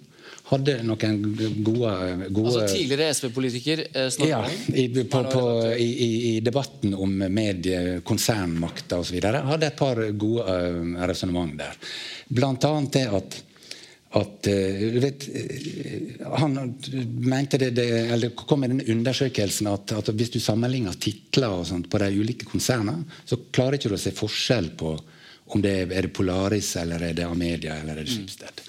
hadde 0.46 0.76
noen 0.86 1.16
gode, 1.64 1.92
gode 2.30 2.52
Altså 2.52 2.66
Tidligere 2.70 3.14
SV-politiker 3.16 3.82
eh, 3.86 4.08
Snorre 4.14 4.30
ja, 4.30 4.42
i, 4.78 4.86
på, 5.02 5.22
på, 5.32 5.42
i, 5.74 5.88
i, 5.88 6.10
I 6.30 6.34
debatten 6.44 6.94
om 6.94 7.16
mediekonsernmakta 7.18 9.00
osv. 9.02 9.18
hadde 9.22 9.70
et 9.70 9.78
par 9.78 10.02
gode 10.14 10.46
uh, 10.46 11.02
resonnement 11.08 11.56
der. 11.58 11.74
Blant 12.28 12.64
annet 12.68 12.94
det 12.94 13.04
at, 13.18 13.38
at 14.20 14.48
eh, 14.52 14.86
du 14.94 15.00
vet, 15.02 15.26
eh, 15.34 16.30
Han 16.38 16.56
mente 17.26 17.58
det, 17.58 17.72
det 17.76 17.88
eller 18.14 18.30
kom 18.38 18.62
med 18.62 18.76
den 18.76 18.84
undersøkelsen 18.96 19.70
at, 19.70 19.96
at 19.98 20.14
hvis 20.14 20.32
du 20.36 20.40
sammenligner 20.42 20.94
titler 20.94 21.58
og 21.58 21.66
sånt 21.68 21.90
på 21.90 22.00
de 22.02 22.12
ulike 22.20 22.46
konsernene, 22.48 23.04
så 23.26 23.38
klarer 23.50 23.80
ikke 23.80 23.92
du 23.92 23.98
å 23.98 24.00
se 24.00 24.14
forskjell 24.14 24.72
på 24.78 24.94
om 25.54 25.62
det 25.62 25.74
er, 25.82 25.92
er 25.94 26.08
det 26.08 26.14
Polaris 26.14 26.72
eller 26.80 27.02
er 27.06 27.18
det 27.18 27.26
Amedia 27.26 27.76
eller 27.78 27.98
er 27.98 28.06
det 28.06 28.14
Schibsted. 28.14 28.64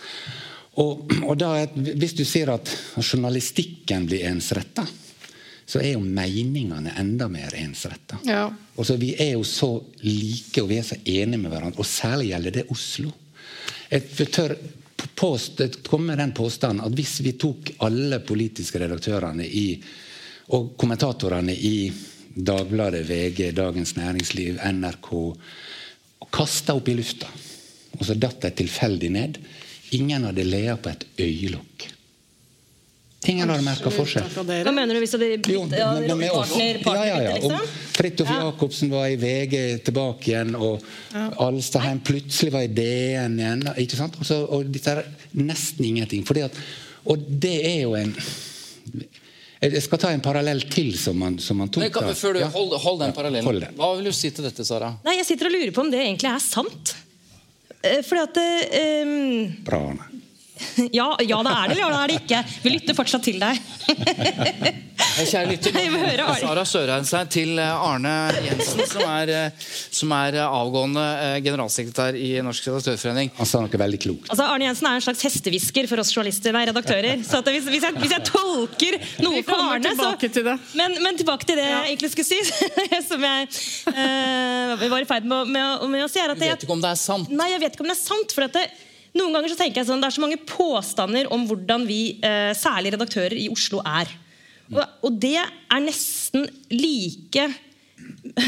Og, 0.78 1.10
og 1.26 1.38
da, 1.40 1.52
Hvis 1.74 2.16
du 2.18 2.24
sier 2.26 2.52
at 2.54 2.70
journalistikken 3.02 4.06
blir 4.10 4.28
ensretta, 4.30 4.86
så 5.68 5.82
er 5.82 5.98
jo 5.98 6.04
meningene 6.04 6.94
enda 7.00 7.28
mer 7.28 7.56
ensretta. 7.60 8.22
Ja. 8.24 8.46
Vi 8.78 9.10
er 9.20 9.34
jo 9.34 9.44
så 9.44 9.72
like 10.06 10.64
og 10.64 10.70
vi 10.70 10.78
er 10.80 10.86
så 10.88 10.96
enige 11.04 11.42
med 11.42 11.52
hverandre, 11.52 11.82
og 11.82 11.90
særlig 11.90 12.30
gjelder 12.32 12.56
det 12.56 12.68
Oslo. 12.72 13.12
Jeg 13.92 14.30
tør 14.32 14.56
påst, 15.18 15.62
komme 15.88 16.14
med 16.14 16.22
den 16.22 16.32
påstanden 16.38 16.86
at 16.86 16.96
hvis 16.96 17.18
vi 17.26 17.36
tok 17.40 17.74
alle 17.84 18.22
politiske 18.24 18.80
redaktørene 18.80 19.44
i, 19.44 19.68
og 20.56 20.76
kommentatorene 20.80 21.54
i 21.54 21.92
Dagbladet, 22.38 23.02
VG, 23.10 23.52
Dagens 23.58 23.96
Næringsliv, 23.98 24.60
NRK 24.62 25.12
og 25.18 26.28
kasta 26.32 26.76
opp 26.78 26.88
i 26.88 26.96
lufta, 26.96 27.28
og 27.98 28.04
så 28.06 28.16
datt 28.16 28.44
de 28.46 28.52
tilfeldig 28.62 29.10
ned 29.12 29.40
Ingen 29.92 30.24
hadde 30.28 30.44
lea 30.44 30.76
på 30.78 30.90
et 30.90 31.06
øyelokk. 31.20 31.86
Ingen 33.28 33.50
hadde 33.50 33.64
merka 33.66 33.90
forskjell. 33.92 34.28
Hva 34.36 34.72
mener 34.72 34.94
du 34.96 35.00
hvis 35.02 35.12
det 35.16 35.20
hadde 35.20 35.52
Jo, 35.54 35.64
blitt 35.66 35.80
ja, 35.80 35.94
men- 35.94 36.08
men 36.08 36.18
med 36.18 36.32
partner, 36.32 36.80
Ja, 36.86 37.04
ja, 37.06 37.22
ja. 37.22 37.32
partner, 37.32 37.58
liksom? 37.58 37.68
Fridtjof 37.98 38.30
Ja. 38.30 38.40
Jacobsen 38.46 38.90
var 38.90 39.06
i 39.08 39.16
VG 39.16 39.78
tilbake 39.84 40.28
igjen, 40.28 40.56
og 40.56 40.84
Alstadheim 41.40 42.00
plutselig 42.00 42.52
var 42.54 42.62
i 42.62 42.68
DN 42.68 43.40
igjen. 43.40 43.64
ikke 43.78 43.96
sant? 43.98 44.16
Og, 44.20 44.26
så, 44.26 44.48
og 44.50 44.72
dette 44.72 44.88
er 44.88 45.04
nesten 45.36 45.86
ingenting. 45.86 46.24
Fordi 46.26 46.42
at, 46.46 46.52
og 47.06 47.18
det 47.40 47.66
er 47.66 47.82
jo 47.82 47.96
en 47.96 48.16
Jeg 49.60 49.82
skal 49.82 49.98
ta 49.98 50.10
en 50.14 50.22
parallell 50.22 50.62
til 50.70 50.94
som 50.98 51.18
man, 51.18 51.40
som 51.40 51.58
man 51.58 51.68
tok. 51.70 51.82
Men 51.82 51.92
kan, 51.92 52.04
før 52.14 52.34
du, 52.34 52.40
Ja. 52.40 52.48
hold, 52.48 52.78
hold 52.78 53.00
den 53.00 53.12
parallellen. 53.14 53.44
Hold 53.44 53.60
den. 53.62 53.74
Hva 53.76 53.96
vil 53.96 54.06
du 54.06 54.12
si 54.12 54.30
til 54.30 54.44
dette, 54.46 54.64
Sara? 54.64 54.96
Nei, 55.04 55.16
Jeg 55.18 55.26
sitter 55.26 55.48
og 55.48 55.52
lurer 55.54 55.72
på 55.74 55.80
om 55.82 55.90
det 55.90 56.00
egentlig 56.00 56.30
er 56.36 56.40
sant. 56.40 56.94
Eh, 57.84 58.04
Fordi 58.04 58.22
at 58.22 58.38
um, 59.06 59.56
Bra, 59.66 59.78
Arne. 59.78 60.17
Ja, 61.00 61.08
ja, 61.22 61.42
det 61.44 61.54
er 61.54 61.72
det, 61.72 61.78
eller 61.78 61.84
ja, 61.84 61.90
det 61.94 62.02
er 62.02 62.14
det 62.14 62.20
ikke. 62.24 62.44
Vi 62.64 62.76
lytter 62.76 62.98
fortsatt 62.98 63.26
til 63.28 63.42
deg. 63.42 64.84
Kjære 65.18 65.50
lytter, 65.50 65.78
Jeg. 65.78 66.26
Sara 66.42 66.64
Sørheim 66.68 67.06
til 67.34 67.58
eh, 67.62 67.86
Arne 67.88 68.14
Jensen, 68.46 68.84
som 68.90 69.04
er, 69.10 69.32
eh, 69.34 69.68
som 69.94 70.12
er 70.14 70.38
eh, 70.38 70.58
avgående 70.60 71.06
generalsekretær 71.46 72.18
i 72.18 72.30
Norsk 72.46 72.70
redaktørforening. 72.70 73.32
Han 73.40 73.50
sa 73.50 73.62
noe 73.64 73.82
veldig 73.82 74.00
klokt. 74.04 74.30
Altså, 74.30 74.46
Arne 74.46 74.68
Jensen 74.68 74.90
er 74.90 75.00
en 75.00 75.06
slags 75.06 75.24
hestehvisker 75.26 75.90
for 75.90 76.04
oss 76.04 76.14
journalister, 76.14 76.54
nei, 76.56 76.66
redaktører. 76.70 77.24
Så 77.26 77.42
at 77.42 77.52
hvis, 77.54 77.66
hvis, 77.70 77.86
jeg, 77.88 77.98
hvis 78.02 78.14
jeg 78.14 78.26
tolker 78.30 79.00
noe 79.26 79.44
for 79.48 79.66
Arne 79.68 79.94
så, 79.98 80.12
til 80.22 80.46
det. 80.46 80.58
Men, 80.78 80.98
men 81.04 81.18
tilbake 81.20 81.50
til 81.50 81.60
det 81.60 81.68
jeg 81.68 81.94
egentlig 81.94 82.14
skulle 82.14 82.30
si, 82.30 82.42
som 83.10 83.26
jeg 83.30 83.50
eh, 83.94 84.88
var 84.90 85.02
i 85.02 85.10
ferd 85.10 85.30
med, 85.30 85.54
med, 85.54 85.88
med 85.94 86.06
å 86.06 86.12
si. 86.12 86.22
er 86.22 86.34
at 86.36 86.42
Du 86.42 86.46
jeg, 86.46 86.58
vet 86.58 86.68
ikke 86.68 86.78
om 86.78 86.84
det 86.84 86.94
er 86.94 87.02
sant. 87.02 87.34
Nei, 87.34 87.52
jeg 87.56 87.64
vet 87.66 87.78
ikke 87.78 87.88
om 87.88 87.92
det 87.92 87.98
er 87.98 88.04
sant. 88.04 88.38
For 88.38 88.48
at 88.48 88.58
det, 88.58 88.68
noen 89.18 89.36
ganger 89.36 89.52
så 89.52 89.60
tenker 89.60 89.82
jeg 89.82 89.90
sånn, 89.90 90.02
Det 90.02 90.10
er 90.10 90.18
så 90.18 90.24
mange 90.24 90.42
påstander 90.48 91.30
om 91.34 91.46
hvordan 91.50 91.86
vi, 91.90 92.20
eh, 92.24 92.54
særlig 92.58 92.94
redaktører 92.96 93.38
i 93.38 93.50
Oslo, 93.52 93.82
er. 93.86 94.12
Og, 94.74 94.84
og 95.08 95.18
det 95.22 95.38
er 95.40 95.80
nesten 95.80 96.44
like 96.74 97.46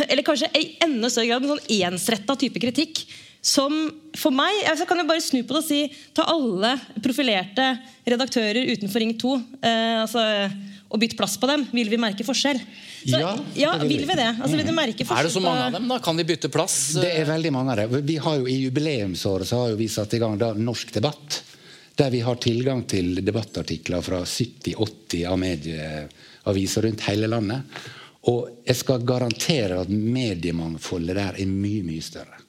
Eller 0.10 0.24
kanskje 0.24 0.50
i 0.60 0.76
enda 0.84 1.10
større 1.10 1.30
grad 1.30 1.46
en 1.46 1.54
sånn 1.54 1.70
ensretta 1.90 2.36
type 2.40 2.60
kritikk. 2.62 3.02
Som 3.42 3.72
for 4.20 4.36
meg 4.36 4.66
altså 4.68 4.86
kan 4.88 5.00
jeg 5.00 5.08
bare 5.08 5.24
snu 5.24 5.40
på 5.48 5.56
det 5.56 5.62
og 5.62 5.68
si 5.68 5.80
ta 6.16 6.26
alle 6.28 6.74
profilerte 7.00 7.70
redaktører 8.04 8.68
utenfor 8.76 9.00
Ring 9.00 9.14
2 9.16 9.32
eh, 9.64 10.02
altså, 10.04 10.24
og 10.90 11.00
bytte 11.02 11.18
plass 11.20 11.36
på 11.38 11.48
dem. 11.50 11.68
Vil 11.72 11.90
vi 11.92 11.98
merke 12.02 12.26
forskjell? 12.26 12.58
Så, 13.06 13.20
Ja, 13.20 13.36
ja, 13.56 13.74
det 13.78 13.86
vil 13.88 13.98
vil 13.98 14.08
vi. 14.08 14.10
vi 14.10 14.16
det? 14.18 14.30
Altså, 14.42 14.56
vil 14.58 14.66
du 14.66 14.74
merke 14.74 15.06
forskjell 15.06 15.20
Er 15.20 15.30
det 15.30 15.34
så 15.36 15.44
mange 15.44 15.66
av 15.68 15.72
dem? 15.78 15.88
da? 15.88 16.00
Kan 16.00 16.18
de 16.18 16.24
bytte 16.26 16.50
plass? 16.50 16.78
Det 16.98 17.12
er 17.20 17.26
veldig 17.30 17.52
mange 17.54 17.72
av 17.76 17.78
dem. 17.84 18.06
Vi 18.06 18.18
har 18.18 18.40
jo 18.42 18.48
I 18.50 18.58
jubileumsåret 18.66 19.48
så 19.48 19.62
har 19.62 19.70
jo 19.76 19.78
vi 19.80 19.88
satt 19.88 20.14
i 20.18 20.20
gang 20.20 20.38
da 20.42 20.54
Norsk 20.58 20.92
debatt. 20.98 21.44
Der 22.00 22.10
vi 22.10 22.22
har 22.24 22.36
tilgang 22.42 22.84
til 22.88 23.20
debattartikler 23.26 24.02
fra 24.02 24.22
70-80 24.24 25.26
av 25.28 25.38
medieaviser 25.42 26.82
rundt 26.88 27.02
hele 27.10 27.28
landet. 27.28 27.62
Og 28.32 28.50
jeg 28.66 28.76
skal 28.82 29.04
garantere 29.08 29.82
at 29.84 29.90
mediemangfoldet 29.90 31.16
der 31.16 31.38
er 31.44 31.46
mye, 31.50 31.84
mye 31.88 32.02
større. 32.04 32.40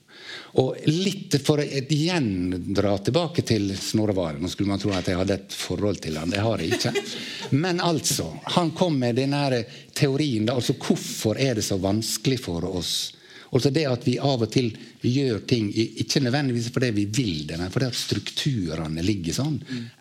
Og 0.59 0.81
litt 0.91 1.37
For 1.47 1.63
å 1.63 1.65
igjen 1.65 2.73
dra 2.75 2.97
tilbake 2.99 3.45
til 3.47 3.71
Snorre 3.79 4.17
Valen 4.17 4.43
Nå 4.43 4.51
skulle 4.51 4.73
man 4.73 4.81
tro 4.83 4.91
at 4.97 5.07
jeg 5.07 5.21
hadde 5.21 5.37
et 5.39 5.55
forhold 5.55 6.01
til 6.03 6.19
han, 6.19 6.33
det 6.33 6.43
har 6.43 6.59
jeg 6.59 6.75
ikke. 6.75 6.93
Men 7.55 7.79
altså, 7.85 8.27
han 8.57 8.73
kom 8.75 8.99
med 8.99 9.21
denne 9.21 9.63
teorien. 9.95 10.49
Da, 10.49 10.59
altså 10.59 10.75
Hvorfor 10.75 11.39
er 11.39 11.59
det 11.59 11.67
så 11.67 11.79
vanskelig 11.79 12.41
for 12.43 12.67
oss 12.67 12.95
Altså 13.51 13.71
det 13.75 13.83
at 13.91 14.05
vi 14.07 14.19
av 14.23 14.45
og 14.45 14.51
til 14.53 14.71
gjør 15.03 15.41
ting 15.51 15.71
ikke 15.75 16.23
nødvendigvis 16.23 16.69
fordi 16.71 16.93
vi 17.01 17.07
vil 17.11 17.47
det, 17.49 17.57
men 17.59 17.73
fordi 17.75 17.89
strukturene 17.99 19.03
ligger 19.03 19.35
sånn. 19.35 19.57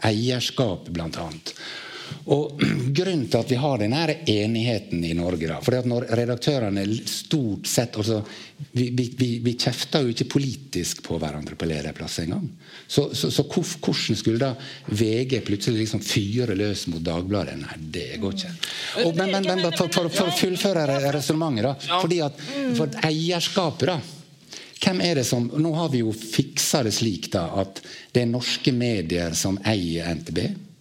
Eierskap, 0.06 0.92
blant 0.94 1.18
annet. 1.18 1.56
Og 2.30 2.62
Grunnen 3.00 3.28
til 3.30 3.40
at 3.40 3.52
vi 3.52 3.58
har 3.62 3.80
denne 3.82 4.04
enigheten 4.28 5.04
i 5.06 5.14
Norge 5.18 5.48
da, 5.50 5.60
fordi 5.64 5.80
at 5.82 5.90
Når 5.90 6.08
redaktørene 6.20 6.84
stort 7.08 7.70
sett 7.70 7.98
altså, 8.00 8.22
Vi, 8.72 8.90
vi, 8.98 9.06
vi, 9.18 9.30
vi 9.46 9.54
kjefter 9.60 10.04
jo 10.04 10.14
ikke 10.14 10.28
politisk 10.34 11.04
på 11.06 11.18
hverandre 11.22 11.56
på 11.56 11.68
lederplass 11.70 12.20
engang. 12.26 12.50
Så, 12.88 13.10
så, 13.16 13.32
så 13.32 13.46
hvordan 13.48 14.18
skulle 14.20 14.42
da 14.42 14.52
VG 14.92 15.40
plutselig 15.48 15.86
liksom 15.86 16.04
fyre 16.04 16.58
løs 16.60 16.86
mot 16.92 17.04
Dagbladet? 17.06 17.56
Nei, 17.62 17.78
det 17.80 18.20
går 18.20 18.36
ikke. 18.36 18.54
Og, 19.06 19.16
men, 19.16 19.32
men, 19.32 19.48
men 19.48 19.78
for, 19.78 19.88
for, 19.88 20.12
for 20.12 20.28
å 20.28 20.36
fullføre 20.36 20.86
re- 20.90 21.14
resonnementet, 21.16 21.88
fordi 22.02 22.20
at 22.26 22.42
for 22.78 23.00
eierskapet, 23.08 23.94
da 23.94 24.00
hvem 24.80 25.02
er 25.04 25.20
det 25.20 25.26
som, 25.28 25.48
Nå 25.60 25.74
har 25.76 25.90
vi 25.92 26.04
jo 26.04 26.14
fiksa 26.16 26.84
det 26.88 26.94
slik 26.96 27.30
da, 27.34 27.50
at 27.62 27.82
det 28.16 28.24
er 28.24 28.32
norske 28.32 28.72
medier 28.76 29.36
som 29.38 29.60
eier 29.68 30.08
NTB, 30.16 30.40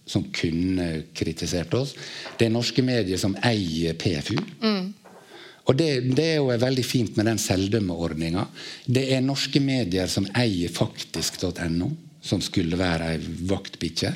som 0.09 0.25
kunne 0.33 0.89
kritisert 1.13 1.73
oss. 1.77 1.93
Det 2.37 2.47
er 2.47 2.55
norske 2.55 2.83
medier 2.85 3.21
som 3.21 3.37
eier 3.45 3.97
PFU. 3.99 4.39
Og 5.69 5.77
det, 5.77 5.89
det 6.17 6.25
er 6.25 6.37
jo 6.39 6.49
veldig 6.49 6.85
fint 6.85 7.17
med 7.17 7.29
den 7.29 7.41
selvdømmeordninga. 7.41 8.45
Det 8.89 9.05
er 9.13 9.21
norske 9.21 9.61
medier 9.61 10.09
som 10.09 10.25
eier 10.33 10.71
faktisk.no, 10.73 11.91
som 12.25 12.41
skulle 12.41 12.77
være 12.79 13.11
ei 13.13 13.19
vaktbikkje. 13.51 14.11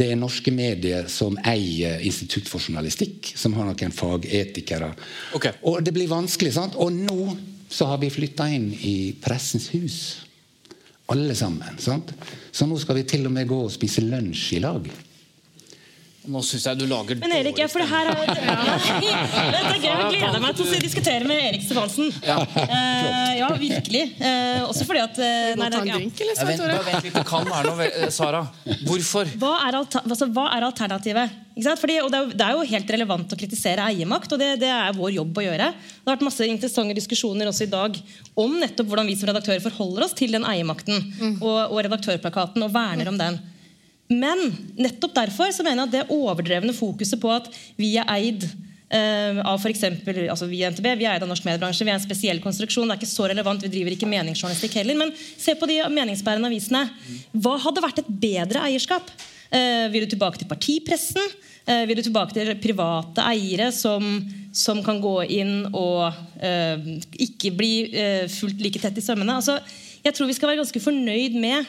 Det 0.00 0.08
er 0.10 0.16
norske 0.18 0.54
medier 0.54 1.10
som 1.12 1.36
eier 1.44 2.00
Institutt 2.08 2.48
for 2.48 2.64
journalistikk, 2.64 3.34
som 3.36 3.52
har 3.58 3.68
noen 3.68 3.92
fagetikere. 3.94 4.94
Og 5.60 5.84
det 5.84 5.92
blir 5.92 6.08
vanskelig, 6.08 6.56
sant? 6.56 6.80
Og 6.80 6.96
nå 6.96 7.34
så 7.68 7.90
har 7.90 8.00
vi 8.00 8.12
flytta 8.12 8.48
inn 8.54 8.70
i 8.72 9.12
Pressens 9.20 9.68
hus. 9.74 9.98
Alle 11.12 11.34
sammen. 11.36 11.76
sant? 11.78 12.14
Så 12.52 12.64
nå 12.64 12.78
skal 12.80 13.02
vi 13.02 13.08
til 13.08 13.26
og 13.28 13.34
med 13.34 13.50
gå 13.50 13.58
og 13.66 13.72
spise 13.74 14.00
lunsj 14.04 14.54
i 14.56 14.62
lag. 14.64 14.88
Nå 16.24 16.40
syns 16.40 16.64
jeg 16.64 16.78
du 16.80 16.86
lager 16.88 17.18
Men 17.20 17.32
Erik, 17.36 17.58
ja, 17.60 17.66
for 17.68 17.82
det 17.82 17.88
her 17.90 18.08
er 18.08 18.14
Dette 18.24 19.72
er 19.74 19.80
gøy. 19.82 19.88
Jeg 19.90 20.12
gleder 20.14 20.40
meg 20.40 20.56
til 20.56 20.64
å 20.70 20.78
diskutere 20.80 21.26
med 21.28 21.42
Erik 21.50 21.64
Stefansen. 21.66 22.08
Ja. 22.24 22.38
uh, 22.40 23.32
ja, 23.36 23.48
virkelig. 23.60 24.02
Uh, 24.16 24.64
også 24.70 24.86
fordi 24.88 25.02
at 25.04 25.20
uh, 25.20 25.52
nei, 25.60 25.68
det- 25.74 25.82
ja. 25.90 25.98
Nei, 26.00 26.08
vent, 26.08 26.64
bare 26.64 26.80
vent 26.88 27.04
litt, 27.08 27.14
det 27.18 27.24
kan 27.28 27.44
være 27.50 27.74
noe 27.74 28.10
Sara. 28.14 28.40
Hvorfor? 28.86 29.28
Hva 29.40 29.52
er, 29.68 29.78
alter, 29.82 30.04
altså, 30.08 30.30
hva 30.32 30.46
er 30.56 30.66
alternativet? 30.70 31.36
Ikke 31.54 31.68
sant? 31.68 31.82
Fordi, 31.84 32.00
og 32.02 32.10
det, 32.10 32.18
er, 32.18 32.24
jo- 32.30 32.36
det 32.40 32.46
er 32.48 32.56
jo 32.56 32.66
helt 32.72 32.92
relevant 32.96 33.34
å 33.36 33.40
kritisere 33.44 33.84
eiermakt, 33.92 34.32
og 34.34 34.40
det, 34.40 34.50
det 34.64 34.72
er 34.74 34.96
vår 34.96 35.12
jobb 35.20 35.40
å 35.42 35.44
gjøre. 35.50 35.70
Det 35.76 36.08
har 36.08 36.16
vært 36.16 36.24
masse 36.32 36.48
interessante 36.48 36.96
diskusjoner 36.98 37.52
også 37.52 37.68
i 37.68 37.72
dag 37.76 38.00
om 38.40 38.56
nettopp 38.64 38.88
hvordan 38.90 39.12
vi 39.12 39.18
som 39.20 39.28
redaktører 39.30 39.62
forholder 39.62 40.08
oss 40.08 40.16
til 40.18 40.32
den 40.34 40.48
eiermakten 40.48 41.04
og, 41.38 41.58
og 41.68 41.82
redaktørplakaten 41.84 42.64
og 42.64 42.72
verner 42.74 43.12
om 43.12 43.20
den. 43.20 43.38
Men 44.12 44.50
nettopp 44.76 45.14
derfor 45.16 45.52
så 45.54 45.64
mener 45.64 45.84
jeg 45.84 45.88
at 45.88 45.94
det 45.94 46.14
overdrevne 46.14 46.74
fokuset 46.76 47.20
på 47.20 47.30
at 47.32 47.48
vi 47.80 47.94
er 48.00 48.08
eid 48.12 48.44
eh, 48.92 49.40
av 49.40 49.56
for 49.62 49.72
eksempel, 49.72 50.26
altså 50.28 50.48
vi 50.50 50.60
i 50.60 50.68
NTB, 50.68 50.90
vi 51.00 51.06
er 51.08 51.16
eid 51.16 51.24
av 51.24 51.30
norsk 51.30 51.46
mediebransje, 51.46 51.86
vi 51.86 51.92
er 51.94 51.98
en 51.98 52.04
spesiell 52.04 52.42
konstruksjon. 52.44 52.88
Det 52.88 52.98
er 52.98 53.00
ikke 53.00 53.14
så 53.14 53.30
relevant, 53.32 53.64
vi 53.64 53.72
driver 53.72 53.96
ikke 53.96 54.10
meningsjournalistikk 54.10 54.76
heller. 54.82 54.98
Men 55.00 55.14
se 55.16 55.56
på 55.56 55.68
de 55.70 55.80
meningsbærende 55.94 56.52
avisene. 56.52 56.84
Hva 57.32 57.56
hadde 57.64 57.84
vært 57.84 58.04
et 58.04 58.12
bedre 58.28 58.66
eierskap? 58.68 59.08
Eh, 59.54 59.88
vil 59.94 60.04
du 60.04 60.14
tilbake 60.14 60.42
til 60.42 60.50
partipressen? 60.50 61.34
Eh, 61.64 61.86
vil 61.88 61.96
du 61.96 62.04
tilbake 62.04 62.36
til 62.36 62.50
private 62.60 63.24
eiere 63.24 63.70
som, 63.72 64.04
som 64.52 64.82
kan 64.84 64.98
gå 65.00 65.14
inn 65.32 65.62
og 65.70 66.12
eh, 66.44 67.00
ikke 67.24 67.54
bli 67.56 67.72
eh, 67.88 68.26
fullt 68.28 68.60
like 68.60 68.82
tett 68.82 69.00
i 69.00 69.04
sømmene? 69.04 69.38
Altså, 69.40 69.56
jeg 70.04 70.12
tror 70.12 70.28
vi 70.28 70.36
skal 70.36 70.50
være 70.50 70.60
ganske 70.60 70.82
fornøyd 70.84 71.38
med 71.40 71.64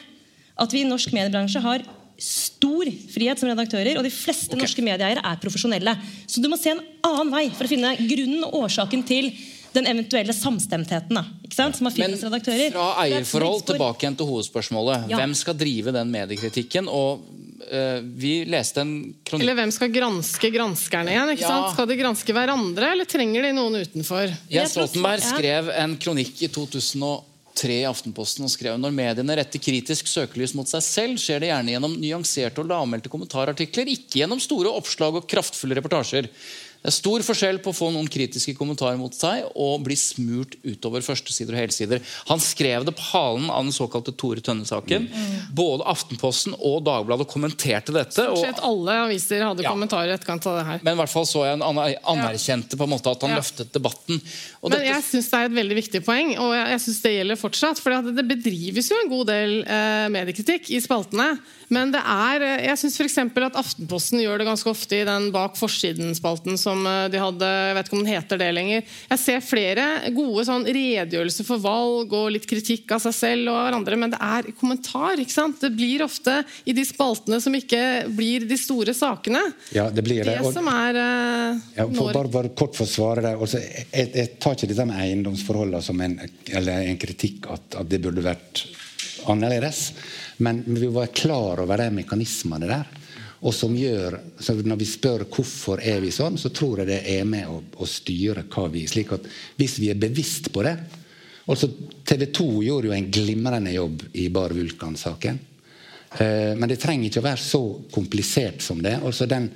at 0.60 0.72
vi 0.72 0.82
i 0.84 0.88
norsk 0.88 1.14
mediebransje 1.16 1.62
har 1.64 1.86
stor 2.18 2.88
frihet 3.12 3.38
som 3.40 3.50
redaktører, 3.50 3.98
og 3.98 4.04
de 4.06 4.12
fleste 4.14 4.56
norske 4.56 4.82
medieeiere 4.84 5.22
er 5.24 5.40
profesjonelle. 5.42 5.96
Så 6.26 6.40
du 6.42 6.48
må 6.48 6.58
se 6.60 6.72
en 6.72 6.80
annen 7.04 7.32
vei 7.34 7.46
for 7.52 7.66
å 7.68 7.70
finne 7.70 7.94
grunnen 8.08 8.44
og 8.48 8.62
årsaken 8.64 9.04
til 9.06 9.30
den 9.76 9.84
eventuelle 9.90 10.32
samstemtheten 10.32 11.18
da, 11.18 11.24
ikke 11.44 11.56
sant? 11.58 11.76
som 11.76 11.84
har 11.88 11.92
Men 12.00 12.14
redaktører. 12.16 12.70
fra 12.72 12.86
er 13.04 13.10
eierforhold 13.18 13.66
tilbake 13.68 14.06
igjen 14.06 14.16
til 14.16 14.30
hovedspørsmålet. 14.30 15.10
Ja. 15.12 15.18
Hvem 15.20 15.34
skal 15.36 15.58
drive 15.60 15.92
den 15.92 16.08
mediekritikken? 16.14 16.88
Og 16.88 17.20
eh, 17.68 18.00
Vi 18.00 18.44
leste 18.48 18.80
en 18.80 18.94
kronikk 19.26 19.44
Eller 19.44 19.58
hvem 19.60 19.72
skal 19.76 19.92
granske 19.92 20.50
granskerne 20.54 21.12
igjen? 21.12 21.34
ikke 21.34 21.44
Ja. 21.44 21.52
sant? 21.52 21.74
Skal 21.76 21.90
de 21.92 21.96
granske 22.00 22.32
hverandre, 22.32 22.92
eller 22.96 23.04
trenger 23.04 23.42
de 23.42 23.52
noen 23.52 23.76
utenfor? 23.84 24.32
Jens 24.48 24.72
Stoltenberg 24.72 25.20
skrev 25.20 25.68
en 25.76 25.98
kronikk 26.00 26.40
i 26.40 26.48
2003 27.56 27.80
i 27.80 27.86
Aftenposten 27.88 28.46
og 28.46 28.52
skrev 28.52 28.76
når 28.80 28.94
mediene 28.94 29.36
retter 29.38 29.62
kritisk 29.62 30.08
søkelys 30.10 30.54
mot 30.56 30.68
seg 30.68 30.84
selv, 30.84 31.20
skjer 31.20 31.40
det 31.42 31.50
gjerne 31.50 31.72
gjennom 31.74 31.96
nyanserte 32.00 32.62
og 32.62 32.70
lavmælte 32.70 33.12
kommentarartikler, 33.12 33.88
ikke 33.92 34.20
gjennom 34.20 34.42
store 34.42 34.72
oppslag 34.76 35.16
og 35.16 35.28
kraftfulle 35.30 35.78
reportasjer. 35.78 36.28
Det 36.82 36.90
er 36.92 36.94
stor 36.94 37.22
forskjell 37.26 37.58
på 37.64 37.72
å 37.72 37.74
få 37.74 37.88
noen 37.90 38.06
kritiske 38.12 38.52
kommentarer 38.54 38.98
mot 39.00 39.14
seg 39.16 39.44
og 39.58 39.80
bli 39.86 39.96
smurt 39.98 40.54
utover 40.62 41.02
førstesider 41.02 41.56
og 41.56 41.60
helsider. 41.64 42.02
Han 42.28 42.38
skrev 42.42 42.84
det 42.86 42.94
på 42.94 43.02
halen 43.10 43.48
av 43.50 43.64
den 43.66 43.72
såkalte 43.74 44.14
Tore 44.14 44.40
Tønne-saken. 44.44 45.08
Både 45.56 45.82
Aftenposten 45.90 46.54
og 46.60 46.84
Dagbladet 46.86 47.26
kommenterte 47.32 47.94
dette. 47.96 48.14
Stort 48.14 48.38
sett 48.44 48.62
alle 48.62 48.94
aviser 49.08 49.42
hadde 49.42 49.66
kommentarer 49.66 50.12
i 50.12 50.14
etterkant 50.14 50.46
av 50.46 50.60
det 50.60 50.64
her. 50.68 50.80
men 50.86 50.94
i 50.94 51.00
hvert 51.02 51.10
fall 51.16 51.26
så 51.26 51.44
jeg 51.48 51.58
en 51.58 51.66
anerkjente 51.66 52.78
på 52.78 52.86
en 52.86 52.94
måte 52.94 53.10
at 53.10 53.20
han 53.26 53.30
Ja. 53.34 53.40
løftet 53.42 53.72
debatten. 53.72 54.20
Og 54.62 54.70
Men 54.70 54.78
dette- 54.78 54.92
jeg 54.94 55.02
syns 55.10 55.30
det 55.30 55.38
er 55.40 55.44
et 55.50 55.58
veldig 55.58 55.76
viktig 55.82 56.04
poeng, 56.04 56.38
og 56.38 56.54
jeg, 56.54 56.80
syns 56.86 57.02
det 57.02 57.12
gjelder 57.18 57.36
fortsatt. 57.36 57.78
For 57.82 57.90
det 58.02 58.28
bedrives 58.28 58.88
jo 58.90 58.96
en 59.02 59.08
god 59.10 59.26
del 59.26 59.60
eh, 59.66 60.08
mediekritikk 60.08 60.70
i 60.70 60.80
spaltene. 60.80 61.38
Men 61.72 61.90
det 61.94 62.00
er, 62.00 62.44
eh, 62.46 62.64
jeg 62.68 62.78
syns 62.80 62.98
f.eks. 63.00 63.18
at 63.18 63.58
Aftenposten 63.58 64.20
gjør 64.22 64.40
det 64.40 64.46
ganske 64.48 64.70
ofte 64.70 65.00
i 65.00 65.06
den 65.06 65.28
bak 65.34 65.56
forsiden-spalten 65.58 66.58
som 66.60 66.84
eh, 66.86 67.06
de 67.12 67.20
hadde. 67.20 67.48
Jeg 67.70 67.76
vet 67.78 67.88
ikke 67.88 67.98
om 67.98 68.04
den 68.04 68.12
heter 68.14 68.40
det 68.40 68.50
lenger. 68.54 68.84
Jeg 69.10 69.22
ser 69.22 69.42
flere 69.44 69.86
gode 70.14 70.46
sånn 70.46 70.66
redegjørelser 70.66 71.48
for 71.48 71.62
valg 71.62 72.14
og 72.16 72.30
litt 72.36 72.46
kritikk 72.48 72.94
av 72.94 73.02
seg 73.02 73.16
selv 73.16 73.52
og 73.52 73.60
hverandre, 73.64 73.98
men 73.98 74.14
det 74.14 74.20
er 74.22 74.50
kommentar. 74.60 75.18
ikke 75.22 75.34
sant? 75.34 75.58
Det 75.62 75.72
blir 75.74 76.04
ofte 76.06 76.38
i 76.64 76.76
de 76.76 76.86
spaltene 76.86 77.40
som 77.42 77.54
ikke 77.58 77.82
blir 78.14 78.46
de 78.46 78.60
store 78.60 78.94
sakene. 78.96 79.42
Ja, 79.74 79.88
det 79.90 80.06
blir 80.06 80.22
det. 80.22 80.38
Det 80.38 80.54
som 80.54 80.70
er 80.70 81.00
eh, 81.02 81.64
Ja, 81.80 81.88
for 81.90 82.12
bare, 82.14 82.30
bare 82.38 82.54
kort 82.56 82.78
for 82.78 82.86
å 82.86 82.90
svare 82.90 83.26
deg. 83.26 83.42
Altså, 83.42 83.62
jeg, 83.62 84.10
jeg 84.14 84.36
tar 84.42 84.54
ikke 84.54 84.70
dette 84.70 84.86
med 84.88 85.02
eiendomsforholdene 85.02 85.82
som 85.82 86.00
en, 86.04 86.18
eller 86.46 86.90
en 86.92 87.00
kritikk 87.00 87.50
at, 87.52 87.80
at 87.82 87.90
det 87.90 88.02
burde 88.04 88.24
vært 88.24 88.66
annerledes. 89.26 89.90
Men 90.44 90.62
vi 90.66 90.88
var 90.92 91.14
klar 91.16 91.62
over 91.62 91.80
de 91.80 91.90
mekanismene 92.00 92.68
der. 92.68 92.92
Og 93.46 93.54
som 93.54 93.74
gjør, 93.76 94.18
så 94.40 94.54
Når 94.56 94.76
vi 94.80 94.86
spør 94.88 95.26
hvorfor 95.28 95.80
er 95.80 96.00
vi 96.00 96.10
sånn, 96.10 96.38
så 96.40 96.48
tror 96.48 96.80
jeg 96.80 96.88
det 96.88 97.02
er 97.18 97.24
med 97.28 97.48
å, 97.48 97.60
å 97.76 97.86
styre 97.86 98.46
hva 98.48 98.68
vi 98.72 98.86
slik 98.88 99.12
at 99.12 99.28
Hvis 99.56 99.78
vi 99.78 99.90
er 99.92 100.00
bevisst 100.00 100.52
på 100.52 100.64
det 100.66 100.78
altså 101.46 101.68
TV 102.04 102.26
2 102.34 102.46
gjorde 102.66 102.90
jo 102.90 102.94
en 102.96 103.10
glimrende 103.12 103.72
jobb 103.74 104.02
i 104.18 104.28
Bar 104.34 104.54
Vulkan-saken. 104.56 105.38
Eh, 106.18 106.52
men 106.58 106.68
det 106.70 106.80
trenger 106.82 107.08
ikke 107.08 107.22
å 107.22 107.28
være 107.28 107.42
så 107.42 107.62
komplisert 107.94 108.62
som 108.64 108.82
det. 108.82 108.96
Altså 108.98 109.28
Den 109.30 109.50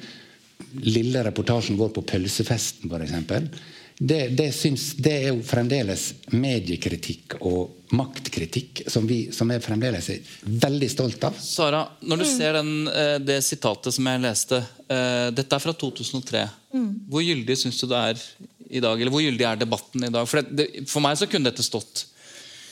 lille 0.86 1.24
reportasjen 1.26 1.78
vår 1.80 1.92
på 1.96 2.04
pølsefesten, 2.12 2.90
f.eks. 2.90 3.66
Det, 4.02 4.28
det, 4.28 4.46
syns, 4.56 4.94
det 4.96 5.12
er 5.12 5.26
jo 5.28 5.42
fremdeles 5.44 6.06
mediekritikk 6.32 7.34
og 7.44 7.90
maktkritikk 7.92 8.86
som 8.88 9.04
vi 9.04 9.26
som 9.34 9.50
er 9.52 9.60
fremdeles 9.60 10.06
er 10.14 10.30
veldig 10.62 10.86
stolt 10.88 11.26
av. 11.28 11.36
Sara, 11.36 11.82
når 12.08 12.22
du 12.22 12.24
ser 12.30 12.56
den, 12.56 12.70
eh, 12.88 13.18
det 13.20 13.42
sitatet 13.44 13.92
som 13.92 14.08
jeg 14.08 14.22
leste 14.22 14.62
eh, 14.62 15.26
Dette 15.36 15.52
er 15.52 15.64
fra 15.66 15.74
2003. 15.76 16.46
Mm. 16.72 16.88
Hvor 17.12 17.26
gyldig 17.26 17.58
syns 17.60 17.82
du 17.82 17.90
det 17.90 18.00
er 18.00 18.22
i 18.70 18.80
dag? 18.80 18.94
Eller 18.96 19.12
hvor 19.12 19.20
gyldig 19.20 19.46
er 19.50 19.60
debatten 19.60 20.08
i 20.08 20.12
dag? 20.14 20.30
For, 20.30 20.40
det, 20.40 20.56
det, 20.56 20.86
for 20.88 21.04
meg 21.04 21.20
så 21.20 21.28
kunne 21.28 21.50
dette 21.50 21.66
stått 21.66 22.06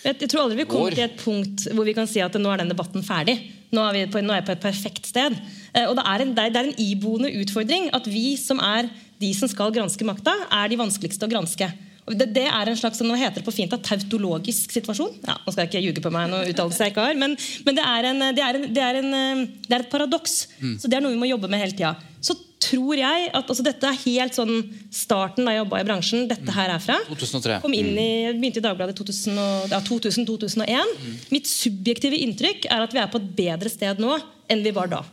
Jeg, 0.06 0.16
jeg 0.22 0.30
tror 0.30 0.46
aldri 0.46 0.62
vi 0.62 0.68
kommer 0.70 0.96
til 0.96 1.10
et 1.10 1.20
punkt 1.20 1.66
hvor 1.74 1.84
vi 1.84 1.96
kan 1.98 2.08
si 2.08 2.24
at 2.24 2.40
nå 2.40 2.54
er 2.54 2.62
den 2.62 2.72
debatten 2.72 3.04
ferdig. 3.04 3.36
Nå 3.76 3.84
er 3.84 3.98
vi 3.98 4.06
på, 4.08 4.24
nå 4.24 4.32
er 4.32 4.40
jeg 4.40 4.48
på 4.48 4.56
et 4.56 4.64
perfekt 4.64 5.12
sted. 5.12 5.36
Eh, 5.74 5.84
og 5.84 5.98
det 6.00 6.06
er, 6.08 6.24
en, 6.24 6.32
det 6.40 6.48
er 6.48 6.70
en 6.70 6.80
iboende 6.80 7.34
utfordring 7.42 7.90
at 7.92 8.08
vi 8.08 8.30
som 8.40 8.64
er 8.64 8.88
de 9.20 9.34
som 9.36 9.50
skal 9.50 9.74
granske 9.74 10.06
makta, 10.06 10.34
er 10.50 10.70
de 10.70 10.80
vanskeligste 10.80 11.26
å 11.26 11.30
granske. 11.30 11.68
Det, 12.08 12.28
det 12.32 12.46
er 12.48 12.70
en 12.70 12.78
slags 12.78 13.02
nå 13.04 13.16
heter 13.20 13.42
det 13.42 13.46
på 13.46 13.52
fint, 13.52 13.74
tautologisk 13.84 14.72
situasjon. 14.72 15.18
Ja, 15.26 15.36
nå 15.44 15.52
skal 15.52 15.66
jeg 15.66 15.72
ikke 15.72 15.84
ljuge 15.84 16.04
på 16.04 16.12
meg 16.14 16.30
noe 16.32 16.46
uttalelse 16.48 16.86
jeg 16.86 16.94
ikke 16.94 17.04
har, 17.10 17.18
men, 17.20 17.36
men 17.66 17.76
det, 17.76 17.84
er 17.84 18.08
en, 18.08 18.26
det, 18.32 18.44
er 18.44 18.58
en, 18.58 18.68
det, 18.72 18.84
er 18.84 19.00
en, 19.02 19.42
det 19.66 19.76
er 19.76 19.84
et 19.84 19.90
paradoks. 19.92 20.38
Mm. 20.62 20.76
Så 20.80 20.88
det 20.88 20.98
er 20.98 21.04
noe 21.04 21.12
vi 21.12 21.20
må 21.20 21.28
jobbe 21.28 21.50
med 21.52 21.60
hele 21.60 21.76
tida. 21.76 21.92
Så 22.24 22.38
tror 22.62 22.98
jeg 22.98 23.28
at 23.28 23.44
altså, 23.44 23.64
Dette 23.66 23.90
er 23.90 24.00
helt 24.02 24.38
sånn 24.38 24.54
starten 24.94 25.46
da 25.46 25.54
jeg 25.54 25.62
jobba 25.62 25.82
i 25.82 25.86
bransjen. 25.86 26.24
Dette 26.30 26.54
her 26.56 26.72
er 26.74 26.82
fra. 26.82 26.96
2003. 27.10 27.60
Kom 27.62 27.76
inn 27.76 27.92
i, 27.92 28.08
begynte 28.32 28.62
i 28.62 28.64
Dagbladet 28.64 28.96
i 28.96 28.98
2000 29.02 29.38
og- 29.44 29.76
ja, 29.76 29.82
2000-2001. 29.84 30.96
Mitt 31.34 31.50
subjektive 31.50 32.18
inntrykk 32.24 32.66
er 32.72 32.88
at 32.88 32.96
vi 32.96 33.04
er 33.04 33.12
på 33.12 33.20
et 33.20 33.30
bedre 33.36 33.70
sted 33.72 34.02
nå 34.02 34.16
enn 34.48 34.64
vi 34.64 34.74
var 34.74 34.90
da. 34.90 35.04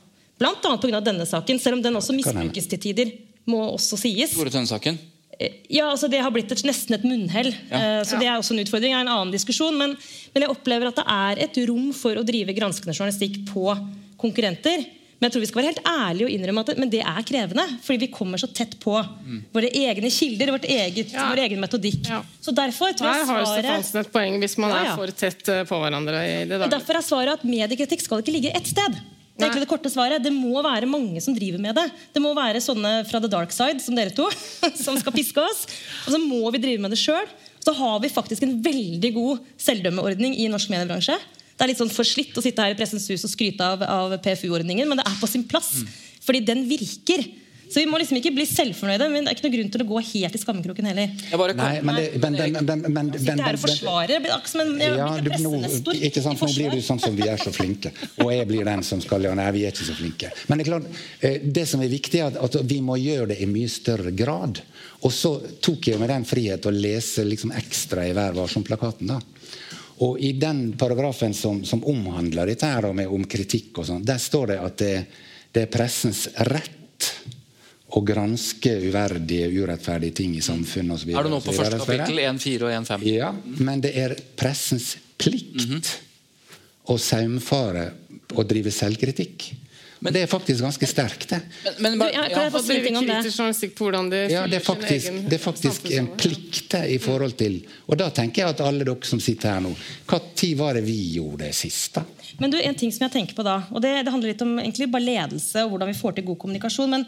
Annet 0.41 0.81
pga. 0.81 0.99
denne 1.03 1.27
saken, 1.27 1.59
selv 1.59 1.77
om 1.77 1.81
den 1.83 1.95
også 1.95 2.15
misbrukes 2.15 2.67
til 2.71 2.79
tider. 2.79 3.13
Må 3.45 3.61
også 3.75 3.97
sies. 4.01 4.33
Tore 4.33 4.49
Tønne-saken. 4.53 4.97
Ja, 5.69 5.89
altså 5.91 6.07
Det 6.07 6.21
har 6.23 6.31
blitt 6.31 6.51
et, 6.53 6.63
nesten 6.63 6.95
et 6.95 7.03
munnhell. 7.03 7.51
Ja. 7.69 7.99
Eh, 7.99 8.01
så 8.07 8.17
Det 8.19 8.27
er 8.27 8.37
også 8.39 8.55
en 8.55 8.63
utfordring. 8.63 8.93
Det 8.93 8.99
er 8.99 9.05
en 9.05 9.13
annen 9.17 9.33
diskusjon. 9.35 9.75
Men, 9.77 9.95
men 10.33 10.45
jeg 10.45 10.51
opplever 10.53 10.89
at 10.91 11.01
det 11.01 11.05
er 11.11 11.41
et 11.49 11.57
rom 11.69 11.89
for 11.93 12.15
å 12.15 12.23
drive 12.25 12.55
granskende 12.55 12.95
journalistikk 12.95 13.41
på 13.51 13.67
konkurrenter. 14.21 14.85
Men 15.15 15.29
jeg 15.29 15.33
tror 15.35 15.43
vi 15.45 15.47
skal 15.47 15.61
være 15.61 15.69
helt 15.71 15.85
ærlige 15.87 16.27
og 16.27 16.33
innrømme 16.35 16.61
at 16.65 16.69
det, 16.71 16.75
men 16.83 16.89
det 16.91 16.99
er 17.07 17.21
krevende. 17.27 17.63
Fordi 17.85 17.99
vi 18.03 18.09
kommer 18.11 18.39
så 18.41 18.49
tett 18.51 18.75
på 18.83 18.95
våre 19.55 19.69
egne 19.71 20.11
kilder, 20.11 20.51
vårt 20.55 20.67
eget, 20.67 21.13
vår 21.15 21.41
egen 21.45 21.61
metodikk. 21.63 22.09
Så 22.43 22.51
derfor 22.55 22.91
tror 22.95 23.07
Der 23.07 23.21
jeg 23.21 23.27
har 23.29 23.43
svaret 23.45 23.63
Stefansen 23.63 24.01
et 24.03 24.11
poeng 24.11 24.39
hvis 24.43 24.57
man 24.59 24.73
Ja, 24.75 24.81
er 24.91 24.95
for 24.99 25.11
tett 25.15 25.51
eh, 25.51 25.63
på 25.67 25.79
hverandre. 25.83 26.19
i 26.23 26.33
det 26.43 26.51
daglige. 26.51 26.71
Derfor 26.75 26.99
er 26.99 27.05
svaret 27.07 27.39
at 27.39 27.47
mediekritikk 27.47 28.03
skal 28.03 28.23
ikke 28.23 28.35
ligge 28.35 28.51
ett 28.55 28.67
sted. 28.67 28.99
Det 29.35 29.43
er 29.43 29.49
egentlig 29.49 29.65
det 29.65 29.71
korte 29.73 29.91
svaret. 29.91 30.23
Det 30.23 30.31
må 30.31 30.61
være 30.63 30.87
mange 30.87 31.19
som 31.23 31.35
driver 31.35 31.59
med 31.59 31.75
det. 31.75 31.89
Det 32.15 32.21
må 32.23 32.31
være 32.37 32.61
sånne 32.63 33.01
fra 33.09 33.19
the 33.19 33.27
dark 33.31 33.51
side 33.51 33.83
som 33.83 33.97
dere 33.97 34.13
to, 34.15 34.29
som 34.85 34.95
skal 34.99 35.15
piske 35.15 35.43
oss. 35.43 35.65
Og 36.05 36.15
så 36.15 36.19
må 36.21 36.39
vi 36.55 36.61
drive 36.63 36.83
med 36.85 36.95
det 36.95 37.01
sjøl. 37.01 37.27
Så 37.65 37.73
har 37.75 37.99
vi 37.99 38.13
faktisk 38.13 38.45
en 38.45 38.59
veldig 38.63 39.11
god 39.15 39.43
selvdømmeordning 39.59 40.37
i 40.39 40.47
norsk 40.53 40.71
mediebransje. 40.71 41.17
Det 41.55 41.65
er 41.65 41.71
litt 41.71 41.81
sånn 41.81 41.91
forslitt 41.91 42.35
å 42.35 42.43
sitte 42.43 42.63
her 42.63 42.75
i 42.75 42.77
Pressens 42.79 43.07
Hus 43.11 43.25
og 43.27 43.31
skryte 43.31 43.63
av, 43.63 43.83
av 43.83 44.15
PFU-ordningen, 44.23 44.87
men 44.87 44.99
det 44.99 45.07
er 45.07 45.19
på 45.19 45.27
sin 45.31 45.43
plass. 45.47 45.71
Fordi 46.23 46.43
den 46.45 46.63
virker. 46.69 47.23
Så 47.69 47.81
vi 47.81 47.85
må 47.89 47.97
liksom 47.99 48.19
ikke 48.19 48.31
bli 48.35 48.45
selvfornøyde, 48.47 49.07
men 49.11 49.25
det 49.25 49.31
er 49.31 49.37
ikke 49.37 49.47
noe 49.47 49.55
grunn 49.55 49.71
til 49.73 49.83
å 49.83 49.87
gå 49.89 50.01
helt 50.11 50.37
i 50.37 50.41
skammekroken 50.41 50.89
heller. 50.89 51.15
Nei, 51.57 51.71
men 51.81 51.99
det, 51.99 52.05
men, 52.21 52.37
men, 52.37 52.85
men, 52.85 53.11
men, 53.11 53.41
her 53.41 53.57
og 53.57 53.57
men- 53.57 53.61
forsvare 53.65 54.19
blir 54.23 54.49
som 54.51 54.63
en 54.63 54.73
jeg 54.79 54.95
Ja, 54.99 55.09
blir 55.17 55.25
du, 55.25 55.31
nå, 55.43 55.51
pressenestor 55.55 56.03
ikke 56.09 56.23
sant, 56.25 56.39
for 56.39 56.51
nå 56.51 56.55
blir 56.59 56.77
du 56.77 56.85
sånn 56.85 57.01
som 57.01 57.17
vi 57.17 57.27
er 57.31 57.41
så 57.41 57.53
flinke. 57.55 57.91
Og 58.23 58.31
jeg 58.33 58.47
blir 58.51 58.67
den 58.67 58.85
som 58.85 59.01
skal 59.03 59.25
gjøre 59.25 59.39
Nei, 59.39 59.49
vi 59.55 59.65
er 59.65 59.73
ikke 59.73 59.89
så 59.89 59.97
flinke. 59.97 60.31
Men 60.47 60.61
det 60.61 60.65
er 60.67 60.71
klart, 60.71 61.01
eh, 61.19 61.37
det 61.59 61.65
som 61.69 61.83
er 61.83 61.91
viktig, 61.91 62.21
er 62.23 62.39
at 62.45 62.59
vi 62.69 62.79
må 62.85 62.99
gjøre 63.01 63.31
det 63.33 63.41
i 63.43 63.49
mye 63.49 63.71
større 63.71 64.13
grad. 64.15 64.61
Og 65.05 65.13
så 65.13 65.35
tok 65.61 65.91
jeg 65.91 66.01
med 66.01 66.09
den 66.13 66.25
frihet 66.25 66.65
å 66.65 66.73
lese 66.73 67.25
liksom 67.27 67.53
ekstra 67.55 68.05
i 68.07 68.13
Vær 68.17 68.37
varsom-plakaten. 68.37 69.11
da. 69.11 69.19
Og 70.05 70.19
i 70.19 70.33
den 70.35 70.73
paragrafen 70.77 71.33
som, 71.33 71.61
som 71.65 71.83
omhandler 71.87 72.51
dette 72.51 72.67
her 72.67 72.89
om 72.91 73.23
kritikk 73.31 73.79
og 73.79 73.87
sånn, 73.87 74.03
der 74.03 74.19
står 74.19 74.51
det 74.51 74.57
at 74.59 74.81
det, 74.81 74.95
det 75.55 75.65
er 75.65 75.71
pressens 75.71 76.25
rett 76.51 77.11
å 77.95 78.01
granske 78.03 78.73
uverdige, 78.89 79.47
urettferdige 79.55 80.17
ting 80.19 80.35
i 80.35 80.43
samfunnet 80.43 80.97
osv. 80.97 81.13
Er 81.15 81.27
du 81.27 81.31
nå 81.31 81.41
på 81.43 81.55
første 81.55 81.79
kapittel 81.79 82.19
1.4 82.25 82.67
og 82.67 82.73
1.5? 82.81 83.05
Ja, 83.07 83.29
men 83.63 83.83
det 83.83 83.93
er 83.99 84.15
pressens 84.35 84.95
plikt 85.21 85.93
å 86.91 86.97
saumfare 86.99 87.91
og 88.35 88.43
drive 88.49 88.73
selvkritikk. 88.73 89.53
Men 90.05 90.13
det 90.13 90.25
er 90.25 90.27
faktisk 90.29 90.61
ganske 90.61 90.87
sterkt, 90.89 91.29
det. 91.31 91.39
Men, 91.79 91.95
Du, 91.97 92.11
ja, 92.11 92.25
kan 92.29 92.43
jeg 92.43 92.51
få 92.53 92.61
si 92.61 92.75
ting 92.83 92.97
om 92.99 93.07
det? 94.11 94.25
Ja, 94.29 94.43
det 94.45 94.59
er 94.59 94.65
faktisk, 94.65 95.15
det 95.25 95.39
er 95.39 95.41
faktisk 95.41 95.87
en 95.97 96.09
plikt 96.19 96.67
det, 96.75 96.83
i 96.93 96.99
forhold 97.01 97.37
til 97.39 97.61
Og 97.87 97.97
da 97.97 98.11
tenker 98.13 98.43
jeg 98.43 98.53
at 98.53 98.61
alle 98.65 98.85
dere 98.85 99.07
som 99.07 99.23
sitter 99.23 99.55
her 99.55 99.63
nå 99.65 99.71
Når 100.11 100.51
var 100.59 100.77
det 100.77 100.83
vi 100.85 100.97
gjorde 101.15 101.47
det 101.47 101.55
sist, 101.57 101.95
da? 101.95 102.03
Men 102.41 102.51
du, 102.51 102.57
en 102.59 102.77
ting 102.77 102.91
som 102.93 103.05
jeg 103.05 103.13
tenker 103.13 103.37
på 103.37 103.45
da, 103.45 103.59
og 103.71 103.83
det, 103.83 103.93
det 104.05 104.11
handler 104.13 104.33
litt 104.33 104.43
om 104.43 104.57
egentlig 104.59 104.89
bare 104.91 105.05
ledelse 105.05 105.63
og 105.63 105.73
hvordan 105.73 105.91
vi 105.91 105.99
får 105.99 106.17
til 106.17 106.27
god 106.27 106.39
kommunikasjon, 106.41 106.91
men 106.91 107.05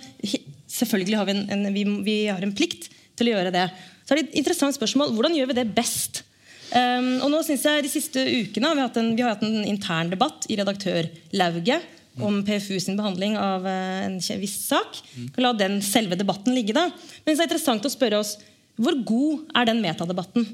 selvfølgelig 0.71 1.19
har 1.19 1.27
vi 1.27 1.35
en, 1.35 1.43
en, 1.53 1.67
vi, 1.75 1.83
vi 2.05 2.17
har 2.29 2.43
en 2.43 2.55
plikt 2.55 2.89
til 3.17 3.29
å 3.29 3.35
gjøre 3.35 3.53
det. 3.55 3.67
Så 4.05 4.13
er 4.13 4.21
det 4.21 4.27
et 4.27 4.39
interessant 4.43 4.77
spørsmål. 4.77 5.11
Hvordan 5.17 5.35
gjør 5.35 5.51
vi 5.51 5.59
det 5.59 5.67
best? 5.75 6.23
Um, 6.67 7.13
og 7.23 7.29
nå 7.31 7.37
synes 7.47 7.61
jeg 7.63 7.83
De 7.85 7.87
siste 7.87 8.19
ukene 8.19 8.67
har 8.67 8.75
vi 8.75 8.83
hatt 8.83 8.97
en, 8.99 9.13
vi 9.15 9.23
har 9.23 9.37
hatt 9.37 9.45
en 9.47 9.61
intern 9.63 10.09
debatt 10.11 10.49
i 10.51 10.57
redaktørlauget 10.59 11.93
om 12.19 12.41
PFU 12.43 12.75
sin 12.81 12.97
behandling 12.97 13.35
av 13.39 13.65
eh, 13.69 14.05
en 14.07 14.15
viss 14.41 14.55
sak. 14.65 15.01
Kan 15.35 15.43
la 15.45 15.51
den 15.53 15.79
selve 15.85 16.17
debatten 16.17 16.55
ligge. 16.55 16.73
da. 16.73 16.87
Men 16.89 17.35
det 17.35 17.37
er 17.37 17.45
interessant 17.45 17.85
å 17.85 17.93
spørre 17.93 18.21
oss 18.23 18.35
hvor 18.77 18.97
god 19.05 19.51
er 19.57 19.69
den 19.69 19.83
metadebatten? 19.83 20.47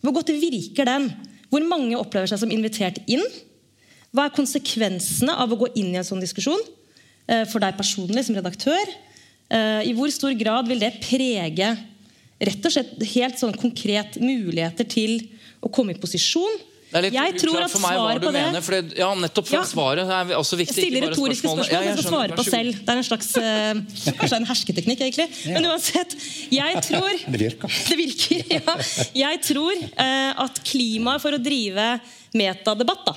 Hvor 0.00 0.16
godt 0.16 0.32
virker 0.32 0.88
den? 0.88 1.10
Hvor 1.52 1.64
mange 1.66 1.98
opplever 1.98 2.30
seg 2.30 2.40
som 2.42 2.52
invitert 2.52 3.00
inn? 3.04 3.24
Hva 4.10 4.26
er 4.26 4.34
konsekvensene 4.34 5.34
av 5.38 5.52
å 5.54 5.58
gå 5.60 5.70
inn 5.78 5.92
i 5.94 6.00
en 6.00 6.06
sånn 6.06 6.22
diskusjon 6.22 6.60
eh, 7.30 7.44
for 7.50 7.62
deg 7.62 7.78
personlig 7.78 8.26
som 8.26 8.38
redaktør? 8.38 8.94
Eh, 9.50 9.90
I 9.90 9.94
hvor 9.94 10.10
stor 10.14 10.34
grad 10.38 10.70
vil 10.70 10.82
det 10.82 10.96
prege 11.04 11.74
rett 12.40 12.66
og 12.66 12.72
slett 12.72 12.96
helt 13.12 13.38
sånn 13.38 13.54
konkret 13.60 14.18
muligheter 14.22 14.88
til 14.88 15.18
å 15.60 15.70
komme 15.72 15.94
i 15.94 16.00
posisjon. 16.00 16.58
Det 16.90 16.98
er 16.98 17.04
litt 17.04 17.14
Jeg 17.14 17.34
tror 17.38 17.54
uklart 17.54 17.68
at 17.68 17.72
for 17.76 17.82
meg 17.84 17.92
hva 17.94 17.98
svaret 18.00 18.20
du 18.20 18.26
på 18.26 18.30
det 18.34 18.40
mener. 18.42 18.62
For 18.66 18.74
det, 18.74 18.94
ja, 18.98 19.08
nettopp 19.14 19.46
for 19.46 19.58
Ja. 19.60 19.62
svaret 19.68 20.08
er 20.10 20.32
også 20.34 20.56
viktig. 20.58 20.74
Jeg 20.74 20.86
stiller 20.88 21.06
retoriske 21.06 21.46
spørsmål 21.46 21.70
Ja, 21.70 21.82
jeg 21.84 21.90
jeg 21.90 21.98
skal 22.00 22.10
svare 22.10 22.38
på 22.40 22.44
selv. 22.48 22.80
Det 22.80 22.90
er 22.90 22.98
en 22.98 23.06
slags, 23.06 23.28
uh, 23.36 24.14
kanskje 24.18 24.36
en 24.40 24.48
hersketeknikk, 24.50 25.04
egentlig. 25.06 25.28
Men 25.54 25.68
uansett, 25.70 26.16
jeg 26.50 26.82
tror 26.88 27.14
Det 27.36 27.40
virker. 27.44 27.68
Det 27.90 27.98
virker, 28.00 28.42
ja. 28.56 28.76
Jeg 29.14 29.42
tror 29.46 29.74
uh, 29.86 30.32
at 30.48 30.58
klimaet 30.66 31.22
for 31.22 31.30
å 31.30 31.38
drive 31.38 32.00
metadebatt 32.34 33.06
da, 33.06 33.14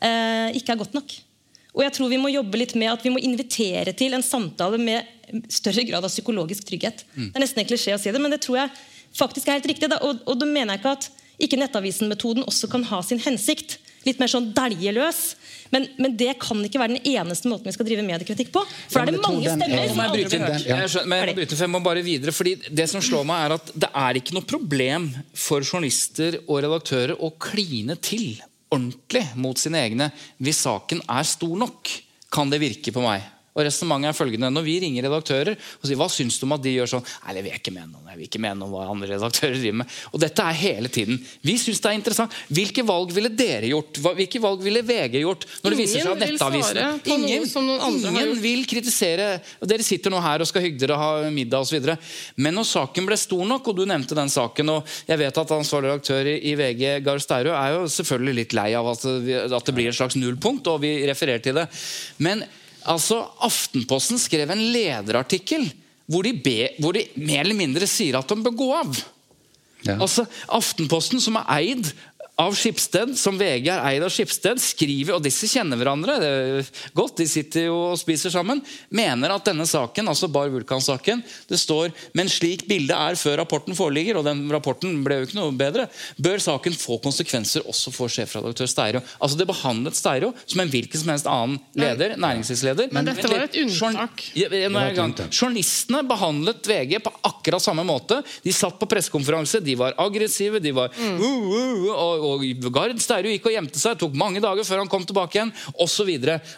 ikke 0.00 0.72
er 0.72 0.80
godt 0.80 0.94
nok. 0.96 1.12
Og 1.76 1.84
jeg 1.84 1.94
tror 1.94 2.10
vi 2.10 2.18
må 2.18 2.30
jobbe 2.32 2.58
litt 2.58 2.74
med 2.78 2.90
at 2.92 3.04
vi 3.04 3.12
må 3.14 3.20
invitere 3.22 3.92
til 3.96 4.16
en 4.16 4.24
samtale 4.26 4.80
med 4.80 5.44
større 5.52 5.84
grad 5.86 6.06
av 6.06 6.10
psykologisk 6.10 6.66
trygghet. 6.66 7.04
Mm. 7.14 7.28
Det 7.28 7.38
er 7.38 7.44
nesten 7.44 7.62
en 7.62 7.68
klisjé 7.70 7.94
å 7.94 8.00
si 8.00 8.10
det, 8.10 8.22
men 8.22 8.34
det 8.34 8.40
tror 8.42 8.64
jeg 8.64 8.72
faktisk 9.18 9.48
er 9.48 9.60
helt 9.60 9.70
riktig. 9.70 9.90
Da. 9.92 10.00
Og, 10.06 10.24
og 10.26 10.40
da 10.40 10.48
mener 10.48 10.74
jeg 10.74 10.82
ikke 10.82 10.96
at 10.98 11.10
ikke 11.40 11.60
Nettavisen-metoden 11.60 12.44
også 12.48 12.68
kan 12.72 12.82
ha 12.90 13.00
sin 13.06 13.22
hensikt. 13.22 13.78
Litt 14.04 14.20
mer 14.20 14.30
sånn 14.32 14.50
dælje. 14.56 15.12
Men, 15.70 15.86
men 16.00 16.14
det 16.18 16.34
kan 16.42 16.58
ikke 16.64 16.80
være 16.80 16.96
den 16.96 17.08
eneste 17.12 17.50
måten 17.52 17.68
vi 17.68 17.74
skal 17.76 17.86
drive 17.86 18.04
mediekritikk 18.04 18.50
på. 18.54 18.64
For 18.90 18.98
da 18.98 19.04
er 19.04 19.14
det 19.14 19.22
mange 19.22 19.54
stemmer 19.54 19.76
ja, 19.76 19.88
som 19.92 20.02
aldri 20.04 20.24
blir 20.26 20.44
hørt. 20.44 20.66
Jeg 20.66 20.92
skjønner, 20.94 21.10
men 21.12 21.20
jeg 21.20 21.30
må 21.30 21.38
bryte, 21.38 21.56
for 21.56 21.66
jeg 21.66 21.74
må 21.76 21.82
bare 21.84 22.04
videre, 22.04 22.34
fordi 22.34 22.54
Det 22.80 22.88
som 22.90 23.04
slår 23.04 23.26
meg, 23.28 23.44
er 23.46 23.56
at 23.60 23.72
det 23.86 23.90
er 24.02 24.20
ikke 24.20 24.36
noe 24.36 24.48
problem 24.48 25.10
for 25.36 25.64
journalister 25.64 26.40
og 26.46 26.62
redaktører 26.64 27.14
å 27.20 27.32
kline 27.38 27.96
til 28.02 28.40
ordentlig 28.70 29.24
mot 29.36 29.58
sine 29.58 29.82
egne 29.84 30.10
hvis 30.38 30.64
saken 30.66 31.02
er 31.08 31.26
stor 31.28 31.56
nok. 31.58 31.90
Kan 32.30 32.50
det 32.52 32.62
virke 32.62 32.94
på 32.94 33.02
meg? 33.04 33.24
Og 33.56 33.64
Resonnementet 33.66 34.12
er 34.12 34.16
følgende. 34.16 34.50
Når 34.54 34.66
vi 34.66 34.76
ringer 34.84 35.06
redaktører 35.08 35.56
og 35.58 35.88
sier 35.88 35.98
hva 35.98 36.06
syns 36.12 36.38
du 36.38 36.46
om 36.46 36.54
at 36.54 36.62
de 36.62 36.74
gjør 36.76 36.92
sånn 36.94 37.06
Nei, 37.10 37.34
det 37.34 37.42
vil 37.42 37.50
jeg 37.50 37.60
ikke 37.62 37.74
mene 37.74 37.90
noe. 37.90 38.04
Jeg 38.10 38.18
vil 38.20 38.28
ikke 38.28 38.42
mene 38.44 38.58
noe 38.60 38.70
hva 38.70 38.84
andre 38.92 39.08
redaktører 39.10 39.56
driver 39.58 39.78
med. 39.82 39.96
Og 40.12 40.22
dette 40.22 40.46
er 40.46 40.58
hele 40.60 40.92
tiden. 40.92 41.18
Vi 41.46 41.56
syns 41.60 41.82
det 41.82 41.90
er 41.90 41.98
interessant. 41.98 42.36
Hvilke 42.50 42.84
valg 42.86 43.14
ville 43.16 43.32
dere 43.34 43.72
gjort? 43.72 44.00
Hvilke 44.20 44.42
valg 44.42 44.62
ville 44.64 44.84
VG 44.86 45.18
gjort? 45.24 45.46
Når 45.64 45.74
det 45.74 45.80
viser 45.80 46.04
seg 46.04 46.12
at 46.12 46.20
Ingen 46.20 46.30
vil 46.30 46.38
svare 46.40 46.60
Nettavisen 46.60 47.02
på 47.06 47.18
noe 47.24 47.50
som 47.50 47.66
noen 47.66 47.84
andre 47.88 48.12
ingen 48.12 48.30
gjort. 48.30 48.42
vil 48.44 48.64
kritisere 48.70 49.28
Dere 49.70 49.86
sitter 49.86 50.14
nå 50.14 50.20
her 50.22 50.44
og 50.44 50.48
skal 50.48 50.64
hygge 50.64 50.82
dere 50.84 50.96
og 50.96 51.02
ha 51.02 51.32
middag 51.34 51.66
osv. 51.66 51.90
Men 52.40 52.56
når 52.58 52.68
saken 52.70 53.08
ble 53.08 53.18
stor 53.20 53.44
nok, 53.50 53.70
og 53.70 53.80
du 53.80 53.84
nevnte 53.88 54.16
den 54.18 54.30
saken, 54.32 54.72
og 54.76 54.96
jeg 55.08 55.20
vet 55.20 55.42
at 55.42 55.54
ansvarlig 55.56 55.90
redaktør 55.90 56.30
i 56.30 56.54
VG, 56.58 56.84
Gahr 57.06 57.22
Stære, 57.22 57.54
er 57.56 57.76
jo 57.76 57.90
selvfølgelig 57.90 58.36
litt 58.40 58.56
lei 58.56 58.70
av 58.78 58.88
at 58.92 59.04
det, 59.26 59.42
at 59.50 59.68
det 59.68 59.76
blir 59.76 59.90
et 59.90 59.96
slags 59.96 60.18
nullpunkt, 60.18 60.70
og 60.70 60.82
vi 60.84 60.94
refererer 61.08 61.42
til 61.44 61.58
det. 61.60 61.66
Men 62.22 62.44
altså, 62.88 63.22
Aftenposten 63.46 64.20
skrev 64.20 64.50
en 64.50 64.66
lederartikkel 64.72 65.68
hvor 66.10 66.26
de, 66.26 66.34
be, 66.34 66.72
hvor 66.82 66.96
de 66.96 67.04
mer 67.22 67.44
eller 67.44 67.54
mindre 67.54 67.86
sier 67.86 68.18
at 68.18 68.30
de 68.30 68.42
bør 68.42 68.56
gå 68.58 68.68
av. 68.74 68.96
Altså, 69.94 70.26
Aftenposten, 70.50 71.22
som 71.22 71.38
er 71.38 71.46
eid 71.60 71.92
av 72.40 72.54
Skipsted, 72.56 73.12
som 73.18 73.38
VG 73.40 73.68
er 73.72 73.82
eid 73.90 74.04
av 74.04 74.12
Skipsted, 74.12 74.60
skriver, 74.62 75.16
og 75.16 75.24
disse 75.24 75.48
kjenner 75.50 75.78
hverandre 75.80 76.16
det 76.20 76.30
er 76.30 76.70
godt, 76.96 77.18
de 77.20 77.26
sitter 77.28 77.68
jo 77.68 77.76
og 77.90 77.98
spiser 78.00 78.32
sammen, 78.32 78.62
mener 78.94 79.34
at 79.34 79.46
denne 79.50 79.66
saken, 79.68 80.08
altså 80.10 80.30
Bar 80.32 80.50
Vulkan-saken, 80.52 81.22
det 81.50 81.60
står 81.60 81.92
men 82.16 82.30
slik 82.32 82.66
bildet 82.68 82.96
er 82.96 83.18
før 83.20 83.40
rapporten 83.42 83.76
foreligger, 83.76 84.20
og 84.20 84.26
den 84.26 84.42
rapporten 84.52 85.00
ble 85.04 85.20
jo 85.20 85.28
ikke 85.28 85.38
noe 85.38 85.54
bedre, 85.56 85.86
bør 86.20 86.42
saken 86.42 86.76
få 86.78 86.98
konsekvenser 87.04 87.66
også 87.70 87.92
for 87.94 88.12
sjefredaktør 88.12 88.70
Steiro. 88.70 89.02
Altså 89.20 89.38
Det 89.40 89.48
behandlet 89.48 89.98
Steiro 89.98 90.32
som 90.44 90.62
en 90.62 90.72
hvilken 90.72 91.02
som 91.02 91.12
helst 91.12 91.28
annen 91.30 91.58
leder, 91.78 92.16
næringslivsleder. 92.20 92.90
Men 92.94 93.08
dette 93.08 93.30
var 93.30 93.46
et 93.46 93.58
unntak. 93.60 94.24
Journalistene 95.30 96.02
behandlet 96.08 96.70
VG 96.70 96.96
på 97.04 97.12
akkurat 97.30 97.62
samme 97.64 97.84
måte. 97.86 98.20
De 98.44 98.54
satt 98.54 98.78
på 98.80 98.88
pressekonferanse, 98.90 99.62
de 99.64 99.76
var 99.78 99.96
aggressive, 100.00 100.62
de 100.62 100.74
var 100.76 100.90
Mm. 101.00 101.20
uh, 101.22 101.24
uh, 101.24 101.90
og, 101.94 102.24
og 102.34 102.44
Gard 102.74 103.00
Steiro 103.02 103.32
gikk 103.32 103.48
og 103.50 103.56
gjemte 103.56 103.80
seg, 103.82 103.98
tok 104.00 104.14
mange 104.18 104.42
dager 104.44 104.66
før 104.66 104.82
han 104.84 104.90
kom 104.92 105.06
tilbake 105.08 105.38
igjen, 105.38 105.52
osv. 105.82 106.10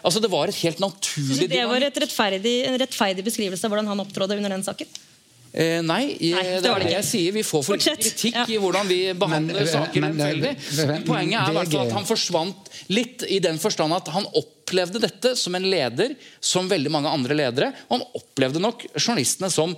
Altså, 0.03 0.21
det 0.23 0.31
var 0.33 0.51
et 0.53 0.59
helt 0.63 0.83
naturlig 0.83 1.49
det 1.51 1.63
var 1.69 1.87
et 1.89 1.97
rettferdig, 2.05 2.55
en 2.69 2.77
rettferdig 2.81 3.25
beskrivelse 3.25 3.65
av 3.67 3.73
hvordan 3.73 3.91
han 3.93 4.03
opptrådde 4.05 4.37
under 4.41 4.55
den 4.57 4.63
saken? 4.65 4.87
Eh, 5.53 5.83
nei, 5.85 6.15
Nei, 6.17 6.43
det 6.49 6.63
det 6.65 6.69
var 6.71 6.79
er 6.81 6.81
det 6.81 6.87
det 6.87 6.89
ikke. 6.89 6.95
jeg 6.97 7.05
sier. 7.05 7.33
Vi 7.35 7.41
får 7.45 7.61
for 7.67 7.77
lite 7.77 7.91
Fortsett. 7.91 8.07
kritikk 8.07 8.53
i 8.55 8.57
hvordan 8.57 8.87
vi 8.89 8.95
behandler 9.21 9.59
Men, 9.61 9.67
saker 9.69 10.01
men, 10.01 10.15
men, 10.17 10.39
Men 10.89 11.03
Poenget 11.05 11.43
er 11.43 11.59
VG 11.59 11.75
at 11.77 11.91
han 11.93 12.07
forsvant 12.09 12.71
litt 12.89 13.25
i 13.29 13.37
den 13.43 13.59
forstand 13.61 13.93
at 13.93 14.09
han 14.15 14.25
opplevde 14.33 14.97
dette 15.03 15.35
som 15.37 15.53
en 15.53 15.67
leder, 15.69 16.15
som 16.41 16.65
veldig 16.71 16.89
mange 16.95 17.11
andre 17.13 17.37
ledere. 17.37 17.69
Og 17.85 17.99
han 17.99 18.07
opplevde 18.17 18.63
nok 18.65 18.87
journalistene 18.97 19.51
som 19.53 19.77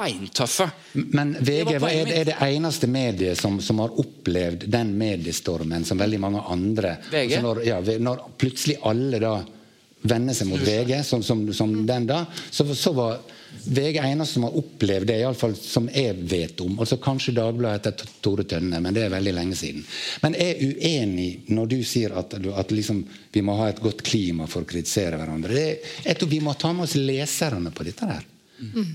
beintøffe. 0.00 0.66
Men 1.14 1.36
VG 1.38 1.76
hva 1.76 1.92
er, 1.92 2.12
er 2.22 2.28
det 2.32 2.36
eneste 2.48 2.88
mediet 2.90 3.38
som, 3.38 3.60
som 3.62 3.82
har 3.84 3.94
opplevd 4.00 4.66
den 4.72 4.92
mediestormen 4.98 5.86
som 5.86 6.00
veldig 6.00 6.20
mange 6.22 6.44
andre 6.48 6.96
VG? 7.12 7.38
Når, 7.44 7.64
ja, 7.68 7.80
når 8.00 8.28
plutselig 8.40 8.80
alle 8.88 9.22
da 9.22 9.34
vender 10.00 10.34
seg 10.36 10.48
mot 10.48 10.62
VG, 10.64 10.94
som, 11.04 11.22
som, 11.22 11.44
som 11.52 11.74
den 11.86 12.06
da, 12.08 12.24
så, 12.50 12.64
så 12.74 12.92
var 12.96 13.20
VG 13.64 13.98
eneste 13.98 14.38
som 14.38 14.46
har 14.46 14.56
opplevd 14.56 15.10
det, 15.10 15.18
i 15.20 15.24
alle 15.26 15.36
fall 15.36 15.54
som 15.58 15.88
jeg 15.92 16.16
vet 16.30 16.60
om. 16.64 16.78
Altså 16.80 17.00
Kanskje 17.02 17.34
Dagbladet 17.36 17.90
etter 17.90 18.12
Tore 18.24 18.46
Tønne, 18.48 18.80
men 18.80 18.96
det 18.96 19.04
er 19.04 19.12
veldig 19.12 19.34
lenge 19.36 19.58
siden. 19.58 19.84
Men 20.22 20.36
jeg 20.38 20.54
er 20.54 20.74
uenig 20.74 21.30
når 21.52 21.72
du 21.74 21.78
sier 21.84 22.14
at, 22.16 22.36
at 22.38 22.74
liksom, 22.74 23.02
vi 23.34 23.44
må 23.44 23.58
ha 23.60 23.68
et 23.70 23.82
godt 23.82 24.04
klima 24.06 24.48
for 24.50 24.64
å 24.64 24.70
kritisere 24.70 25.20
hverandre. 25.20 25.52
Det, 25.56 25.94
jeg 26.06 26.20
tror 26.20 26.32
vi 26.32 26.44
må 26.44 26.56
ta 26.56 26.72
med 26.72 26.88
oss 26.88 26.96
leserne 26.96 27.74
på 27.74 27.86
dette 27.90 28.08
her. 28.14 28.28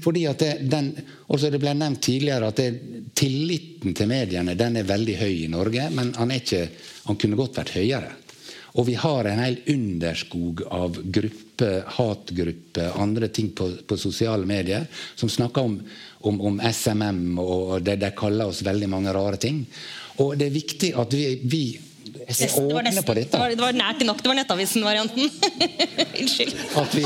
Fordi 0.04 0.26
at 0.30 0.42
det, 0.44 0.52
den, 0.72 0.92
også 1.32 1.50
det 1.54 1.62
ble 1.62 1.74
nevnt 1.78 2.04
tidligere 2.06 2.52
at 2.52 2.60
det, 2.62 2.70
Tilliten 3.16 3.96
til 3.96 4.10
mediene 4.12 4.58
den 4.60 4.78
er 4.82 4.88
veldig 4.88 5.16
høy 5.22 5.34
i 5.46 5.50
Norge, 5.52 5.90
men 5.96 6.14
han, 6.18 6.32
er 6.32 6.42
ikke, 6.44 6.68
han 7.08 7.20
kunne 7.22 7.40
godt 7.40 7.60
vært 7.62 7.76
høyere. 7.78 8.14
Og 8.76 8.88
vi 8.90 8.98
har 9.00 9.30
en 9.30 9.40
hel 9.40 9.56
underskog 9.72 10.66
av 10.68 10.98
grupper, 11.00 11.86
hatgrupper, 11.96 12.98
andre 13.00 13.30
ting 13.32 13.54
på, 13.56 13.70
på 13.88 13.98
sosiale 13.98 14.44
medier 14.48 14.84
som 15.16 15.32
snakker 15.32 15.70
om, 15.70 15.78
om, 16.28 16.42
om 16.50 16.60
SMM, 16.60 17.40
og 17.40 17.88
de 17.88 18.12
kaller 18.18 18.52
oss 18.52 18.66
veldig 18.68 18.90
mange 18.92 19.16
rare 19.16 19.40
ting. 19.40 19.64
Og 20.20 20.36
det 20.40 20.50
er 20.50 20.58
viktig 20.58 20.92
at 21.00 21.16
vi, 21.16 21.30
vi 21.48 21.64
Det 22.26 22.74
var, 22.74 22.84
nesten, 22.84 23.04
på 23.06 23.14
det, 23.14 23.28
var, 23.32 23.50
det 23.54 23.62
var 23.62 23.76
nært 23.78 24.02
nok. 24.08 24.22
Det 24.24 24.32
var 24.32 24.38
Nettavisen-varianten. 24.40 25.30
Unnskyld. 26.22 26.56
At 26.82 26.96
vi, 26.98 27.04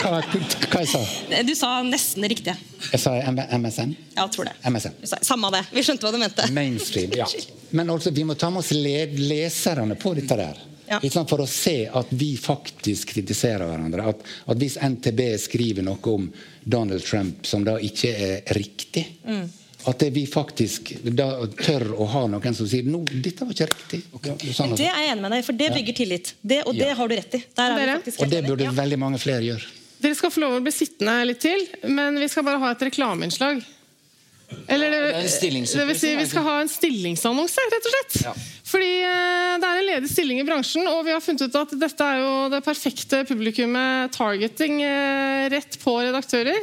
hva, 0.00 0.20
hva 0.22 0.80
jeg 0.80 0.88
sa 0.88 1.02
Du 1.44 1.52
sa 1.58 1.72
nesten 1.84 2.24
det 2.24 2.30
riktige. 2.32 2.56
jeg? 2.88 3.00
sa 3.02 3.14
MSN? 3.58 3.92
Ja, 4.16 4.26
tror 4.32 4.48
det. 4.48 4.54
MSN. 4.64 4.96
Samme 5.20 5.52
det. 5.52 5.64
Vi 5.76 5.84
skjønte 5.84 6.06
hva 6.08 6.14
du 6.14 6.18
mente. 6.22 6.48
Mainstream, 6.56 7.12
ja. 7.20 7.28
Men 7.76 7.92
altså, 7.92 8.10
vi 8.16 8.24
må 8.24 8.34
ta 8.34 8.50
med 8.50 8.64
oss 8.64 8.72
le 8.72 9.04
leserne 9.20 9.96
på 10.00 10.14
dette 10.16 10.40
der. 10.40 10.66
Ja. 10.90 10.98
For 11.28 11.44
å 11.44 11.46
se 11.46 11.84
at 11.86 12.08
vi 12.10 12.32
faktisk 12.40 13.12
kritiserer 13.12 13.62
hverandre. 13.68 14.08
At, 14.10 14.24
at 14.50 14.58
hvis 14.58 14.74
NTB 14.82 15.20
skriver 15.38 15.86
noe 15.86 16.00
om 16.16 16.26
Donald 16.64 17.04
Trump 17.06 17.46
som 17.46 17.62
da 17.66 17.76
ikke 17.78 18.10
er 18.16 18.54
riktig 18.58 19.06
Mm. 19.22 19.46
At 19.88 20.02
vi 20.12 20.26
faktisk 20.28 20.90
da 21.16 21.46
tør 21.56 21.94
å 21.96 22.06
ha 22.12 22.26
noen 22.28 22.56
som 22.56 22.68
sier 22.68 22.84
no, 22.84 23.00
dette 23.08 23.46
var 23.46 23.54
ikke 23.54 23.68
riktig. 23.70 24.02
Sånn, 24.52 24.76
Det 24.76 24.88
er 24.90 24.98
jeg 25.06 25.12
enig 25.14 25.24
med 25.24 25.32
deg 25.32 25.44
for 25.46 25.56
det 25.56 25.70
bygger 25.72 25.96
tillit. 26.02 26.34
Det, 26.42 26.62
og 26.66 26.74
det 26.76 26.90
Ja. 26.90 26.94
har 26.98 27.08
du 27.08 27.14
rett 27.16 27.34
i. 27.34 27.42
Er 27.56 27.96
og 27.96 28.30
det 28.30 28.44
burde 28.44 28.60
burde 28.60 28.76
veldig 28.76 28.98
mange 28.98 29.18
flere 29.18 29.40
gjøre. 29.40 29.66
Dere 30.00 30.16
skal 30.16 30.30
få 30.30 30.40
lov 30.40 30.56
å 30.58 30.62
bli 30.64 30.72
sittende 30.72 31.26
litt 31.28 31.40
til, 31.40 31.66
men 31.84 32.16
vi 32.18 32.28
skal 32.28 32.44
bare 32.44 32.58
ha 32.58 32.70
et 32.72 32.80
reklameinnslag. 32.88 33.62
Eller 34.66 34.90
det, 34.90 35.00
det 35.14 35.84
vil 35.86 35.98
si, 35.98 36.10
vi 36.18 36.26
skal 36.26 36.42
ha 36.42 36.54
en 36.64 36.70
stillingsannonse, 36.70 37.66
rett 37.70 37.86
og 37.86 37.92
slett. 37.94 38.46
Fordi 38.66 38.88
eh, 39.06 39.58
det 39.62 39.68
er 39.68 39.80
en 39.80 39.86
ledig 39.86 40.10
stilling 40.10 40.40
i 40.42 40.46
bransjen, 40.46 40.88
og 40.90 41.04
vi 41.06 41.14
har 41.14 41.22
funnet 41.22 41.44
ut 41.46 41.58
at 41.60 41.74
dette 41.78 42.06
er 42.06 42.22
jo 42.22 42.32
det 42.50 42.62
perfekte 42.66 43.22
publikummet 43.28 44.10
targeting 44.16 44.80
eh, 44.82 45.46
rett 45.54 45.78
på 45.82 45.94
redaktører. 46.00 46.58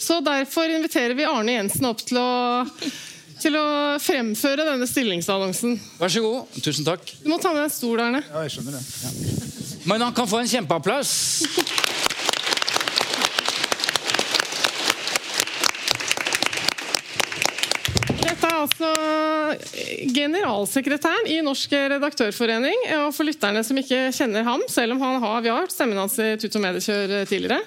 Så 0.00 0.20
derfor 0.24 0.70
inviterer 0.72 1.14
vi 1.14 1.26
Arne 1.28 1.58
Jensen 1.58 1.84
opp 1.90 2.00
til 2.00 2.16
å, 2.16 2.30
til 3.42 3.56
å 3.60 3.64
fremføre 4.00 4.64
denne 4.64 4.88
stillingsannonsen. 4.88 5.76
Vær 6.00 6.12
så 6.12 6.22
god. 6.24 6.60
Tusen 6.64 6.86
takk. 6.88 7.04
Du 7.20 7.28
må 7.28 7.36
ta 7.36 7.52
med 7.52 7.60
deg 7.60 7.68
en 7.68 7.74
stol, 7.74 8.00
Arne. 8.00 8.22
Ja, 8.30 8.46
jeg 8.46 8.56
skjønner 8.56 8.78
det. 8.78 9.84
Men 9.90 10.06
han 10.08 10.16
kan 10.16 10.28
få 10.30 10.40
en 10.40 10.48
kjempeapplaus. 10.48 11.12
Dette 18.20 18.48
er 18.48 18.56
altså 18.56 18.90
generalsekretæren 20.16 21.28
i 21.28 21.40
Norsk 21.44 21.74
redaktørforening. 21.92 22.86
Og 23.02 23.10
for 23.16 23.28
lytterne 23.28 23.60
som 23.66 23.76
ikke 23.80 24.06
kjenner 24.16 24.48
ham, 24.48 24.64
selv 24.72 24.96
om 24.96 25.04
han 25.04 25.20
har, 25.20 25.44
vi 25.44 25.52
har 25.52 25.60
hørt 25.60 25.74
stemmen 25.76 26.00
hans 26.00 26.16
i 26.24 26.32
Tut 26.40 26.56
og 26.56 26.64
Mediekjør 26.64 27.14
tidligere, 27.28 27.60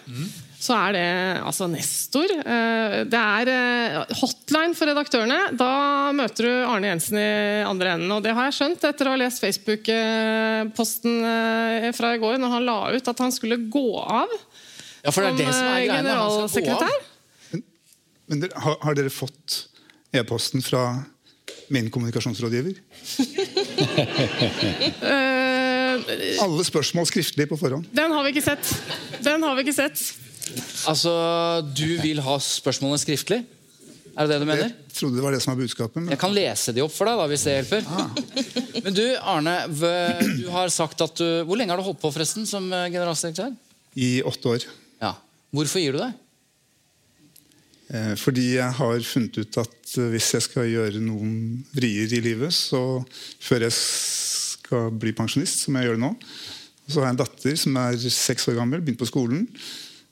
så 0.64 0.76
er 0.78 0.93
det 0.95 1.07
altså 1.43 1.66
nestor. 1.68 2.32
Eh, 2.39 2.97
Det 3.11 3.20
er 3.20 3.49
eh, 3.51 4.14
hotline 4.22 4.76
for 4.78 4.88
redaktørene. 4.88 5.39
Da 5.59 5.72
møter 6.16 6.47
du 6.47 6.51
Arne 6.72 6.88
Jensen 6.93 7.18
i 7.20 7.26
andre 7.68 7.97
enden. 7.97 8.14
Og 8.16 8.22
det 8.24 8.32
har 8.38 8.47
jeg 8.47 8.55
skjønt 8.61 8.86
etter 8.88 9.09
å 9.09 9.16
ha 9.16 9.20
lest 9.20 9.43
Facebook-posten 9.43 11.18
eh, 11.28 11.89
fra 11.97 12.14
i 12.16 12.22
går, 12.24 12.38
når 12.39 12.53
han 12.55 12.68
la 12.70 12.78
ut 12.95 13.11
at 13.11 13.24
han 13.26 13.34
skulle 13.36 13.59
gå 13.74 13.86
av 13.99 14.32
Ja, 15.03 15.11
for 15.11 15.20
det 15.26 15.34
er 15.34 15.41
det 15.41 15.49
som 15.51 15.68
er 15.68 15.84
som, 15.84 16.39
han 16.39 16.49
skal 16.53 16.64
gå 16.64 16.78
av. 16.78 16.80
generalsekretær. 16.88 16.97
Men 18.32 18.39
dere, 18.45 18.55
har, 18.64 18.78
har 18.88 18.95
dere 18.95 19.11
fått 19.11 19.66
e-posten 20.16 20.64
fra 20.64 20.86
min 21.74 21.89
kommunikasjonsrådgiver? 21.91 22.80
Eh, 25.03 26.41
Alle 26.41 26.64
spørsmål 26.66 27.05
skriftlig 27.05 27.45
på 27.51 27.57
forhånd. 27.59 27.86
den 27.93 28.11
har 28.16 28.24
vi 28.26 28.32
ikke 28.34 28.41
sett. 28.45 28.72
Den 29.24 29.43
har 29.45 29.55
vi 29.57 29.61
ikke 29.66 29.76
sett. 29.76 30.01
Altså, 30.89 31.13
Du 31.75 31.87
vil 32.03 32.21
ha 32.23 32.37
spørsmålene 32.41 33.01
skriftlig? 33.01 33.43
Er 34.13 34.27
det 34.27 34.35
det 34.35 34.43
du 34.43 34.45
mener? 34.45 34.69
Jeg 34.69 34.93
trodde 34.93 35.17
det 35.17 35.23
var 35.25 35.33
det 35.33 35.41
som 35.41 35.55
var 35.55 35.61
budskapet. 35.63 35.97
Men... 35.97 36.11
Jeg 36.13 36.21
kan 36.21 36.33
lese 36.35 36.73
de 36.75 36.83
opp 36.85 36.93
for 36.93 37.09
deg, 37.09 37.17
da, 37.17 37.25
hvis 37.31 37.45
det 37.47 37.55
hjelper. 37.55 37.87
Men 38.85 38.97
du, 38.97 39.05
Arne, 39.17 39.55
du 40.37 40.49
har 40.53 40.69
sagt 40.73 41.01
at 41.01 41.17
du 41.17 41.29
Hvor 41.47 41.57
lenge 41.57 41.73
har 41.73 41.81
du 41.81 41.87
holdt 41.87 42.01
på 42.01 42.11
forresten 42.13 42.45
som 42.49 42.67
eh, 42.69 42.91
generalsekretær? 42.93 43.55
I 43.97 44.11
åtte 44.25 44.51
år. 44.51 44.67
Ja. 45.01 45.15
Hvorfor 45.53 45.81
gir 45.81 45.97
du 45.97 46.01
deg? 46.03 46.19
Eh, 47.93 48.13
Fordi 48.21 48.45
jeg 48.55 48.77
har 48.79 49.07
funnet 49.07 49.39
ut 49.41 49.59
at 49.61 49.95
eh, 49.97 50.09
hvis 50.13 50.29
jeg 50.37 50.45
skal 50.45 50.69
gjøre 50.69 51.01
noen 51.03 51.63
vrier 51.73 52.13
i 52.13 52.21
livet, 52.25 52.53
så 52.53 53.01
før 53.41 53.65
jeg 53.67 53.75
skal 53.79 54.93
bli 54.93 55.13
pensjonist, 55.17 55.65
som 55.65 55.77
jeg 55.77 55.89
gjør 55.89 55.97
det 55.97 56.05
nå, 56.05 56.13
så 56.85 56.99
har 56.99 57.09
jeg 57.09 57.15
en 57.15 57.23
datter 57.23 57.57
som 57.59 57.81
er 57.81 57.97
seks 58.13 58.47
år 58.51 58.57
gammel, 58.61 58.81
begynt 58.83 59.01
på 59.01 59.09
skolen, 59.09 59.45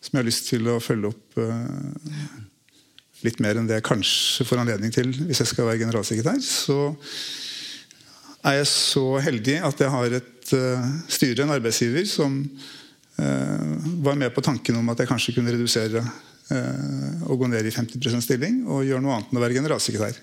som 0.02 0.18
jeg 0.18 0.24
har 0.24 0.28
lyst 0.28 0.50
til 0.50 0.70
å 0.72 0.80
følge 0.82 1.12
opp 1.12 1.38
eh, 1.42 2.38
litt 3.22 3.38
mer 3.44 3.60
enn 3.60 3.68
det 3.70 3.78
jeg 3.78 3.88
kanskje 3.92 4.48
får 4.50 4.64
anledning 4.64 4.94
til 4.94 5.12
hvis 5.14 5.44
jeg 5.44 5.52
skal 5.52 5.70
være 5.70 5.84
generalsekretær. 5.84 6.40
Så 6.42 6.78
er 8.50 8.58
jeg 8.58 8.70
så 8.72 9.06
heldig 9.22 9.60
at 9.70 9.86
jeg 9.86 9.94
har 9.94 10.18
et 10.18 10.54
eh, 10.58 10.90
styre, 11.06 11.46
en 11.46 11.54
arbeidsgiver, 11.54 12.08
som 12.10 12.42
eh, 13.22 13.72
var 14.02 14.18
med 14.18 14.34
på 14.34 14.44
tanken 14.46 14.82
om 14.82 14.90
at 14.94 15.04
jeg 15.04 15.12
kanskje 15.12 15.38
kunne 15.38 15.54
redusere 15.54 16.04
og 16.52 17.38
gå 17.40 17.48
ned 17.48 17.64
i 17.64 17.72
50% 17.72 18.26
stilling 18.26 18.58
og 18.66 18.82
gjøre 18.84 19.00
noe 19.00 19.14
annet 19.16 19.30
enn 19.32 19.38
å 19.40 19.44
være 19.46 19.56
generalsekretær. 19.56 20.18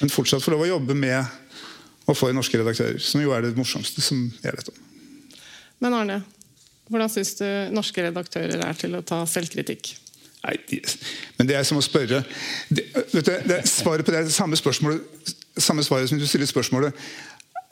Men 0.00 0.10
fortsatt 0.10 0.42
få 0.42 0.50
lov 0.56 0.64
å 0.64 0.70
jobbe 0.72 0.96
med 0.98 1.22
å 2.10 2.16
få 2.18 2.32
norske 2.34 2.58
redaktører, 2.58 2.98
som 2.98 3.22
jo 3.22 3.30
er 3.30 3.44
det 3.44 3.52
morsomste 3.54 4.02
som 4.02 4.24
jeg 4.42 4.56
vet 4.56 4.72
om. 4.72 4.80
Men 5.86 5.94
Arne, 6.00 6.16
hvordan 6.92 7.10
syns 7.12 7.34
du 7.40 7.46
norske 7.74 8.04
redaktører 8.04 8.62
er 8.68 8.78
til 8.78 8.94
å 8.98 9.02
ta 9.06 9.22
selvkritikk? 9.28 9.94
Nei, 10.42 10.56
men 11.38 11.46
det 11.46 11.54
er 11.54 11.66
som 11.66 11.78
å 11.78 11.84
spørre 11.84 12.24
det, 12.66 12.82
vet 13.12 13.28
du, 13.28 13.30
det, 13.46 13.60
Svaret 13.70 14.02
på 14.02 14.10
det 14.10 14.24
er 14.24 14.26
det 14.26 14.34
samme, 14.34 14.58
spørsmålet, 14.58 15.34
samme 15.54 15.84
svaret 15.86 16.10
som 16.10 16.18
du 16.18 16.26
stiller 16.26 16.50
spørsmålet. 16.50 16.98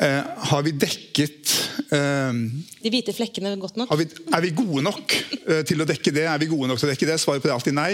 Eh, 0.01 0.29
har 0.53 0.63
vi 0.65 0.71
dekket 0.81 1.51
eh, 1.93 2.39
De 2.81 2.93
hvite 2.95 3.13
flekkene 3.13 3.53
godt 3.61 3.77
nok? 3.77 3.91
har 3.91 3.99
vi, 4.01 4.07
Er 4.07 4.45
vi 4.47 4.53
gode 4.57 4.85
nok 4.87 5.17
eh, 5.19 5.65
til 5.69 5.83
å 5.83 5.89
dekke 5.89 6.15
det? 6.15 6.25
Er 6.31 6.39
vi 6.41 6.49
gode 6.49 6.71
nok 6.71 6.81
til 6.81 6.89
å 6.89 6.93
dekke 6.95 7.11
det? 7.11 7.19
Svaret 7.21 7.43
på 7.43 7.51
det 7.51 7.53
er 7.53 7.59
alltid 7.59 7.77
nei. 7.77 7.91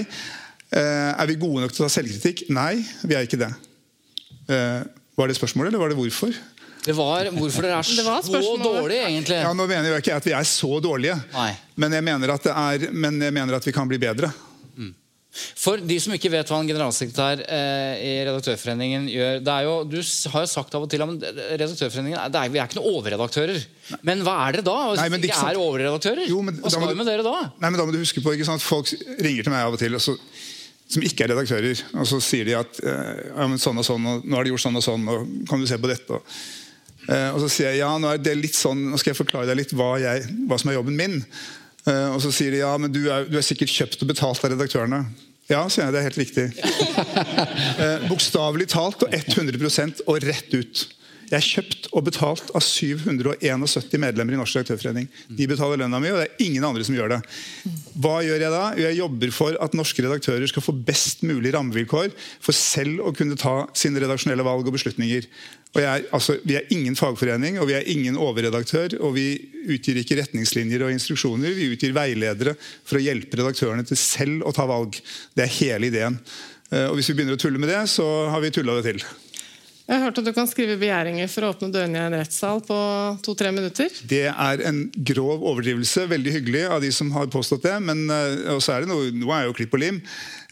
Eh, 0.71 1.11
er 1.17 1.33
vi 1.33 1.39
gode 1.41 1.65
nok 1.65 1.73
til 1.73 1.83
å 1.83 1.89
ta 1.89 1.97
selvkritikk? 1.97 2.45
Nei, 2.55 2.77
vi 3.03 3.17
er 3.17 3.27
ikke 3.27 3.41
det. 3.41 3.51
Eh, 4.53 4.85
var 5.17 5.33
det 5.33 5.39
spørsmålet, 5.41 5.73
eller 5.73 5.83
var 5.83 5.91
det 5.91 5.99
hvorfor? 5.99 6.37
Det 6.87 6.95
var 6.95 7.27
hvorfor 7.35 7.67
dere 7.67 7.81
er 7.81 7.83
så 7.83 8.57
dårlige, 8.63 9.05
egentlig. 9.11 9.41
Ja, 9.43 9.53
Nå 9.53 9.67
mener 9.67 9.91
jeg 9.91 10.05
ikke 10.05 10.17
at 10.21 10.27
vi 10.31 10.35
er 10.39 10.47
så 10.47 10.77
dårlige, 10.81 11.17
Nei. 11.35 11.51
men 11.77 11.93
jeg, 11.99 12.05
mener 12.07 12.31
at 12.37 12.47
det 12.47 12.53
er, 12.55 12.91
men 12.95 13.21
jeg 13.21 13.35
mener 13.35 13.59
at 13.59 13.67
vi 13.67 13.75
kan 13.75 13.89
bli 13.91 13.99
bedre. 13.99 14.31
For 15.37 15.77
de 15.85 15.97
som 16.01 16.15
ikke 16.17 16.31
vet 16.33 16.49
hva 16.49 16.63
en 16.63 16.69
generalsekretær 16.71 17.43
eh, 17.45 17.99
i 18.01 18.13
Redaktørforeningen 18.25 19.05
gjør 19.13 19.43
det 19.45 19.53
er 19.53 19.67
jo, 19.67 19.75
Du 19.85 19.99
har 20.33 20.47
jo 20.47 20.49
sagt 20.49 20.73
av 20.79 20.87
og 20.87 20.89
til 20.89 21.03
at 21.05 21.27
Redaktørforeningen 21.61 22.17
er- 22.23 22.31
det 22.33 22.41
er, 22.41 22.53
Vi 22.55 22.59
er 22.63 22.71
ikke 22.71 22.79
noen 22.79 22.95
overredaktører. 23.03 23.59
Men 24.01 24.23
hva 24.25 24.39
er 24.47 24.57
dere 24.57 24.65
da? 24.65 24.77
Hvis 24.95 25.03
Nei, 25.03 25.11
ikke 25.11 25.29
ikke 25.29 25.37
sant. 25.43 25.53
er 25.53 25.61
overredaktører? 25.61 26.25
Jo, 26.33 26.41
men 26.47 26.57
hva 26.63 26.73
skal 26.73 26.87
vi 26.87 26.95
du- 26.95 27.01
med 27.03 27.11
dere 27.11 27.27
da? 27.27 27.35
Nei, 27.61 27.69
men 27.69 27.77
da 27.77 27.85
må 27.85 27.93
du 27.93 28.01
huske 28.01 28.23
på, 28.25 28.33
ikke 28.33 28.49
sant? 28.49 28.65
Folk 28.65 28.89
ringer 29.21 29.45
til 29.45 29.53
meg 29.53 29.61
av 29.67 29.77
og 29.77 29.79
til 29.85 29.93
og 29.95 30.01
så, 30.01 30.17
som 30.89 31.03
ikke 31.05 31.27
er 31.29 31.35
redaktører. 31.35 31.85
Og 32.01 32.07
så 32.09 32.23
sier 32.25 32.49
de 32.49 32.57
at 32.57 32.81
eh, 32.81 33.29
ja, 33.37 33.47
men 33.47 33.59
sånn 33.61 33.77
og 33.77 33.85
sånn, 33.85 34.07
og 34.09 34.25
nå 34.25 34.41
har 34.41 34.45
de 34.49 34.55
gjort 34.57 34.65
sånn 34.65 34.81
og 34.81 34.87
sånn, 34.89 35.05
og 35.05 35.49
kan 35.53 35.61
du 35.61 35.67
se 35.69 35.77
på 35.77 35.93
dette? 35.93 36.17
Og, 36.17 36.25
eh, 36.25 36.56
og 37.07 37.39
så 37.45 37.49
sier 37.53 37.71
jeg 37.71 37.85
ja, 37.85 37.93
nå 38.03 38.11
er 38.11 38.49
sånn, 38.57 38.89
nå 38.91 38.99
skal 38.99 39.13
jeg 39.13 39.21
forklare 39.21 39.47
deg 39.47 39.61
litt 39.61 39.75
hva, 39.77 39.93
jeg, 40.03 40.27
hva 40.49 40.59
som 40.59 40.73
er 40.73 40.79
jobben 40.81 40.99
min. 40.99 41.21
Eh, 41.87 42.09
og 42.11 42.19
så 42.25 42.33
sier 42.35 42.51
de 42.55 42.65
ja, 42.65 42.73
men 42.81 42.91
du 42.93 43.05
er, 43.07 43.29
du 43.31 43.39
er 43.39 43.47
sikkert 43.47 43.71
kjøpt 43.71 44.03
og 44.03 44.11
betalt 44.11 44.43
av 44.43 44.53
redaktørene. 44.55 45.05
Ja, 45.47 45.61
sier 45.71 45.87
jeg, 45.87 45.95
det 45.95 46.01
er 46.01 46.09
helt 46.09 46.19
riktig. 46.19 46.47
eh, 47.85 48.07
Bokstavelig 48.11 48.67
talt 48.73 49.07
og 49.07 49.15
100% 49.15 50.03
og 50.11 50.19
rett 50.27 50.57
ut. 50.57 50.87
Jeg 51.27 51.37
er 51.41 51.47
kjøpt 51.47 51.89
og 51.91 52.05
betalt 52.07 52.51
av 52.55 52.63
771 52.63 53.99
medlemmer 53.99 54.37
i 54.37 54.39
Norsk 54.39 54.61
redaktørforening. 54.61 55.09
De 55.27 55.49
betaler 55.51 55.81
lønna 55.83 55.99
mi, 56.03 56.13
og 56.13 56.21
det 56.21 56.29
er 56.29 56.45
ingen 56.47 56.67
andre 56.69 56.87
som 56.87 56.95
gjør 56.95 57.17
det. 57.17 57.19
Hva 57.99 58.21
gjør 58.23 58.45
jeg 58.45 58.55
da? 58.55 58.63
Jeg 58.79 58.99
jobber 59.01 59.35
for 59.35 59.59
at 59.67 59.75
norske 59.75 60.05
redaktører 60.07 60.47
skal 60.51 60.63
få 60.63 60.77
best 60.87 61.27
mulig 61.27 61.51
rammevilkår 61.57 62.15
for 62.39 62.55
selv 62.55 63.03
å 63.03 63.15
kunne 63.17 63.39
ta 63.41 63.65
sine 63.75 64.03
redaksjonelle 64.05 64.47
valg 64.47 64.71
og 64.71 64.79
beslutninger. 64.79 65.27
Og 65.75 65.83
er, 65.83 66.07
altså, 66.15 66.39
vi 66.47 66.57
er 66.57 66.71
ingen 66.73 66.95
fagforening, 66.97 67.59
og 67.61 67.69
vi 67.73 67.77
er 67.77 67.91
ingen 67.91 68.17
overredaktør. 68.23 68.95
Og 69.03 69.17
vi 69.19 69.27
utgir 69.75 69.99
ikke 69.99 70.21
retningslinjer 70.23 70.87
og 70.87 70.95
instruksjoner, 70.95 71.59
vi 71.59 71.73
utgir 71.75 71.97
veiledere 71.97 72.55
for 72.87 73.01
å 73.01 73.03
hjelpe 73.03 73.43
redaktørene 73.43 73.85
til 73.89 73.99
selv 74.01 74.47
å 74.47 74.55
ta 74.57 74.69
valg. 74.71 74.97
Det 75.35 75.45
er 75.45 75.57
hele 75.59 75.91
ideen. 75.91 76.23
Eh, 76.71 76.87
Og 76.87 76.97
hvis 76.97 77.11
vi 77.11 77.19
begynner 77.19 77.37
å 77.37 77.43
tulle 77.43 77.59
med 77.59 77.75
det, 77.75 77.83
så 77.91 78.07
har 78.31 78.43
vi 78.43 78.55
tulla 78.55 78.79
det 78.79 78.93
til. 78.93 79.05
Jeg 79.87 80.01
har 80.01 80.09
hørt 80.09 80.17
at 80.19 80.27
du 80.27 80.33
kan 80.35 80.49
skrive 80.51 80.75
begjæringer 80.81 81.29
for 81.31 81.47
å 81.47 81.53
åpne 81.53 81.69
dørene 81.71 82.01
i 82.01 82.07
en 82.09 82.17
rettssal 82.19 82.59
på 82.67 82.77
to-tre 83.23 83.53
minutter. 83.55 83.93
Det 84.11 84.25
er 84.33 84.63
en 84.67 84.81
grov 85.13 85.45
overdrivelse. 85.47 86.09
Veldig 86.11 86.33
hyggelig 86.41 86.65
av 86.75 86.83
de 86.83 86.91
som 86.91 87.13
har 87.15 87.31
påstått 87.31 87.69
det. 87.69 87.77
Men 87.87 88.03
eh, 88.11 88.49
og 88.57 88.59
så 88.67 88.75
er 88.75 88.83
det 88.83 88.91
noe, 88.91 89.13
noe 89.15 89.39
er 89.39 89.47
jo 89.47 89.55
klipp 89.55 89.77
og 89.79 89.85
lim. 89.85 90.01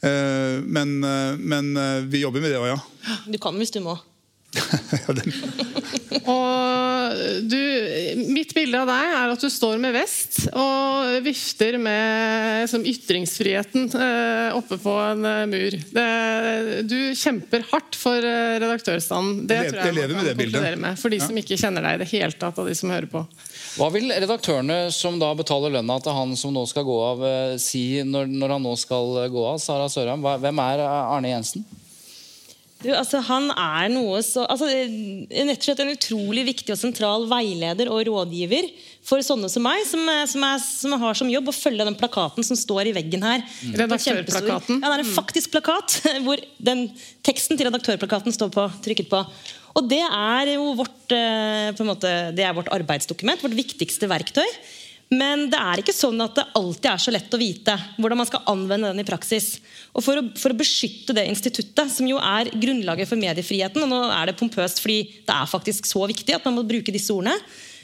Eh, 0.06 0.62
Men, 0.62 1.00
eh, 1.02 1.34
men 1.40 1.74
vi 2.10 2.22
jobber 2.22 2.44
med 2.44 2.54
det 2.54 2.60
òg, 2.62 2.76
ja. 2.76 3.16
Du 3.26 3.40
kan 3.42 3.58
hvis 3.58 3.74
du 3.74 3.80
må. 3.82 3.98
Og 6.24 7.14
du, 7.50 7.60
mitt 8.32 8.54
bilde 8.56 8.80
av 8.80 8.88
deg 8.88 9.14
er 9.18 9.32
at 9.34 9.42
du 9.42 9.50
står 9.52 9.80
med 9.82 9.94
vest 9.96 10.44
og 10.50 11.18
vifter 11.24 11.76
med 11.82 12.70
som 12.70 12.84
ytringsfriheten 12.86 13.90
eh, 13.98 14.56
oppe 14.56 14.78
på 14.80 14.94
en 15.02 15.26
eh, 15.28 15.42
mur. 15.50 15.76
Det, 15.94 16.06
du 16.88 16.98
kjemper 17.18 17.66
hardt 17.72 17.98
for 17.98 18.24
eh, 18.24 18.56
redaktørstanden. 18.62 19.44
Det 19.50 19.60
Jeg 19.60 19.74
tror 19.74 19.82
jeg, 19.82 19.90
jeg 19.92 19.98
lever 20.00 20.14
man 20.14 20.22
med 20.22 20.24
kan 20.24 20.30
det 20.30 20.38
bildet. 20.40 20.58
konkludere 20.60 20.82
Med, 20.86 21.00
for 21.02 21.14
de 21.14 21.20
som 21.26 21.42
ikke 21.44 21.60
kjenner 21.60 21.86
deg 21.86 21.98
i 21.98 22.02
det 22.04 22.10
hele 22.14 22.38
tatt, 22.38 22.58
av 22.58 22.70
de 22.70 22.78
som 22.78 22.94
hører 22.94 23.10
på. 23.10 23.24
Hva 23.74 23.90
vil 23.94 24.10
redaktørene 24.14 24.80
som 24.94 25.18
da 25.20 25.32
betaler 25.36 25.74
lønna 25.76 25.98
til 26.02 26.16
han 26.16 26.34
som 26.38 26.54
nå 26.54 26.64
skal 26.70 26.86
gå 26.86 26.98
av, 27.10 27.24
si 27.60 28.02
når, 28.06 28.30
når 28.30 28.56
han 28.56 28.68
nå 28.70 28.74
skal 28.80 29.24
gå 29.32 29.48
av? 29.54 29.58
Sara 29.62 29.90
Sørheim, 29.90 30.22
hvem 30.22 30.62
er 30.64 30.86
Arne 30.88 31.34
Jensen? 31.34 31.66
Du, 32.84 32.90
altså, 32.92 33.20
han 33.24 33.48
er 33.50 33.88
noe 33.92 34.18
så 34.24 34.44
altså, 34.44 34.68
eh, 34.68 35.24
en 35.40 35.52
utrolig 35.94 36.44
viktig 36.50 36.74
og 36.74 36.80
sentral 36.80 37.24
veileder 37.30 37.88
og 37.88 38.02
rådgiver 38.10 38.68
for 39.04 39.24
sånne 39.24 39.48
som 39.52 39.64
meg, 39.64 39.82
som, 39.88 40.04
er- 40.08 40.28
som, 40.28 40.44
er, 40.44 40.60
som 40.60 40.96
har 41.00 41.18
som 41.18 41.32
jobb 41.32 41.48
å 41.48 41.56
følge 41.56 41.86
den 41.88 41.96
plakaten 41.98 42.44
som 42.46 42.56
står 42.56 42.92
i 42.92 42.94
veggen 42.96 43.24
her. 43.24 43.42
Mm. 43.64 43.74
Redaktørplakaten. 43.82 44.80
Ja, 44.84 44.92
det 44.92 45.00
er 45.00 45.04
en 45.06 45.16
faktisk 45.16 45.52
plakat 45.56 45.98
hvor 46.26 46.40
den 46.70 46.86
teksten 47.26 47.56
til 47.60 47.68
redaktørplakaten 47.70 48.36
står 48.36 48.52
på, 48.54 48.68
trykket 48.84 49.10
på. 49.12 49.24
Og 49.74 49.88
det 49.90 50.02
er 50.06 50.54
jo 50.54 50.70
vårt, 50.78 51.12
eh, 51.16 51.84
måte, 51.88 52.12
det 52.36 52.46
er 52.46 52.54
vårt 52.56 52.70
arbeidsdokument, 52.74 53.42
vårt 53.42 53.56
viktigste 53.58 54.08
verktøy. 54.12 54.46
Men 55.12 55.48
det 55.52 55.58
er 55.60 55.82
ikke 55.82 55.94
sånn 55.94 56.20
at 56.24 56.38
det 56.38 56.46
alltid 56.56 56.88
er 56.90 57.02
så 57.02 57.12
lett 57.12 57.34
å 57.36 57.40
vite 57.40 57.74
hvordan 57.98 58.20
man 58.22 58.28
skal 58.28 58.44
anvende 58.50 58.90
den 58.90 59.02
i 59.02 59.06
praksis. 59.06 59.58
Og 59.92 60.02
For 60.04 60.18
å, 60.18 60.24
for 60.40 60.54
å 60.54 60.58
beskytte 60.58 61.14
det 61.16 61.26
instituttet, 61.28 61.92
som 61.92 62.08
jo 62.08 62.18
er 62.18 62.50
grunnlaget 62.50 63.10
for 63.10 63.20
mediefriheten, 63.20 63.84
og 63.84 63.92
nå 63.92 64.00
er 64.14 64.30
det 64.30 64.38
pompøst 64.40 64.80
fordi 64.82 65.22
det 65.26 65.36
er 65.36 65.50
faktisk 65.50 65.86
så 65.90 66.06
viktig 66.10 66.36
at 66.36 66.48
man 66.48 66.56
må 66.58 66.66
bruke 66.66 66.94
disse 66.94 67.12
ordene, 67.14 67.36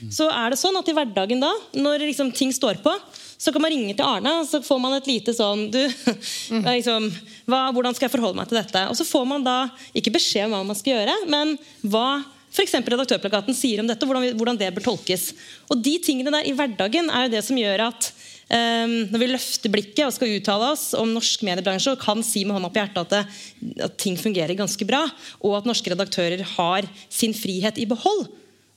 så 0.08 0.30
er 0.32 0.52
det 0.52 0.56
sånn 0.60 0.78
at 0.80 0.88
i 0.88 0.94
hverdagen 0.96 1.42
da, 1.42 1.50
når 1.76 2.06
liksom 2.08 2.30
ting 2.32 2.54
står 2.56 2.80
på, 2.80 2.94
så 3.40 3.52
kan 3.52 3.62
man 3.64 3.72
ringe 3.72 3.92
til 3.96 4.04
Arne, 4.04 4.32
og 4.40 4.48
så 4.48 4.62
får 4.64 4.80
man 4.80 4.96
et 4.96 5.08
lite 5.08 5.32
sånn 5.36 5.66
du, 5.72 5.80
liksom, 6.66 7.08
hva, 7.48 7.66
Hvordan 7.72 7.96
skal 7.96 8.08
jeg 8.08 8.14
forholde 8.14 8.40
meg 8.40 8.50
til 8.50 8.60
dette? 8.60 8.82
Og 8.88 8.96
så 8.98 9.06
får 9.08 9.28
man 9.28 9.44
da 9.44 9.58
ikke 9.96 10.12
beskjed 10.16 10.48
om 10.48 10.56
hva 10.56 10.66
man 10.72 10.78
skal 10.78 10.98
gjøre, 10.98 11.16
men 11.32 11.56
hva 11.84 12.22
f.eks. 12.50 12.74
redaktørplakaten 12.82 13.54
sier 13.56 13.80
om 13.82 13.86
dette, 13.90 14.06
hvordan, 14.08 14.34
hvordan 14.38 14.58
det 14.58 14.72
bør 14.74 14.88
tolkes. 14.90 15.30
Og 15.70 15.78
de 15.84 15.96
tingene 16.02 16.32
der 16.34 16.48
i 16.50 16.54
hverdagen 16.56 17.10
er 17.10 17.26
jo 17.28 17.32
det 17.36 17.42
som 17.46 17.58
gjør 17.60 17.84
at 17.86 18.08
um, 18.50 18.94
når 19.12 19.22
vi 19.22 19.28
løfter 19.30 19.70
blikket 19.72 20.04
og 20.08 20.14
skal 20.16 20.34
uttale 20.34 20.72
oss 20.74 20.88
om 20.98 21.12
norsk 21.14 21.44
mediebransje 21.46 21.94
og 21.94 22.02
kan 22.02 22.24
si 22.26 22.42
med 22.44 22.58
hånda 22.58 22.72
på 22.74 22.80
hjertet 22.82 23.00
at, 23.04 23.14
det, 23.14 23.74
at 23.86 23.94
ting 24.02 24.18
fungerer 24.18 24.58
ganske 24.58 24.86
bra, 24.88 25.04
og 25.46 25.58
at 25.60 25.68
norske 25.70 25.92
redaktører 25.94 26.42
har 26.56 26.88
sin 27.08 27.34
frihet 27.38 27.78
i 27.78 27.86
behold, 27.90 28.26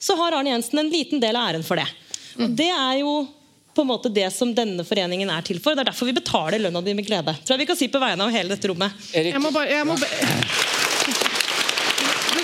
så 0.03 0.17
har 0.19 0.35
Arne 0.37 0.51
Jensen 0.53 0.81
en 0.83 0.91
liten 0.93 1.21
del 1.23 1.35
av 1.39 1.49
æren 1.53 1.63
for 1.65 1.79
det. 1.79 1.87
Og 2.37 2.53
det 2.57 2.69
er 2.73 2.97
jo 3.01 3.11
på 3.73 3.81
en 3.81 3.89
måte 3.89 4.09
det 4.13 4.27
som 4.35 4.51
denne 4.53 4.83
foreningen 4.85 5.29
er 5.33 5.41
til 5.47 5.57
for. 5.63 5.73
Det 5.73 5.81
er 5.81 5.87
derfor 5.89 6.05
vi 6.05 6.13
betaler 6.13 6.61
lønna 6.61 6.81
di 6.85 6.93
med 6.93 7.07
glede. 7.07 7.33
Tror 7.41 7.55
jeg 7.55 7.63
vi 7.63 7.69
kan 7.71 7.77
si 7.79 7.87
på 7.89 8.01
vegne 8.03 8.21
av 8.27 8.33
hele 8.35 8.51
dette 8.53 8.69
rommet. 8.69 8.93
Jeg 9.17 9.41
må 9.41 9.49
bare, 9.55 9.69
jeg 9.73 9.85
må, 9.89 9.95
ba- 9.97 10.11
du, 12.33 12.41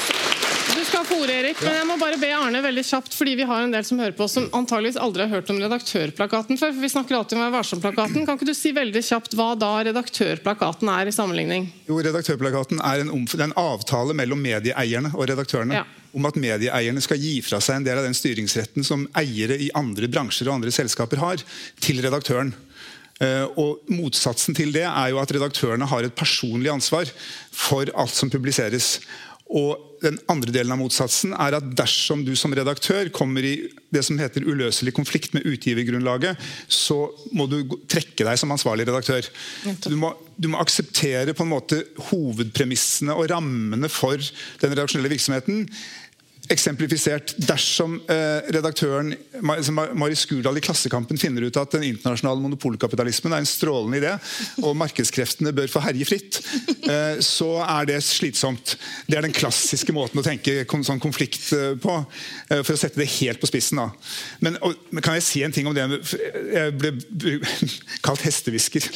du 0.79 0.83
skal 0.87 1.05
få 1.08 1.08
ordet, 1.19 1.35
Erik, 1.39 1.59
men 1.63 1.75
jeg 1.75 1.87
må 1.89 1.95
bare 1.99 2.17
be 2.19 2.29
Arne 2.35 2.61
veldig 2.63 2.83
kjapt, 2.87 3.15
fordi 3.17 3.35
vi 3.39 3.47
har 3.47 3.63
en 3.63 3.73
del 3.73 3.85
som 3.87 3.99
hører 4.01 4.15
på, 4.17 4.27
som 4.31 4.47
antageligvis 4.55 4.99
aldri 5.01 5.25
har 5.25 5.39
hørt 5.39 5.51
om 5.51 5.59
redaktørplakaten 5.61 6.59
før. 6.59 6.73
for 6.73 6.83
Vi 6.83 6.91
snakker 6.93 7.17
alltid 7.17 7.37
om 7.37 7.43
Vær 7.45 7.55
varsom-plakaten. 7.57 8.25
Kan 8.27 8.39
ikke 8.39 8.49
du 8.49 8.55
si 8.57 8.71
veldig 8.75 9.03
kjapt 9.05 9.35
hva 9.37 9.51
da 9.59 9.71
redaktørplakaten 9.89 10.91
er 10.93 11.09
i 11.09 11.15
sammenligning? 11.15 11.67
Jo, 11.89 11.99
Redaktørplakaten 12.05 12.81
er 12.85 13.03
en, 13.03 13.11
en 13.11 13.57
avtale 13.59 14.15
mellom 14.17 14.41
medieeierne 14.43 15.11
og 15.15 15.27
redaktørene. 15.31 15.81
Ja. 15.81 15.85
Om 16.15 16.25
at 16.25 16.39
medieeierne 16.41 17.03
skal 17.05 17.19
gi 17.21 17.35
fra 17.45 17.59
seg 17.61 17.79
en 17.79 17.89
del 17.89 17.99
av 18.01 18.07
den 18.07 18.17
styringsretten 18.17 18.85
som 18.87 19.05
eiere 19.19 19.59
i 19.59 19.69
andre 19.77 20.09
bransjer 20.09 20.49
og 20.49 20.59
andre 20.59 20.73
selskaper 20.73 21.21
har, 21.21 21.43
til 21.83 22.01
redaktøren. 22.05 22.55
Eh, 23.19 23.45
og 23.59 23.83
Motsatsen 23.91 24.55
til 24.57 24.71
det 24.73 24.87
er 24.87 25.11
jo 25.11 25.19
at 25.21 25.31
redaktørene 25.35 25.89
har 25.91 26.07
et 26.07 26.15
personlig 26.15 26.71
ansvar 26.71 27.11
for 27.51 27.91
alt 27.93 28.15
som 28.15 28.31
publiseres. 28.31 28.97
Og 29.49 29.88
den 30.03 30.19
andre 30.31 30.53
delen 30.53 30.73
av 30.73 30.79
motsatsen 30.81 31.33
er 31.35 31.57
at 31.57 31.67
dersom 31.77 32.23
du 32.27 32.31
som 32.39 32.53
redaktør 32.55 33.09
kommer 33.15 33.45
i 33.45 33.53
det 33.93 34.03
som 34.05 34.19
heter 34.21 34.45
uløselig 34.45 34.93
konflikt 34.95 35.35
med 35.35 35.47
utgivergrunnlaget, 35.49 36.39
så 36.67 36.97
må 37.35 37.47
du 37.49 37.61
trekke 37.89 38.27
deg 38.27 38.39
som 38.39 38.53
ansvarlig 38.53 38.87
redaktør. 38.89 39.27
Du 39.85 39.95
må, 39.99 40.13
du 40.37 40.49
må 40.51 40.61
akseptere 40.61 41.35
på 41.35 41.45
en 41.45 41.53
måte 41.53 41.81
hovedpremissene 42.11 43.15
og 43.17 43.29
rammene 43.33 43.89
for 43.91 44.17
den 44.61 44.75
redaksjonelle 44.75 45.11
virksomheten. 45.15 45.65
Eksemplifisert 46.49 47.35
dersom 47.45 47.99
eh, 48.09 48.47
redaktøren 48.55 49.13
som 49.61 49.77
Mari 49.77 50.15
Skurdal 50.17 50.57
i 50.57 50.63
Klassekampen 50.65 51.19
finner 51.21 51.45
ut 51.45 51.59
at 51.61 51.75
den 51.75 51.85
internasjonale 51.91 52.41
monopolkapitalismen 52.41 53.35
er 53.35 53.43
en 53.43 53.49
strålende 53.49 53.99
idé, 54.01 54.13
og 54.63 54.77
markedskreftene 54.79 55.53
bør 55.55 55.69
få 55.69 55.83
herje 55.85 56.07
fritt, 56.09 56.39
eh, 56.89 57.21
så 57.21 57.51
er 57.61 57.89
det 57.91 57.99
slitsomt. 58.05 58.75
Det 59.05 59.19
er 59.19 59.27
den 59.27 59.35
klassiske 59.35 59.93
måten 59.93 60.21
å 60.21 60.25
tenke 60.25 60.63
kon 60.69 60.85
sånn 60.85 61.01
konflikt 61.03 61.51
eh, 61.53 61.75
på, 61.79 61.99
for 62.49 62.73
å 62.73 62.79
sette 62.81 63.01
det 63.01 63.09
helt 63.19 63.41
på 63.41 63.49
spissen. 63.49 63.83
Da. 63.83 63.89
Men, 64.41 64.57
og, 64.65 64.73
kan 65.05 65.19
jeg 65.19 65.27
si 65.27 65.43
en 65.45 65.53
ting 65.53 65.67
om 65.69 65.75
det 65.75 65.85
Jeg 65.89 66.73
ble 66.77 66.91
kalt 68.05 68.25
hestehvisker. 68.25 68.89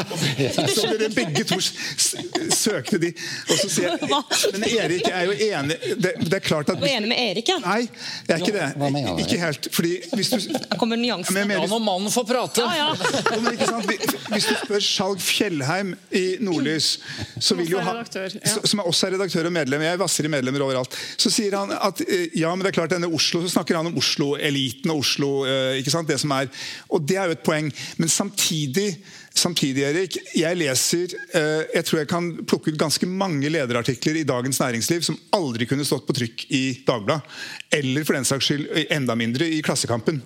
Så 0.74 0.90
dere 0.90 1.10
begge 1.14 1.46
to 1.48 1.60
søkte 1.60 2.98
de. 3.00 3.12
Og 3.48 3.62
så 3.62 3.70
sier 3.72 3.94
jeg 3.94 4.56
Men 4.56 4.66
Erik 4.68 5.06
jeg 5.06 5.14
er 5.16 5.28
jo 5.28 5.36
enig 5.50 5.76
Det, 6.00 6.12
det 6.26 6.38
er 6.38 6.44
klart 6.44 6.70
at 6.72 6.79
Du 6.80 6.86
er 6.88 6.94
enig 6.96 7.08
med 7.10 7.18
Erik, 7.20 7.48
ja? 7.52 7.58
Nei, 7.62 7.80
jeg 7.84 8.34
er 8.34 8.40
ikke 8.44 8.54
det. 8.56 8.68
hva 8.80 8.88
mener 8.92 9.16
du? 9.16 9.22
Ikke 9.24 9.38
helt. 9.42 9.68
Fordi 9.74 9.92
hvis 10.16 10.30
du 10.32 10.38
Kommer 10.80 10.96
nyansene. 10.96 11.42
Jeg 11.44 11.60
Ja, 11.60 11.66
når 11.68 11.82
mannen 11.84 12.10
får 12.14 12.24
prate. 12.30 12.64
Ja, 12.64 12.88
ja. 12.88 13.10
Jo, 13.34 13.40
men 13.44 13.52
ikke 13.56 13.68
sant? 13.68 13.90
Hvis 14.30 14.46
du 14.48 14.54
spør 14.62 14.80
Skjalg 14.84 15.20
Fjellheim 15.24 15.94
i 16.16 16.24
Nordlys, 16.40 16.90
som, 17.38 17.60
så- 17.60 18.64
som 18.66 18.80
er 18.80 18.88
også 18.88 19.06
er 19.10 19.14
redaktør 19.18 19.46
og 19.50 19.52
medlem, 19.52 19.82
jeg 19.82 19.98
vasser 20.00 20.24
i 20.24 20.32
medlemmer 20.32 20.64
overalt, 20.64 20.96
så 21.20 21.30
sier 21.32 21.56
han 21.58 21.72
at 21.76 22.00
eh, 22.08 22.28
ja, 22.40 22.50
men 22.54 22.64
det 22.64 22.72
er 22.72 22.78
klart 22.80 22.94
denne 22.94 23.10
Oslo, 23.12 23.42
så 23.44 23.52
snakker 23.58 23.76
han 23.76 23.90
om 23.92 23.98
Oslo-eliten 24.00 24.90
og 24.94 25.02
Oslo 25.04 25.32
eh, 25.44 25.78
ikke 25.80 25.90
sant, 25.92 26.08
det 26.08 26.20
som 26.22 26.32
er, 26.36 26.48
Og 26.90 27.02
det 27.06 27.16
er 27.20 27.26
jo 27.30 27.36
et 27.36 27.44
poeng. 27.46 27.70
Men 27.98 28.08
samtidig 28.08 28.94
Samtidig, 29.30 29.84
Erik, 29.86 30.16
jeg 30.34 30.58
leser 30.58 31.12
eh, 31.38 31.62
Jeg 31.76 31.86
tror 31.86 32.00
jeg 32.00 32.08
kan 32.10 32.30
plukke 32.50 32.72
ut 32.72 32.80
ganske 32.80 33.06
mange 33.06 33.46
lederartikler 33.52 34.18
i 34.18 34.24
Dagens 34.26 34.58
Næringsliv 34.58 35.04
som 35.06 35.18
aldri 35.36 35.68
kunne 35.70 35.86
stått 35.86 36.08
på 36.08 36.16
trykk 36.18 36.44
i 36.50 36.62
Dagbladet. 36.86 37.38
Eller 37.78 38.04
for 38.04 38.18
den 38.18 38.26
saks 38.26 38.50
skyld 38.50 38.66
eh, 38.74 38.88
enda 38.96 39.14
mindre 39.18 39.46
i 39.46 39.62
Klassekampen. 39.62 40.18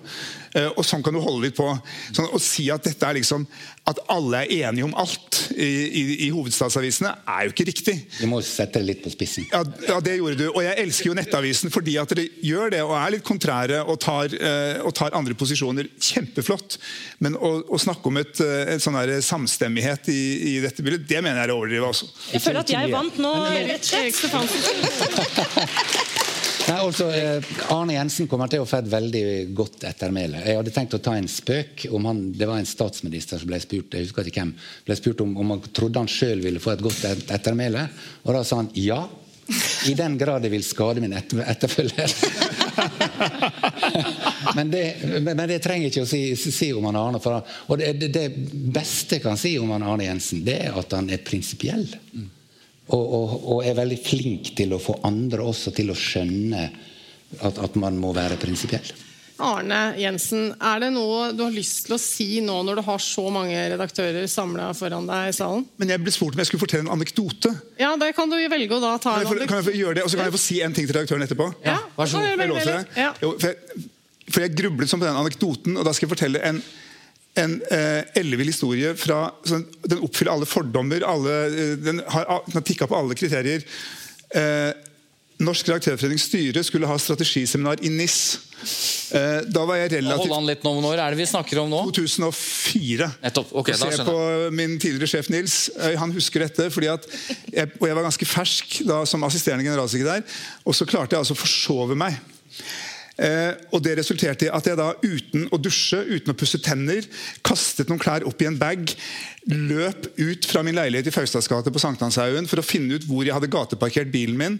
Eh, 0.55 0.69
og 0.71 0.85
sånn 0.87 1.03
kan 1.03 1.15
du 1.15 1.19
holde 1.19 1.49
litt 1.49 1.57
på. 1.57 1.67
Sånn, 2.15 2.29
å 2.31 2.39
si 2.41 2.69
at 2.71 2.85
dette 2.87 3.03
er 3.03 3.17
liksom 3.19 3.43
At 3.85 3.99
alle 4.09 4.45
er 4.45 4.69
enige 4.69 4.85
om 4.87 4.95
alt 4.97 5.41
i, 5.51 5.67
i, 5.67 6.03
i 6.25 6.29
hovedstadsavisene, 6.33 7.11
er 7.29 7.45
jo 7.45 7.53
ikke 7.53 7.67
riktig. 7.67 7.95
Vi 8.17 8.29
må 8.29 8.39
sette 8.41 8.79
det 8.81 8.87
litt 8.87 9.03
på 9.03 9.11
spissen. 9.13 9.45
Ja, 9.51 9.61
ja, 9.85 9.99
det 10.01 10.15
gjorde 10.17 10.39
du. 10.39 10.45
Og 10.47 10.63
jeg 10.65 10.79
elsker 10.81 11.11
jo 11.11 11.17
Nettavisen 11.19 11.73
fordi 11.73 11.97
at 12.01 12.09
dere 12.15 12.25
gjør 12.41 12.73
det 12.73 12.81
og 12.85 12.95
er 12.97 13.13
litt 13.13 13.25
kontrære 13.27 13.83
og 13.85 13.99
tar, 14.01 14.33
eh, 14.33 14.81
og 14.81 14.95
tar 14.97 15.13
andre 15.17 15.37
posisjoner. 15.37 15.91
Kjempeflott. 16.01 16.79
Men 17.21 17.37
å, 17.37 17.59
å 17.69 17.81
snakke 17.81 18.09
om 18.09 18.17
et, 18.23 18.41
eh, 18.41 18.73
et 18.73 18.83
sånn 18.83 18.97
her 18.97 19.13
samstemmighet 19.25 20.09
i, 20.13 20.19
i 20.55 20.57
dette 20.65 20.85
bildet, 20.85 21.05
det 21.11 21.21
mener 21.21 21.43
jeg 21.43 21.51
er 21.51 21.53
å 21.53 21.61
overdrive 21.61 21.93
også. 21.93 22.09
Jeg 22.33 22.45
føler 22.47 22.63
at 22.65 22.75
jeg 22.79 22.93
vant 22.95 23.21
nå, 23.21 23.37
rett 23.69 23.93
og 24.01 24.09
slett. 24.49 26.14
Nei, 26.65 26.77
altså, 26.81 27.09
eh, 27.13 27.43
Arne 27.69 27.93
Jensen 27.93 28.27
kommer 28.29 28.49
til 28.49 28.63
å 28.63 28.65
få 28.65 28.79
et 28.81 28.87
veldig 28.89 29.25
godt 29.57 29.83
ettermæle. 29.85 30.39
Jeg 30.47 30.57
hadde 30.57 30.71
tenkt 30.73 30.95
å 30.97 31.01
ta 31.03 31.13
en 31.17 31.27
spøk 31.29 31.85
om 31.93 32.07
han, 32.09 32.23
Det 32.33 32.47
var 32.49 32.57
en 32.57 32.65
statsminister 32.65 33.37
som 33.37 33.51
ble 33.51 33.59
spurt 33.61 33.93
jeg 33.93 34.07
husker 34.07 34.25
ikke 34.31 34.41
hvem, 34.41 34.55
ble 34.87 34.97
spurt 34.97 35.21
om, 35.21 35.35
om 35.37 35.53
han 35.53 35.61
trodde 35.69 36.01
han 36.01 36.09
sjøl 36.09 36.41
ville 36.41 36.59
få 36.63 36.73
et 36.73 36.81
godt 36.81 37.05
et- 37.05 37.29
ettermæle. 37.37 37.85
Og 38.25 38.33
da 38.33 38.43
sa 38.43 38.63
han 38.63 38.71
ja. 38.73 39.03
I 39.85 39.93
den 39.93 40.17
grad 40.17 40.41
det 40.41 40.49
vil 40.49 40.63
skade 40.65 41.01
min 41.03 41.13
etter, 41.13 41.43
etterfølger. 41.45 42.13
men, 44.57 44.71
det, 44.73 44.85
men 45.21 45.43
det 45.45 45.59
trenger 45.61 45.85
jeg 45.85 45.93
ikke 45.93 46.05
å 46.07 46.09
si, 46.09 46.23
si 46.49 46.71
om 46.73 46.87
han 46.89 46.97
Arne. 46.97 47.21
For, 47.21 47.45
og 47.69 47.77
det, 47.77 48.09
det, 48.09 48.25
beste 48.73 49.19
jeg 49.19 49.25
kan 49.27 49.37
si 49.37 49.53
om 49.61 49.69
han 49.75 49.85
Arne 49.85 50.07
Jensen, 50.09 50.41
det 50.47 50.57
er 50.65 50.79
at 50.81 50.97
han 50.97 51.13
er 51.13 51.21
prinsipiell. 51.21 51.85
Og, 52.93 53.01
og, 53.01 53.31
og 53.55 53.63
er 53.65 53.77
veldig 53.79 53.97
flink 54.05 54.51
til 54.57 54.75
å 54.75 54.81
få 54.81 54.99
andre 55.07 55.45
også 55.45 55.73
til 55.73 55.89
å 55.89 55.97
skjønne 55.97 56.67
at, 57.41 57.57
at 57.57 57.77
man 57.81 57.97
må 57.97 58.11
være 58.13 58.37
prinsipiell. 58.37 58.93
Arne 59.43 59.79
Jensen, 59.99 60.53
er 60.63 60.79
det 60.79 60.91
noe 60.95 61.31
du 61.35 61.41
har 61.43 61.51
lyst 61.51 61.87
til 61.87 61.97
å 61.97 61.99
si 61.99 62.27
nå 62.43 62.55
når 62.63 62.79
du 62.79 62.83
har 62.87 63.01
så 63.03 63.25
mange 63.33 63.57
redaktører 63.73 64.29
samla 64.31 64.69
foran 64.77 65.09
deg 65.09 65.31
i 65.31 65.33
salen? 65.35 65.65
Men 65.81 65.91
jeg 65.91 66.03
ble 66.05 66.13
spurt 66.15 66.37
om 66.37 66.43
jeg 66.43 66.51
skulle 66.51 66.63
fortelle 66.63 66.85
en 66.85 66.93
anekdote. 66.93 67.51
Ja, 67.81 67.91
det 67.99 68.13
kan 68.15 68.31
du 68.31 68.37
velge 68.39 68.77
å 68.77 68.79
da 68.83 68.93
ta 69.01 69.17
Kan 69.25 69.41
jeg, 69.41 69.49
kan 69.49 69.59
jeg 69.59 69.67
få 69.67 69.75
gjøre 69.75 69.97
det? 69.99 70.05
Og 70.05 70.13
så 70.13 70.21
kan 70.21 70.29
jeg 70.29 70.37
få 70.37 70.43
si 70.45 70.61
en 70.63 70.77
ting 70.77 70.87
til 70.87 70.95
redaktøren 70.95 71.27
etterpå? 71.27 71.49
Ja, 71.65 71.81
vær 71.97 72.13
så 72.13 72.23
kan 72.23 72.45
god. 72.53 72.71
jeg 72.95 73.35
jeg, 73.43 73.85
jeg 74.45 74.55
grublet 74.55 74.89
sånn 74.89 75.03
på 75.03 75.09
den 75.09 75.19
anekdoten, 75.19 75.75
og 75.75 75.85
da 75.85 75.91
skal 75.93 76.07
jeg 76.07 76.15
fortelle 76.15 76.41
en 76.47 76.63
en 77.41 77.57
eh, 77.71 78.01
ellevill 78.21 78.47
historie 78.51 78.93
fra 78.99 79.27
sånn, 79.47 79.65
Den 79.83 80.03
oppfyller 80.05 80.35
alle 80.35 80.47
fordommer. 80.49 81.03
Alle, 81.07 81.37
eh, 81.51 81.75
den 81.81 82.01
har, 82.07 82.27
den 82.47 82.59
har 82.59 82.65
tikka 82.65 82.87
på 82.87 82.97
alle 82.97 83.17
kriterier. 83.17 83.65
Eh, 84.35 84.71
Norsk 85.43 85.67
redaktørforenings 85.67 86.29
styre 86.29 86.61
skulle 86.63 86.87
ha 86.87 86.95
strategiseminar 87.01 87.81
i 87.83 87.89
NIS. 87.91 88.19
Eh, 89.11 89.41
da 89.51 89.65
var 89.67 89.81
jeg 89.81 89.91
relativt... 89.97 90.29
Hold 90.29 90.35
an 90.37 90.47
litt 90.47 90.63
nå. 90.63 90.71
Når 90.85 91.01
er 91.03 91.11
det 91.11 91.19
vi 91.19 91.27
snakker 91.27 91.59
om 91.59 91.73
nå? 91.73 91.81
2004. 91.89 93.09
Nettopp. 93.25 93.51
Ok, 93.59 93.73
da 93.75 93.89
Se 93.91 94.05
på 94.07 94.15
min 94.55 94.77
tidligere 94.79 95.11
sjef 95.11 95.27
Nils. 95.33 95.57
Eh, 95.75 95.97
Han 95.99 96.15
husker 96.15 96.45
dette. 96.45 96.69
fordi 96.71 96.87
at 96.93 97.03
jeg, 97.51 97.67
og 97.81 97.87
jeg 97.89 97.97
var 97.99 98.07
ganske 98.07 98.29
fersk 98.31 98.77
da 98.87 99.01
som 99.09 99.27
assisterende 99.27 99.67
generalsekretær. 99.67 100.23
Og 100.63 100.77
så 100.77 100.87
klarte 100.87 101.17
jeg 101.17 101.25
altså 101.25 101.35
å 101.35 101.41
forsove 101.43 101.99
meg. 101.99 102.15
Eh, 103.15 103.53
og 103.71 103.83
Det 103.83 103.97
resulterte 103.99 104.45
i 104.47 104.51
at 104.51 104.67
jeg 104.67 104.77
da 104.79 104.93
uten 105.03 105.47
å 105.53 105.57
dusje, 105.61 105.99
uten 106.03 106.31
å 106.33 106.37
pusse 106.37 106.59
tenner, 106.63 107.05
kastet 107.45 107.89
noen 107.89 108.01
klær 108.01 108.25
opp 108.27 108.41
i 108.41 108.45
en 108.49 108.59
bag, 108.59 108.79
løp 109.45 110.07
ut 110.17 110.45
fra 110.49 110.63
min 110.65 110.75
leilighet 110.75 111.07
i 111.07 111.11
Faustads 111.13 111.47
gate 111.47 111.71
på 111.71 111.81
Sankthanshaugen 111.81 112.47
for 112.49 112.57
å 112.59 112.65
finne 112.65 112.93
ut 112.97 113.05
hvor 113.05 113.23
jeg 113.23 113.33
hadde 113.35 113.53
gateparkert 113.53 114.11
bilen 114.11 114.37
min. 114.39 114.59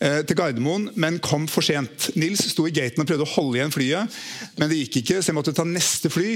eh, 0.00 0.22
til 0.22 0.36
Gardermoen, 0.38 0.90
men 0.96 1.18
kom 1.20 1.48
for 1.50 1.62
sent. 1.66 2.16
Nils 2.16 2.40
sto 2.54 2.66
i 2.68 2.72
gaten 2.72 3.02
og 3.02 3.08
prøvde 3.10 3.26
å 3.26 3.34
holde 3.34 3.56
igjen 3.58 3.74
flyet, 3.74 4.08
men 4.56 4.68
det 4.70 4.78
gikk 4.84 4.96
ikke, 5.02 5.18
så 5.20 5.28
jeg 5.32 5.38
måtte 5.42 5.58
ta 5.58 5.64
neste 5.68 6.08
fly. 6.12 6.32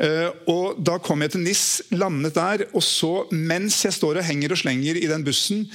Eh, 0.00 0.28
og 0.48 0.80
Da 0.80 0.96
kom 1.02 1.20
jeg 1.22 1.34
til 1.34 1.44
NIS, 1.44 1.64
landet 1.92 2.34
der, 2.38 2.64
og 2.72 2.84
så, 2.84 3.26
mens 3.32 3.82
jeg 3.84 3.96
står 3.96 4.20
og 4.20 4.24
henger 4.26 4.54
og 4.54 4.62
slenger 4.62 4.96
i 4.96 5.08
den 5.10 5.24
bussen, 5.26 5.66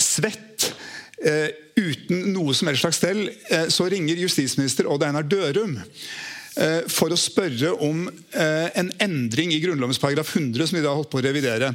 svett, 0.00 0.72
eh, 1.22 1.52
uten 1.78 2.32
noe 2.34 2.54
som 2.54 2.68
helst 2.68 2.82
slags 2.82 2.98
stell, 2.98 3.28
eh, 3.50 3.68
så 3.70 3.86
ringer 3.86 4.18
justisminister 4.18 4.90
Odd 4.90 5.06
Einar 5.06 5.22
Dørum 5.22 5.78
for 6.92 7.12
å 7.12 7.16
spørre 7.16 7.70
om 7.80 8.04
eh, 8.36 8.68
en 8.76 8.90
endring 9.00 9.54
i 9.54 9.60
Grunnlovens 9.62 10.00
paragraf 10.00 10.34
100, 10.36 10.66
som 10.68 10.76
vi 10.76 10.84
da 10.84 10.92
holdt 10.92 11.08
på 11.12 11.20
å 11.20 11.24
revidere. 11.24 11.70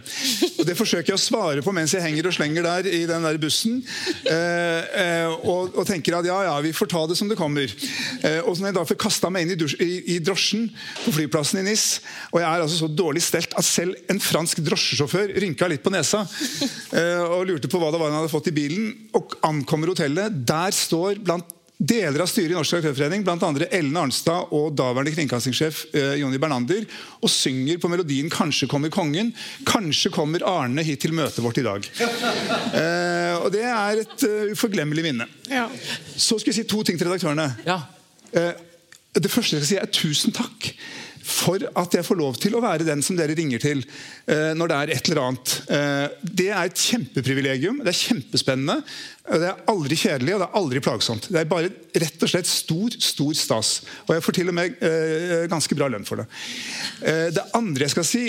Og 0.57 0.67
Det 0.67 0.75
forsøker 0.77 1.13
jeg 1.13 1.17
å 1.17 1.21
svare 1.21 1.63
på 1.65 1.73
mens 1.75 1.95
jeg 1.95 2.03
henger 2.03 2.29
og 2.29 2.35
slenger 2.35 2.67
der 2.67 2.89
i 2.91 3.01
den 3.09 3.25
der 3.25 3.39
bussen. 3.41 3.79
eh, 4.29 5.01
eh, 5.01 5.33
og, 5.49 5.79
tenker 5.87 6.19
at 6.19 6.29
ja, 6.29 6.37
ja, 6.49 6.55
vi 6.61 6.75
får 6.75 6.91
ta 6.93 7.03
det 7.09 7.17
som 7.17 7.29
det 7.31 7.39
kommer. 7.39 7.65
Eh, 8.21 8.39
og 8.43 8.53
så 8.53 8.63
når 8.63 8.71
jeg 8.71 8.77
da 8.77 8.85
får 8.91 9.01
kasta 9.01 9.33
meg 9.33 9.47
inn 9.47 9.55
i, 9.55 10.19
drosjen 10.21 10.69
på 11.05 11.15
flyplassen 11.15 11.61
i 11.63 11.65
NIS, 11.71 11.87
og 12.31 12.41
jeg 12.41 12.47
er 12.49 12.65
altså 12.67 12.81
så 12.83 12.91
dårlig 12.91 13.25
stelt 13.25 13.57
at 13.57 13.65
selv 13.65 13.97
en 14.11 14.21
fransk 14.21 14.61
drosjesjåfør 14.65 15.37
rynka 15.41 15.69
litt 15.71 15.85
på 15.85 15.93
nesa 15.93 16.23
eh, 16.93 17.23
og 17.23 17.47
lurte 17.49 17.71
på 17.71 17.81
hva 17.81 17.91
det 17.93 18.01
var 18.01 18.11
han 18.11 18.21
hadde 18.21 18.33
fått 18.33 18.51
i 18.51 18.57
bilen, 18.57 18.91
og 19.17 19.37
ankommer 19.47 19.93
hotellet. 19.93 20.43
Der 20.47 20.75
står 20.75 21.23
blant 21.23 21.56
Deler 21.77 22.23
av 22.23 22.29
styret 22.29 22.55
i 22.55 22.55
Norsk 22.57 22.73
Redaktørforening, 22.73 23.21
bl.a. 23.21 23.49
Ellen 23.69 23.97
Arnstad 24.01 24.49
og 24.55 24.71
daværende 24.73 25.11
kringkastingssjef 25.13 25.83
eh, 25.93 26.15
Jonny 26.17 26.39
Bernander, 26.41 26.87
og 27.21 27.29
synger 27.29 27.77
på 27.77 27.91
melodien 27.91 28.31
'Kanskje 28.33 28.65
kommer 28.71 28.89
kongen'. 28.89 29.29
Kanskje 29.65 30.09
kommer 30.09 30.41
Arne 30.41 30.81
hit 30.81 31.03
til 31.05 31.13
møtet 31.13 31.43
vårt 31.45 31.61
i 31.61 31.67
dag. 31.67 31.85
Eh, 32.77 33.35
og 33.37 33.51
Det 33.51 33.63
er 33.63 33.99
et 34.01 34.23
uh, 34.27 34.51
uforglemmelig 34.51 35.03
minne. 35.03 35.25
Ja. 35.49 35.67
Så 36.15 36.37
skal 36.39 36.51
jeg 36.51 36.57
si 36.59 36.69
to 36.69 36.81
ting 36.83 36.97
til 36.97 37.07
redaktørene. 37.07 37.47
Ja. 37.65 37.79
Eh, 38.33 38.51
det 39.13 39.31
første 39.31 39.57
jeg 39.57 39.63
skal 39.63 39.69
si 39.69 39.79
er 39.81 39.91
tusen 39.93 40.35
takk 40.35 40.71
for 41.27 41.59
at 41.59 41.97
jeg 41.97 42.05
får 42.07 42.19
lov 42.19 42.37
til 42.39 42.55
å 42.55 42.61
være 42.63 42.87
den 42.87 43.01
som 43.03 43.17
dere 43.17 43.35
ringer 43.35 43.59
til 43.61 43.81
eh, 43.83 44.53
når 44.55 44.71
det 44.71 44.77
er 44.77 44.91
et 44.95 45.09
eller 45.09 45.21
annet. 45.25 45.55
Eh, 45.75 46.05
det 46.39 46.47
er 46.49 46.69
et 46.69 46.83
kjempeprivilegium. 46.87 47.81
Det 47.83 47.91
er 47.91 47.99
kjempespennende. 47.99 48.77
Det 49.27 49.49
er 49.49 49.65
aldri 49.73 49.99
kjedelig 49.99 50.37
og 50.37 50.41
det 50.41 50.47
er 50.47 50.59
aldri 50.61 50.83
plagsomt. 50.85 51.27
Det 51.33 51.41
er 51.41 51.51
bare 51.51 51.73
rett 51.99 52.23
og 52.23 52.31
slett 52.31 52.49
stor 52.49 52.95
stor 53.03 53.35
stas. 53.35 53.73
Og 54.07 54.15
jeg 54.15 54.25
får 54.25 54.39
til 54.39 54.53
og 54.53 54.57
med 54.57 54.79
eh, 54.87 55.45
ganske 55.51 55.77
bra 55.77 55.91
lønn 55.91 56.07
for 56.07 56.23
det. 56.23 56.29
Det 57.35 57.43
andre 57.57 57.85
jeg 57.85 57.93
skal 57.93 58.07
si, 58.07 58.23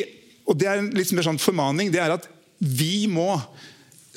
og 0.48 0.58
det 0.58 0.68
er 0.68 0.80
en 0.80 0.90
litt 0.96 1.12
mer 1.14 1.26
sånn 1.26 1.40
formaning, 1.40 1.92
det 1.92 2.00
er 2.02 2.16
at 2.16 2.26
vi 2.58 3.06
må 3.10 3.30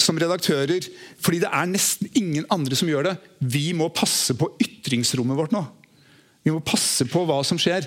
som 0.02 0.18
redaktører, 0.18 0.88
fordi 1.22 1.44
det 1.44 1.52
er 1.54 1.70
nesten 1.70 2.10
ingen 2.18 2.48
andre 2.54 2.78
som 2.78 2.90
gjør 2.90 3.12
det, 3.12 3.16
vi 3.40 3.70
må 3.78 3.92
passe 3.94 4.34
på 4.38 4.50
ytringsrommet 4.64 5.38
vårt 5.38 5.54
nå. 5.54 5.62
Vi 6.42 6.54
må 6.54 6.62
passe 6.66 7.06
på 7.10 7.22
hva 7.28 7.42
som 7.46 7.60
skjer. 7.62 7.86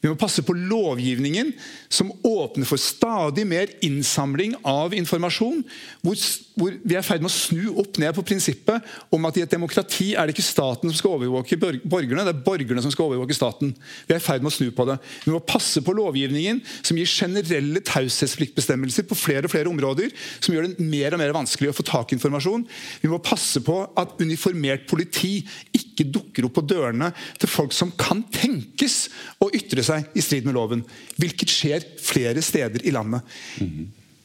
Vi 0.00 0.08
må 0.08 0.16
passe 0.16 0.40
på 0.40 0.54
lovgivningen 0.56 1.50
som 1.92 2.08
åpner 2.24 2.64
for 2.64 2.80
stadig 2.80 3.44
mer 3.44 3.68
innsamling 3.84 4.54
av 4.64 4.94
informasjon. 4.96 5.58
Hvor, 6.00 6.16
hvor 6.56 6.78
vi 6.80 6.96
er 6.96 7.02
i 7.02 7.04
ferd 7.04 7.20
med 7.20 7.28
å 7.28 7.34
snu 7.34 7.66
opp 7.82 8.00
ned 8.00 8.14
på 8.16 8.24
prinsippet 8.30 8.86
om 9.12 9.28
at 9.28 9.36
i 9.36 9.44
et 9.44 9.52
demokrati 9.52 10.14
er 10.14 10.24
det 10.24 10.32
ikke 10.32 10.46
staten 10.46 10.88
som 10.88 10.96
skal 10.96 11.18
overvåke 11.18 11.58
borgerne, 11.60 12.24
det 12.24 12.32
er 12.32 12.44
borgerne 12.46 12.84
som 12.84 12.94
skal 12.94 13.10
overvåke 13.10 13.36
staten. 13.36 13.74
Vi 14.08 14.16
er 14.16 14.22
i 14.22 14.24
ferd 14.24 14.40
med 14.40 14.48
å 14.48 14.56
snu 14.56 14.70
på 14.72 14.86
det. 14.88 14.96
Vi 15.26 15.34
må 15.34 15.42
passe 15.44 15.84
på 15.84 15.96
lovgivningen 15.98 16.62
som 16.80 16.96
gir 16.96 17.10
generelle 17.10 17.84
taushetspliktbestemmelser 17.84 19.04
på 19.10 19.20
flere 19.20 19.50
og 19.50 19.52
flere 19.52 19.68
områder, 19.68 20.08
som 20.40 20.56
gjør 20.56 20.70
det 20.70 20.88
mer 20.88 21.12
og 21.12 21.20
mer 21.20 21.36
vanskelig 21.36 21.74
å 21.74 21.76
få 21.76 21.84
tak 21.90 22.14
i 22.14 22.16
informasjon. 22.16 22.64
Vi 23.04 23.12
må 23.12 23.20
passe 23.20 23.60
på 23.66 23.82
at 24.00 24.16
uniformert 24.24 24.88
politi 24.88 25.42
ikke 25.76 26.08
dukker 26.08 26.48
opp 26.48 26.56
på 26.56 26.66
dørene 26.72 27.12
til 27.36 27.52
folk 27.52 27.76
som 27.76 27.92
kan 28.00 28.24
tenkes 28.32 29.02
å 29.44 29.52
ytre 29.52 29.84
seg 29.84 29.89
i 30.14 30.22
strid 30.24 30.46
med 30.48 30.56
loven. 30.56 30.84
Hvilket 31.20 31.50
skjer 31.52 31.86
flere 32.00 32.42
steder 32.44 32.84
i 32.86 32.92
landet. 32.94 33.26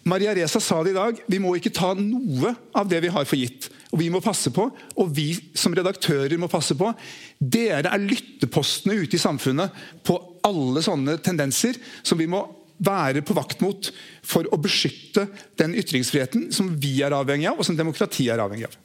Maria 0.06 0.36
Reza 0.38 0.60
sa 0.62 0.84
det 0.86 0.94
i 0.94 0.98
dag. 0.98 1.22
Vi 1.26 1.40
må 1.42 1.56
ikke 1.58 1.74
ta 1.74 1.96
noe 1.98 2.52
av 2.78 2.90
det 2.90 3.00
vi 3.02 3.10
har 3.14 3.26
for 3.26 3.42
gitt. 3.42 3.72
Og 3.90 4.02
vi 4.04 4.12
må 4.14 4.22
passe 4.22 4.52
på, 4.54 4.68
og 4.70 5.16
vi 5.16 5.32
som 5.58 5.74
redaktører 5.74 6.36
må 6.38 6.50
passe 6.52 6.78
på. 6.78 6.92
Dere 7.40 7.90
er 7.90 8.04
lyttepostene 8.04 9.00
ute 9.02 9.18
i 9.18 9.22
samfunnet 9.22 9.74
på 10.06 10.20
alle 10.46 10.84
sånne 10.86 11.18
tendenser 11.26 11.80
som 12.06 12.22
vi 12.22 12.30
må 12.30 12.44
være 12.86 13.24
på 13.26 13.34
vakt 13.38 13.64
mot 13.64 13.90
for 14.26 14.46
å 14.52 14.60
beskytte 14.62 15.30
den 15.58 15.78
ytringsfriheten 15.80 16.50
som 16.54 16.74
vi 16.78 17.00
er 17.06 17.16
avhengig 17.16 17.50
av, 17.50 17.62
og 17.62 17.66
som 17.66 17.78
demokratiet 17.78 18.36
er 18.36 18.44
avhengig 18.44 18.70
av. 18.70 18.82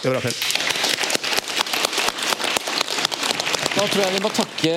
Det 0.00 0.08
var 0.10 0.22
appell. 0.22 0.65
Da 3.76 3.84
tror 3.84 4.06
jeg 4.06 4.14
vi 4.14 4.20
må 4.24 4.30
takke 4.32 4.70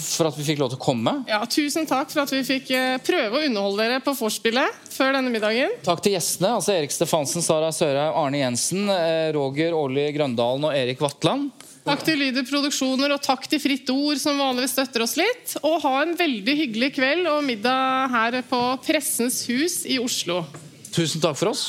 for 0.00 0.30
at 0.30 0.36
vi 0.38 0.44
fikk 0.46 0.62
lov 0.62 0.70
til 0.72 0.78
å 0.78 0.80
komme. 0.80 1.12
Ja, 1.28 1.42
Tusen 1.44 1.84
takk 1.88 2.08
for 2.08 2.22
at 2.22 2.32
vi 2.32 2.40
fikk 2.46 2.70
eh, 2.72 2.94
prøve 3.04 3.36
å 3.36 3.42
underholde 3.44 3.84
dere 3.84 3.98
på 4.04 4.14
vorspielet 4.16 4.88
før 4.94 5.12
denne 5.18 5.28
middagen. 5.32 5.74
Takk 5.84 6.00
til 6.06 6.16
gjestene. 6.16 6.54
altså 6.56 6.72
Erik 6.72 6.94
Stefansen, 6.94 7.44
Sara 7.44 7.68
Sørheim, 7.68 8.16
Arne 8.16 8.40
Jensen, 8.40 8.88
eh, 8.88 9.28
Roger 9.36 9.76
Årli 9.76 10.06
Grøndalen 10.16 10.64
og 10.70 10.72
Erik 10.72 11.04
Vatland. 11.04 11.50
Takk 11.84 12.06
til 12.08 12.20
Lyder 12.20 12.48
Produksjoner 12.48 13.12
og 13.12 13.20
takk 13.24 13.44
til 13.48 13.60
Fritt 13.60 13.92
Ord, 13.92 14.16
som 14.20 14.40
vanligvis 14.40 14.72
støtter 14.78 15.04
oss 15.04 15.16
litt. 15.20 15.58
Og 15.60 15.76
ha 15.84 15.94
en 16.06 16.16
veldig 16.16 16.58
hyggelig 16.64 16.94
kveld 16.96 17.28
og 17.28 17.44
middag 17.44 18.08
her 18.16 18.40
på 18.48 18.62
Pressens 18.88 19.42
hus 19.52 19.82
i 19.84 20.00
Oslo. 20.00 20.46
Tusen 20.96 21.20
takk 21.20 21.36
for 21.36 21.52
oss. 21.52 21.68